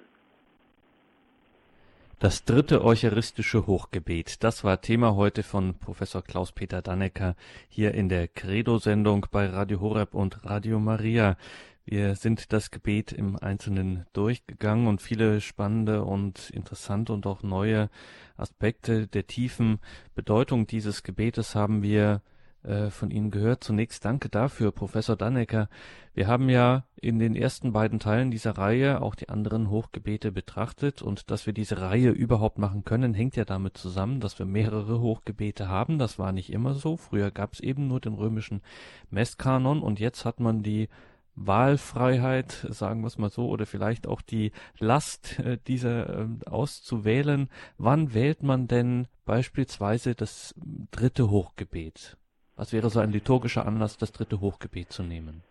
Das 2.21 2.45
dritte 2.45 2.83
eucharistische 2.83 3.67
Hochgebet, 3.67 4.43
das 4.45 4.65
war 4.65 4.81
Thema 4.81 5.15
heute 5.15 5.43
von 5.43 5.79
Professor 5.79 6.23
Klaus-Peter 6.23 6.81
Dannecker 6.81 7.35
hier 7.69 7.93
in 7.93 8.09
der 8.09 8.29
Credo-Sendung 8.29 9.27
bei 9.31 9.47
Radio 9.47 9.81
Horeb 9.81 10.15
und 10.15 10.43
Radio 10.45 10.79
Maria. 10.79 11.37
Wir 11.85 12.15
sind 12.15 12.53
das 12.53 12.71
Gebet 12.71 13.13
im 13.13 13.37
Einzelnen 13.37 14.07
durchgegangen 14.15 14.87
und 14.87 15.03
viele 15.03 15.41
spannende 15.41 16.05
und 16.05 16.49
interessante 16.51 17.13
und 17.13 17.27
auch 17.27 17.43
neue 17.43 17.91
Aspekte 18.37 19.07
der 19.07 19.27
tiefen 19.27 19.81
Bedeutung 20.15 20.67
dieses 20.67 21.03
Gebetes 21.03 21.55
haben 21.55 21.83
wir 21.83 22.23
äh, 22.65 22.89
von 22.89 23.11
Ihnen 23.11 23.31
gehört. 23.31 23.63
Zunächst 23.63 24.03
danke 24.07 24.31
dafür, 24.31 24.73
Professor 24.73 25.17
Dannecker. 25.17 25.69
Wir 26.15 26.27
haben 26.27 26.49
ja 26.49 26.85
in 26.97 27.19
den 27.19 27.37
ersten 27.37 27.75
beiden 27.75 27.99
Teilen 27.99 28.31
dieser 28.31 28.53
Reihe 28.53 29.03
auch 29.03 29.15
die 29.15 29.29
anderen 29.29 29.69
Hochgebete 29.69 30.33
betrachtet 30.33 31.03
und 31.03 31.31
dass 31.31 31.45
wir 31.45 31.53
diese 31.53 31.83
Reihe 31.83 32.11
überhaupt 32.11 32.57
machen 32.57 32.85
können, 32.85 33.13
hängt 33.13 33.37
ja 33.37 33.45
damit 33.45 33.77
zusammen, 33.77 34.21
dass 34.21 34.39
wir 34.39 34.47
mehrere 34.47 35.01
Hochgebete 35.01 35.69
haben. 35.69 35.99
Das 35.99 36.19
war 36.19 36.33
nicht 36.33 36.51
immer 36.51 36.73
so. 36.73 36.97
Früher 36.97 37.31
gab 37.31 37.53
es 37.53 37.61
eben 37.61 37.87
nur 37.87 38.01
den 38.01 38.15
römischen 38.15 38.63
Messkanon 39.11 39.83
und 39.83 40.01
jetzt 40.01 40.25
hat 40.25 40.41
man 40.41 40.63
die 40.63 40.89
Wahlfreiheit, 41.37 42.51
sagen 42.51 43.01
wir 43.01 43.09
es 43.09 43.19
mal 43.19 43.29
so, 43.29 43.49
oder 43.49 43.67
vielleicht 43.67 44.07
auch 44.07 44.23
die 44.23 44.53
Last, 44.79 45.41
äh, 45.41 45.59
diese 45.67 46.29
äh, 46.47 46.51
auszuwählen. 46.51 47.49
Wann 47.79 48.15
wählt 48.15 48.43
man 48.43 48.69
denn 48.69 49.07
beispielsweise 49.27 50.15
das 50.15 50.55
dritte 50.91 51.31
Hochgebet? 51.31 52.17
Was 52.57 52.73
wäre 52.73 52.89
so 52.89 53.01
ein 53.01 53.11
liturgischer 53.11 53.67
Anlass, 53.67 53.97
das 53.97 54.13
dritte 54.13 54.41
Hochgebet 54.41 54.93
zu 54.93 55.03
nehmen? 55.03 55.43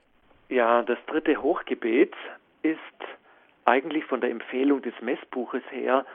Ja, 0.49 0.83
das 0.83 0.97
dritte 1.07 1.41
Hochgebet 1.41 2.13
ist 2.61 2.79
eigentlich 3.65 4.05
von 4.05 4.21
der 4.21 4.29
Empfehlung 4.29 4.81
des 4.81 4.93
Messbuches 5.01 5.63
her 5.69 6.05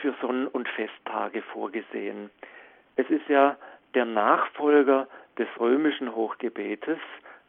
für 0.00 0.14
Sonn- 0.20 0.46
und 0.46 0.68
Festtage 0.68 1.42
vorgesehen. 1.42 2.30
Es 2.96 3.08
ist 3.10 3.28
ja 3.28 3.56
der 3.94 4.04
Nachfolger 4.04 5.08
des 5.38 5.48
römischen 5.58 6.14
Hochgebetes, 6.14 6.98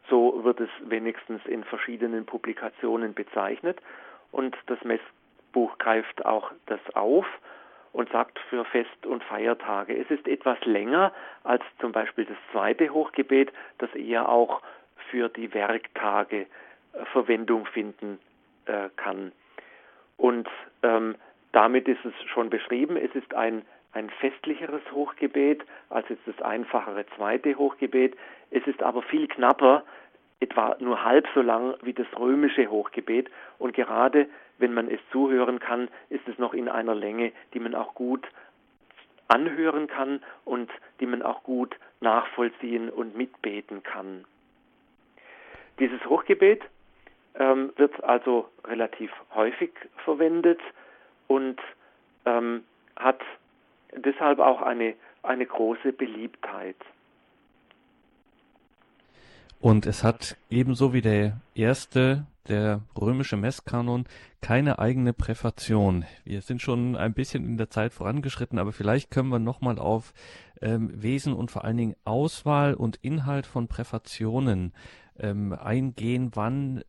so 0.10 0.44
wird 0.44 0.60
es 0.60 0.70
wenigstens 0.82 1.46
in 1.46 1.64
verschiedenen 1.64 2.26
Publikationen 2.26 3.14
bezeichnet, 3.14 3.80
und 4.32 4.56
das 4.68 4.84
Messbuch 4.84 5.78
greift 5.78 6.26
auch 6.26 6.52
das 6.66 6.80
auf 6.94 7.26
und 7.94 8.10
sagt 8.12 8.38
für 8.50 8.66
Fest- 8.66 9.06
und 9.06 9.24
Feiertage. 9.24 9.98
Es 9.98 10.10
ist 10.12 10.28
etwas 10.28 10.64
länger 10.66 11.14
als 11.44 11.64
zum 11.80 11.92
Beispiel 11.92 12.26
das 12.26 12.38
zweite 12.52 12.90
Hochgebet, 12.90 13.52
das 13.78 13.94
eher 13.96 14.30
auch 14.30 14.62
für 15.10 15.30
die 15.30 15.54
Werktage 15.54 16.42
äh, 16.94 17.06
Verwendung 17.12 17.66
finden 17.66 18.20
äh, 18.66 18.90
kann. 18.98 19.32
Und 20.18 20.48
ähm, 20.84 21.16
damit 21.54 21.88
ist 21.88 22.04
es 22.04 22.14
schon 22.28 22.50
beschrieben, 22.50 22.98
es 22.98 23.14
ist 23.16 23.34
ein, 23.34 23.64
ein 23.98 24.10
festlicheres 24.10 24.84
Hochgebet 24.92 25.66
als 25.90 26.08
jetzt 26.10 26.28
das 26.28 26.40
einfachere 26.42 27.06
zweite 27.16 27.58
Hochgebet. 27.58 28.16
Es 28.52 28.66
ist 28.68 28.82
aber 28.84 29.02
viel 29.02 29.28
knapper, 29.28 29.84
etwa 30.40 30.78
nur 30.80 31.04
halb 31.04 31.28
so 31.34 31.42
lang 31.42 31.76
wie 31.82 31.94
das 31.94 32.08
römische 32.18 32.68
Hochgebet. 32.70 33.30
Und 33.58 33.74
gerade 33.74 34.30
wenn 34.60 34.74
man 34.74 34.90
es 34.90 35.00
zuhören 35.12 35.60
kann, 35.60 35.90
ist 36.10 36.28
es 36.28 36.38
noch 36.38 36.54
in 36.54 36.70
einer 36.70 36.94
Länge, 36.94 37.32
die 37.54 37.60
man 37.60 37.74
auch 37.74 37.96
gut 37.96 38.26
anhören 39.28 39.88
kann 39.88 40.22
und 40.46 40.70
die 41.00 41.08
man 41.08 41.24
auch 41.24 41.44
gut 41.44 41.76
nachvollziehen 42.00 42.90
und 42.90 43.18
mitbeten 43.18 43.82
kann. 43.84 44.26
Dieses 45.80 46.04
Hochgebet 46.06 46.62
ähm, 47.36 47.74
wird 47.76 48.04
also 48.04 48.48
relativ 48.64 49.12
häufig 49.34 49.72
verwendet 50.06 50.62
und 51.28 51.60
ähm, 52.26 52.64
hat 52.96 53.22
deshalb 54.00 54.40
auch 54.40 54.62
eine, 54.62 54.96
eine 55.24 55.46
große 55.46 55.94
Beliebtheit. 55.94 56.78
Und 59.60 59.86
es 59.86 60.04
hat 60.04 60.38
ebenso 60.50 60.94
wie 60.94 61.02
der 61.02 61.42
erste, 61.56 62.26
der 62.48 62.82
römische 63.00 63.38
Messkanon, 63.38 64.06
keine 64.42 64.78
eigene 64.78 65.14
Präfation. 65.14 66.06
Wir 66.24 66.42
sind 66.42 66.62
schon 66.62 66.96
ein 66.96 67.14
bisschen 67.14 67.44
in 67.44 67.58
der 67.58 67.70
Zeit 67.70 67.92
vorangeschritten, 67.92 68.60
aber 68.60 68.72
vielleicht 68.72 69.10
können 69.10 69.30
wir 69.30 69.40
nochmal 69.40 69.80
auf 69.80 70.14
ähm, 70.62 70.92
Wesen 70.94 71.34
und 71.34 71.50
vor 71.50 71.66
allen 71.66 71.78
Dingen 71.78 71.96
Auswahl 72.06 72.76
und 72.76 72.98
Inhalt 73.02 73.48
von 73.48 73.68
Präfationen 73.68 74.74
ähm, 75.20 75.54
eingehen. 75.54 76.32
Wann 76.34 76.84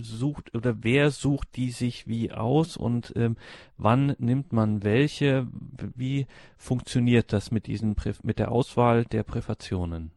sucht 0.00 0.54
oder 0.54 0.76
wer 0.82 1.10
sucht 1.10 1.56
die 1.56 1.70
sich 1.70 2.06
wie 2.06 2.32
aus 2.32 2.76
und 2.76 3.12
ähm, 3.16 3.36
wann 3.76 4.14
nimmt 4.18 4.52
man 4.52 4.84
welche? 4.84 5.46
Wie 5.94 6.26
funktioniert 6.56 7.32
das 7.32 7.50
mit 7.50 7.66
diesen 7.66 7.96
mit 8.22 8.38
der 8.38 8.50
Auswahl 8.50 9.04
der 9.04 9.22
Präfationen? 9.22 10.12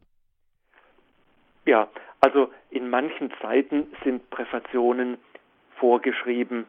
Ja, 1.66 1.88
also 2.22 2.52
in 2.70 2.90
manchen 2.90 3.32
Zeiten 3.42 3.88
sind 4.04 4.30
Präfationen 4.30 5.18
vorgeschrieben 5.78 6.66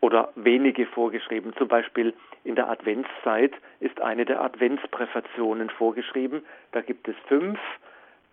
oder 0.00 0.32
wenige 0.34 0.86
vorgeschrieben. 0.86 1.54
Zum 1.56 1.68
Beispiel 1.68 2.12
in 2.44 2.56
der 2.56 2.68
Adventszeit 2.68 3.52
ist 3.80 4.00
eine 4.00 4.24
der 4.24 4.42
Adventspräfationen 4.42 5.70
vorgeschrieben. 5.70 6.44
Da 6.72 6.80
gibt 6.80 7.06
es 7.08 7.14
fünf, 7.28 7.58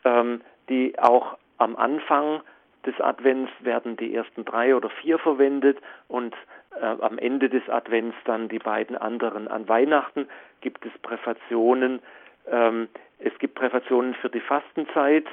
ähm, 0.03 0.41
die 0.67 0.97
auch 0.99 1.37
am 1.59 1.75
Anfang 1.75 2.41
des 2.85 2.99
Advents 2.99 3.51
werden 3.59 3.97
die 3.97 4.15
ersten 4.15 4.45
drei 4.45 4.75
oder 4.75 4.89
vier 4.89 5.19
verwendet 5.19 5.77
und 6.07 6.33
äh, 6.79 6.85
am 6.85 7.17
Ende 7.17 7.49
des 7.49 7.67
Advents 7.69 8.15
dann 8.25 8.47
die 8.47 8.59
beiden 8.59 8.95
anderen. 8.95 9.47
An 9.47 9.67
Weihnachten 9.67 10.27
gibt 10.61 10.85
es 10.85 10.91
Präfationen. 11.01 12.01
Ähm, 12.49 12.87
es 13.19 13.37
gibt 13.39 13.55
Präfationen 13.55 14.13
für 14.15 14.29
die 14.29 14.39
Fastenzeit, 14.39 15.25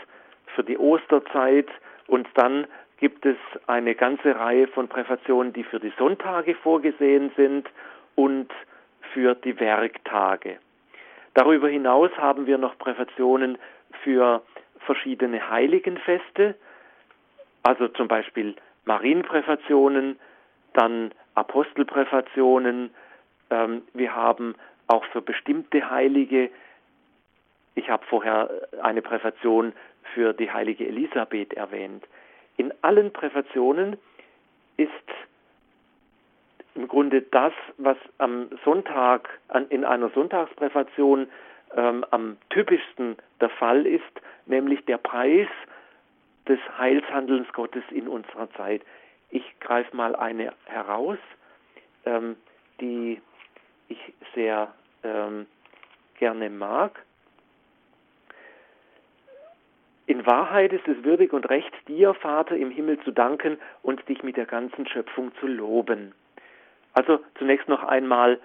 für 0.55 0.65
die 0.65 0.77
Osterzeit 0.77 1.69
und 2.09 2.29
dann 2.35 2.67
gibt 2.99 3.27
es 3.27 3.37
eine 3.67 3.95
ganze 3.95 4.35
Reihe 4.35 4.67
von 4.69 4.89
Präfationen, 4.89 5.53
die 5.53 5.65
für 5.65 5.79
die 5.79 5.93
Sonntage 5.99 6.55
vorgesehen 6.55 7.31
sind 7.37 7.69
und 8.15 8.51
für 9.13 9.35
die 9.35 9.59
Werktage. 9.61 10.59
Darüber 11.35 11.69
hinaus 11.69 12.11
haben 12.17 12.47
wir 12.47 12.59
noch 12.59 12.79
Präfationen 12.79 13.59
für 14.03 14.43
verschiedene 14.87 15.51
Heiligenfeste, 15.51 16.55
also 17.63 17.89
zum 17.89 18.09
Beispiel 18.09 18.55
Marienpräfationen, 18.85 20.19
dann 20.73 21.13
Apostelpräfationen. 21.35 22.91
Ähm, 23.51 23.83
wir 23.93 24.15
haben 24.15 24.55
auch 24.87 25.05
für 25.07 25.21
bestimmte 25.21 25.91
Heilige, 25.91 26.51
ich 27.75 27.91
habe 27.91 28.07
vorher 28.07 28.49
eine 28.83 29.03
Präfation 29.03 29.73
für 30.15 30.33
die 30.33 30.51
heilige 30.51 30.87
Elisabeth 30.87 31.53
erwähnt. 31.55 32.05
In 32.57 32.73
allen 32.83 33.13
Präfationen 33.13 33.99
ist 34.77 34.91
im 36.75 36.89
Grunde 36.89 37.23
das, 37.23 37.53
was 37.79 37.97
am 38.19 38.49
Sonntag, 38.65 39.29
an, 39.49 39.67
in 39.69 39.85
einer 39.85 40.11
Sonntagspräfation 40.11 41.27
ähm, 41.75 42.05
am 42.11 42.37
typischsten 42.51 43.17
der 43.41 43.51
Fall 43.51 43.87
ist, 43.87 44.03
nämlich 44.47 44.85
der 44.85 44.99
Preis 44.99 45.49
des 46.49 46.59
Heilshandelns 46.79 47.53
Gottes 47.53 47.83
in 47.91 48.09
unserer 48.09 48.51
Zeit. 48.53 48.83
Ich 49.31 49.59
greife 49.61 49.95
mal 49.97 50.15
eine 50.15 50.53
heraus, 50.67 51.19
ähm, 52.05 52.37
die 52.81 53.21
ich 53.89 53.99
sehr 54.35 54.73
ähm, 55.03 55.47
gerne 56.19 56.51
mag. 56.51 57.03
In 60.07 60.25
Wahrheit 60.25 60.73
ist 60.73 60.87
es 60.87 61.03
würdig 61.03 61.33
und 61.33 61.49
recht, 61.51 61.73
dir, 61.89 62.15
Vater 62.15 62.57
im 62.57 62.71
Himmel, 62.71 63.01
zu 63.01 63.11
danken 63.11 63.59
und 63.83 64.09
dich 64.09 64.23
mit 64.23 64.37
der 64.37 64.47
ganzen 64.47 64.87
Schöpfung 64.87 65.33
zu 65.41 65.49
loben. 65.49 66.15
Also 66.93 67.19
zunächst 67.39 67.69
noch 67.69 67.83
einmal 67.83 68.39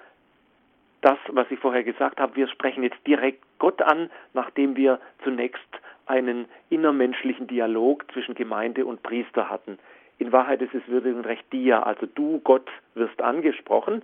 das, 1.02 1.18
was 1.30 1.49
ich 1.49 1.60
vorher 1.60 1.84
gesagt 1.84 2.20
habe. 2.20 2.36
Wir 2.36 2.47
sprechen 2.47 2.84
jetzt 2.84 3.06
direkt 3.06 3.43
Gott 3.60 3.82
an, 3.82 4.10
nachdem 4.34 4.76
wir 4.76 4.99
zunächst 5.24 5.60
einen 6.06 6.45
innermenschlichen 6.70 7.47
Dialog 7.47 8.06
zwischen 8.12 8.36
Gemeinde 8.36 8.86
und 8.86 9.04
Priester 9.04 9.49
hatten. 9.49 9.80
In 10.20 10.32
Wahrheit 10.32 10.62
ist 10.62 10.74
es 10.74 10.88
würdig 10.88 11.16
und 11.16 11.26
recht 11.26 11.52
dir, 11.52 11.86
also 11.86 12.06
du, 12.06 12.39
Gott, 12.43 12.70
wirst 12.93 13.22
angesprochen, 13.22 14.04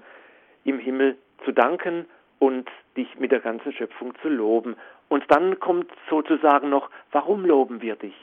im 0.64 0.80
Himmel 0.80 1.18
zu 1.46 1.52
danken 1.52 2.06
und 2.40 2.70
dich 2.96 3.20
mit 3.20 3.32
der 3.32 3.40
ganzen 3.40 3.72
Schöpfung 3.74 4.14
zu 4.22 4.30
loben. 4.30 4.76
Und 5.10 5.24
dann 5.30 5.60
kommt 5.60 5.92
sozusagen 6.10 6.70
noch, 6.70 6.90
warum 7.12 7.46
loben 7.46 7.82
wir 7.82 7.96
dich? 7.96 8.16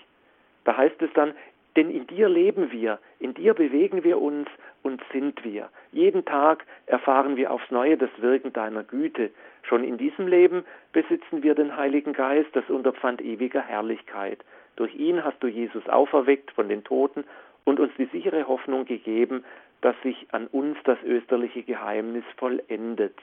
Da 0.64 0.76
heißt 0.76 1.00
es 1.02 1.12
dann, 1.14 1.34
denn 1.76 1.90
in 1.90 2.06
dir 2.06 2.28
leben 2.28 2.70
wir, 2.70 2.98
in 3.18 3.34
dir 3.34 3.54
bewegen 3.54 4.04
wir 4.04 4.20
uns 4.20 4.48
und 4.82 5.02
sind 5.12 5.42
wir. 5.44 5.70
Jeden 5.92 6.24
Tag 6.24 6.64
erfahren 6.86 7.36
wir 7.36 7.50
aufs 7.50 7.70
Neue 7.70 7.96
das 7.96 8.10
Wirken 8.18 8.52
deiner 8.52 8.84
Güte. 8.84 9.30
Schon 9.62 9.82
in 9.82 9.98
diesem 9.98 10.28
Leben 10.28 10.64
besitzen 10.92 11.42
wir 11.42 11.54
den 11.54 11.76
Heiligen 11.76 12.12
Geist, 12.12 12.50
das 12.52 12.68
Unterpfand 12.68 13.20
ewiger 13.22 13.62
Herrlichkeit. 13.62 14.44
Durch 14.76 14.94
ihn 14.94 15.24
hast 15.24 15.42
du 15.42 15.46
Jesus 15.46 15.88
auferweckt 15.88 16.50
von 16.52 16.68
den 16.68 16.84
Toten 16.84 17.24
und 17.64 17.80
uns 17.80 17.92
die 17.98 18.06
sichere 18.06 18.46
Hoffnung 18.46 18.84
gegeben, 18.84 19.44
dass 19.80 19.94
sich 20.02 20.26
an 20.32 20.46
uns 20.48 20.76
das 20.84 20.98
österliche 21.02 21.62
Geheimnis 21.62 22.24
vollendet. 22.36 23.16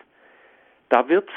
Da 0.89 1.07
wird 1.07 1.29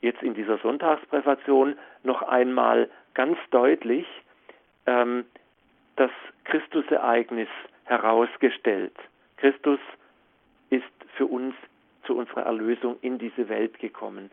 jetzt 0.00 0.22
in 0.22 0.34
dieser 0.34 0.58
Sonntagspräfation 0.58 1.76
noch 2.02 2.22
einmal 2.22 2.88
ganz 3.14 3.38
deutlich 3.50 4.06
ähm, 4.86 5.24
das 5.96 6.10
Christusereignis 6.44 7.48
herausgestellt. 7.84 8.94
Christus 9.36 9.78
ist 10.70 10.84
für 11.16 11.26
uns 11.26 11.54
zu 12.04 12.16
unserer 12.16 12.42
Erlösung 12.42 12.96
in 13.00 13.18
diese 13.18 13.48
Welt 13.48 13.78
gekommen. 13.78 14.30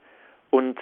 Und 0.50 0.80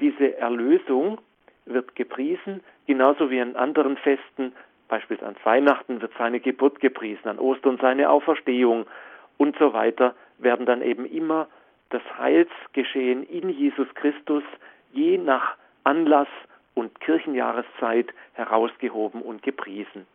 diese 0.00 0.36
Erlösung 0.36 1.20
wird 1.66 1.94
gepriesen, 1.94 2.62
genauso 2.86 3.30
wie 3.30 3.40
an 3.40 3.56
anderen 3.56 3.96
Festen, 3.96 4.52
beispielsweise 4.88 5.28
an 5.28 5.36
Weihnachten 5.44 6.00
wird 6.00 6.12
seine 6.18 6.40
Geburt 6.40 6.80
gepriesen, 6.80 7.28
an 7.28 7.38
Ostern 7.38 7.78
seine 7.80 8.10
Auferstehung 8.10 8.86
und 9.36 9.56
so 9.58 9.72
weiter, 9.72 10.14
werden 10.38 10.66
dann 10.66 10.82
eben 10.82 11.04
immer 11.04 11.48
das 11.90 12.02
Heilsgeschehen 12.18 13.22
in 13.24 13.50
Jesus 13.50 13.88
Christus 13.94 14.42
je 14.92 15.18
nach 15.18 15.56
Anlass 15.84 16.28
und 16.78 17.00
Kirchenjahreszeit 17.00 18.14
herausgehoben 18.34 19.20
und 19.20 19.42
gepriesen. 19.42 20.06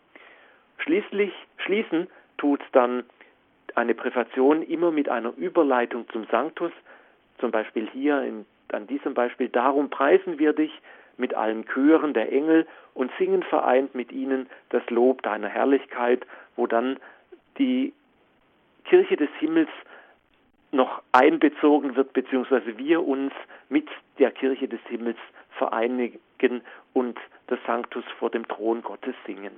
Schließlich 0.77 1.33
schließen 1.57 2.07
tut 2.37 2.61
dann 2.71 3.03
eine 3.75 3.93
Präfation 3.93 4.61
immer 4.61 4.91
mit 4.91 5.09
einer 5.09 5.33
Überleitung 5.35 6.07
zum 6.09 6.25
Sanctus, 6.31 6.71
zum 7.39 7.51
Beispiel 7.51 7.89
hier 7.91 8.21
in, 8.23 8.45
an 8.71 8.87
diesem 8.87 9.13
Beispiel, 9.13 9.49
darum 9.49 9.89
preisen 9.89 10.39
wir 10.39 10.53
dich 10.53 10.71
mit 11.17 11.33
allen 11.33 11.65
Chören 11.65 12.13
der 12.13 12.31
Engel 12.31 12.65
und 12.93 13.11
singen 13.19 13.43
vereint 13.43 13.93
mit 13.93 14.11
ihnen 14.11 14.49
das 14.69 14.83
Lob 14.89 15.21
deiner 15.21 15.49
Herrlichkeit, 15.49 16.25
wo 16.55 16.65
dann 16.65 16.97
die 17.57 17.93
Kirche 18.85 19.17
des 19.17 19.29
Himmels 19.39 19.69
noch 20.71 21.03
einbezogen 21.11 21.95
wird, 21.95 22.13
beziehungsweise 22.13 22.77
wir 22.77 23.05
uns 23.05 23.31
mit 23.69 23.87
der 24.17 24.31
Kirche 24.31 24.67
des 24.67 24.79
Himmels 24.87 25.17
vereinigen 25.57 26.19
und 26.93 27.17
das 27.47 27.59
Sanctus 27.65 28.03
vor 28.19 28.29
dem 28.29 28.47
Thron 28.47 28.81
Gottes 28.81 29.15
singen. 29.25 29.53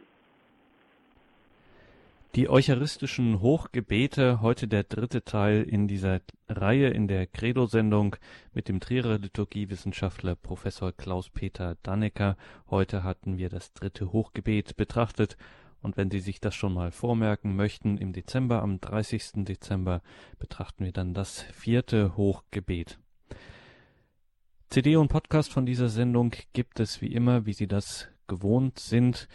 Die 2.35 2.49
eucharistischen 2.49 3.39
Hochgebete, 3.39 4.41
heute 4.41 4.67
der 4.67 4.83
dritte 4.83 5.23
Teil 5.23 5.63
in 5.63 5.87
dieser 5.87 6.19
Reihe 6.49 6.89
in 6.89 7.07
der 7.07 7.27
Credo-Sendung 7.27 8.17
mit 8.53 8.67
dem 8.67 8.81
Trierer 8.81 9.19
Liturgiewissenschaftler 9.19 10.35
Professor 10.35 10.91
Klaus-Peter 10.91 11.77
Dannecker. 11.81 12.35
Heute 12.69 13.03
hatten 13.03 13.37
wir 13.37 13.47
das 13.47 13.71
dritte 13.71 14.11
Hochgebet 14.11 14.75
betrachtet 14.75 15.37
und 15.85 15.97
wenn 15.97 16.09
Sie 16.09 16.19
sich 16.19 16.41
das 16.41 16.55
schon 16.55 16.73
mal 16.73 16.91
vormerken 16.91 17.55
möchten, 17.55 17.97
im 17.99 18.11
Dezember, 18.11 18.63
am 18.63 18.81
30. 18.81 19.45
Dezember, 19.45 20.01
betrachten 20.39 20.83
wir 20.83 20.91
dann 20.91 21.13
das 21.13 21.43
vierte 21.43 22.17
Hochgebet. 22.17 22.97
CD 24.69 24.95
und 24.95 25.07
Podcast 25.07 25.51
von 25.51 25.65
dieser 25.65 25.89
Sendung 25.89 26.33
gibt 26.53 26.79
es 26.79 27.01
wie 27.01 27.13
immer, 27.13 27.45
wie 27.45 27.53
Sie 27.53 27.67
das 27.67 28.07
gewohnt 28.27 28.79
sind. 28.79 29.27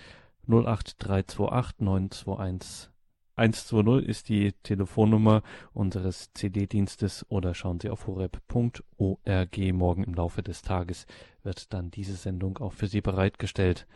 08328 0.47 1.81
921 1.81 2.91
120 3.41 4.07
ist 4.07 4.29
die 4.29 4.53
Telefonnummer 4.63 5.43
unseres 5.73 6.31
CD-Dienstes 6.35 7.25
oder 7.31 7.55
schauen 7.55 7.81
Sie 7.81 7.89
auf 7.89 8.07
horeb.org. 8.07 9.59
Morgen 9.73 10.05
im 10.05 10.15
Laufe 10.15 10.43
des 10.43 10.61
Tages 10.61 11.07
wird 11.43 11.73
dann 11.73 11.91
diese 11.91 12.17
Sendung 12.17 12.59
auch 12.59 12.75
für 12.75 12.87
Sie 12.87 13.01
bereitgestellt. 13.01 13.87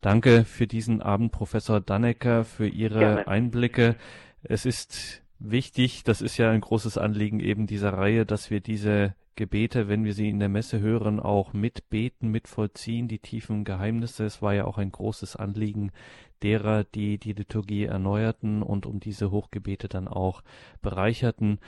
Danke 0.00 0.44
für 0.44 0.68
diesen 0.68 1.02
Abend, 1.02 1.32
Professor 1.32 1.80
Dannecker, 1.80 2.44
für 2.44 2.68
Ihre 2.68 3.00
Gerne. 3.00 3.26
Einblicke. 3.26 3.96
Es 4.44 4.64
ist 4.64 5.22
wichtig, 5.40 6.04
das 6.04 6.22
ist 6.22 6.36
ja 6.36 6.50
ein 6.50 6.60
großes 6.60 6.96
Anliegen 6.96 7.40
eben 7.40 7.66
dieser 7.66 7.94
Reihe, 7.94 8.24
dass 8.24 8.50
wir 8.50 8.60
diese 8.60 9.14
Gebete, 9.36 9.88
wenn 9.88 10.04
wir 10.04 10.12
sie 10.12 10.28
in 10.28 10.38
der 10.38 10.48
Messe 10.48 10.80
hören, 10.80 11.18
auch 11.20 11.52
mitbeten, 11.52 12.30
mitvollziehen, 12.30 13.08
die 13.08 13.18
tiefen 13.18 13.64
Geheimnisse. 13.64 14.24
Es 14.24 14.42
war 14.42 14.54
ja 14.54 14.64
auch 14.64 14.78
ein 14.78 14.92
großes 14.92 15.36
Anliegen 15.36 15.90
derer, 16.42 16.84
die 16.84 17.18
die 17.18 17.32
Liturgie 17.32 17.84
erneuerten 17.84 18.62
und 18.62 18.86
um 18.86 19.00
diese 19.00 19.30
Hochgebete 19.30 19.88
dann 19.88 20.08
auch 20.08 20.42
bereicherten. 20.82 21.58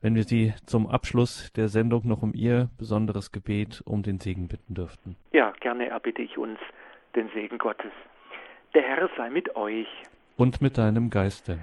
Wenn 0.00 0.14
wir 0.14 0.22
Sie 0.22 0.54
zum 0.64 0.86
Abschluss 0.86 1.52
der 1.54 1.68
Sendung 1.68 2.06
noch 2.06 2.22
um 2.22 2.32
Ihr 2.34 2.70
besonderes 2.78 3.32
Gebet 3.32 3.82
um 3.84 4.04
den 4.04 4.20
Segen 4.20 4.46
bitten 4.46 4.74
dürften. 4.74 5.16
Ja, 5.32 5.52
gerne 5.60 5.88
erbitte 5.88 6.22
ich 6.22 6.38
uns 6.38 6.60
den 7.16 7.28
Segen 7.34 7.58
Gottes. 7.58 7.90
Der 8.74 8.82
Herr 8.82 9.10
sei 9.16 9.28
mit 9.30 9.56
euch. 9.56 9.88
Und 10.36 10.60
mit 10.60 10.78
deinem 10.78 11.10
Geiste. 11.10 11.58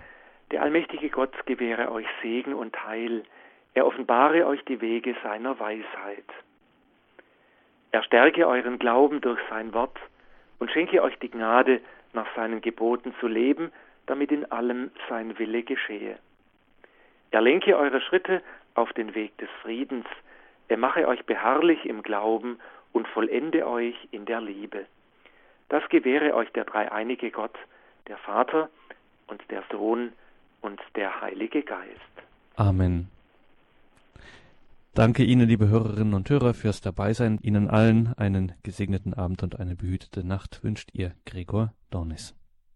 Der 0.51 0.61
allmächtige 0.63 1.09
Gott 1.09 1.45
gewähre 1.45 1.91
euch 1.91 2.07
Segen 2.21 2.53
und 2.53 2.75
Heil. 2.85 3.23
Er 3.75 3.85
offenbare 3.85 4.47
euch 4.47 4.63
die 4.65 4.79
Wege 4.79 5.15
seiner 5.21 5.59
Weisheit. 5.59 6.25
Er 7.91 8.03
stärke 8.03 8.47
euren 8.47 8.79
Glauben 8.79 9.21
durch 9.21 9.39
sein 9.49 9.73
Wort 9.73 9.99
und 10.59 10.71
schenke 10.71 11.03
euch 11.03 11.19
die 11.19 11.29
Gnade, 11.29 11.81
nach 12.13 12.27
seinen 12.35 12.61
Geboten 12.61 13.13
zu 13.19 13.27
leben, 13.27 13.73
damit 14.05 14.31
in 14.31 14.49
allem 14.49 14.91
sein 15.09 15.37
Wille 15.37 15.63
geschehe. 15.63 16.17
Er 17.31 17.41
lenke 17.41 17.77
eure 17.77 17.99
Schritte 17.99 18.41
auf 18.75 18.93
den 18.93 19.13
Weg 19.13 19.37
des 19.39 19.49
Friedens. 19.61 20.05
Er 20.69 20.77
mache 20.77 21.05
euch 21.07 21.25
beharrlich 21.25 21.85
im 21.85 22.01
Glauben 22.01 22.59
und 22.93 23.09
vollende 23.09 23.67
euch 23.67 23.95
in 24.11 24.25
der 24.25 24.39
Liebe. 24.39 24.85
Das 25.67 25.87
gewähre 25.89 26.33
euch 26.33 26.49
der 26.53 26.63
dreieinige 26.63 27.29
Gott, 27.29 27.57
der 28.07 28.17
Vater 28.17 28.69
und 29.27 29.41
der 29.51 29.63
Sohn 29.69 30.13
und 30.61 30.79
der 30.95 31.19
Heilige 31.19 31.63
Geist. 31.63 31.89
Amen. 32.55 33.09
Danke 34.95 35.25
Ihnen, 35.25 35.49
liebe 35.49 35.67
Hörerinnen 35.67 36.13
und 36.13 36.29
Hörer, 36.29 36.53
fürs 36.53 36.79
Dabeisein. 36.79 37.37
Ihnen 37.41 37.69
allen 37.69 38.13
einen 38.13 38.53
gesegneten 38.63 39.13
Abend 39.13 39.43
und 39.43 39.59
eine 39.59 39.75
behütete 39.75 40.23
Nacht 40.23 40.63
wünscht 40.63 40.91
Ihr 40.93 41.11
Gregor 41.25 41.73
Dornis. 41.89 42.33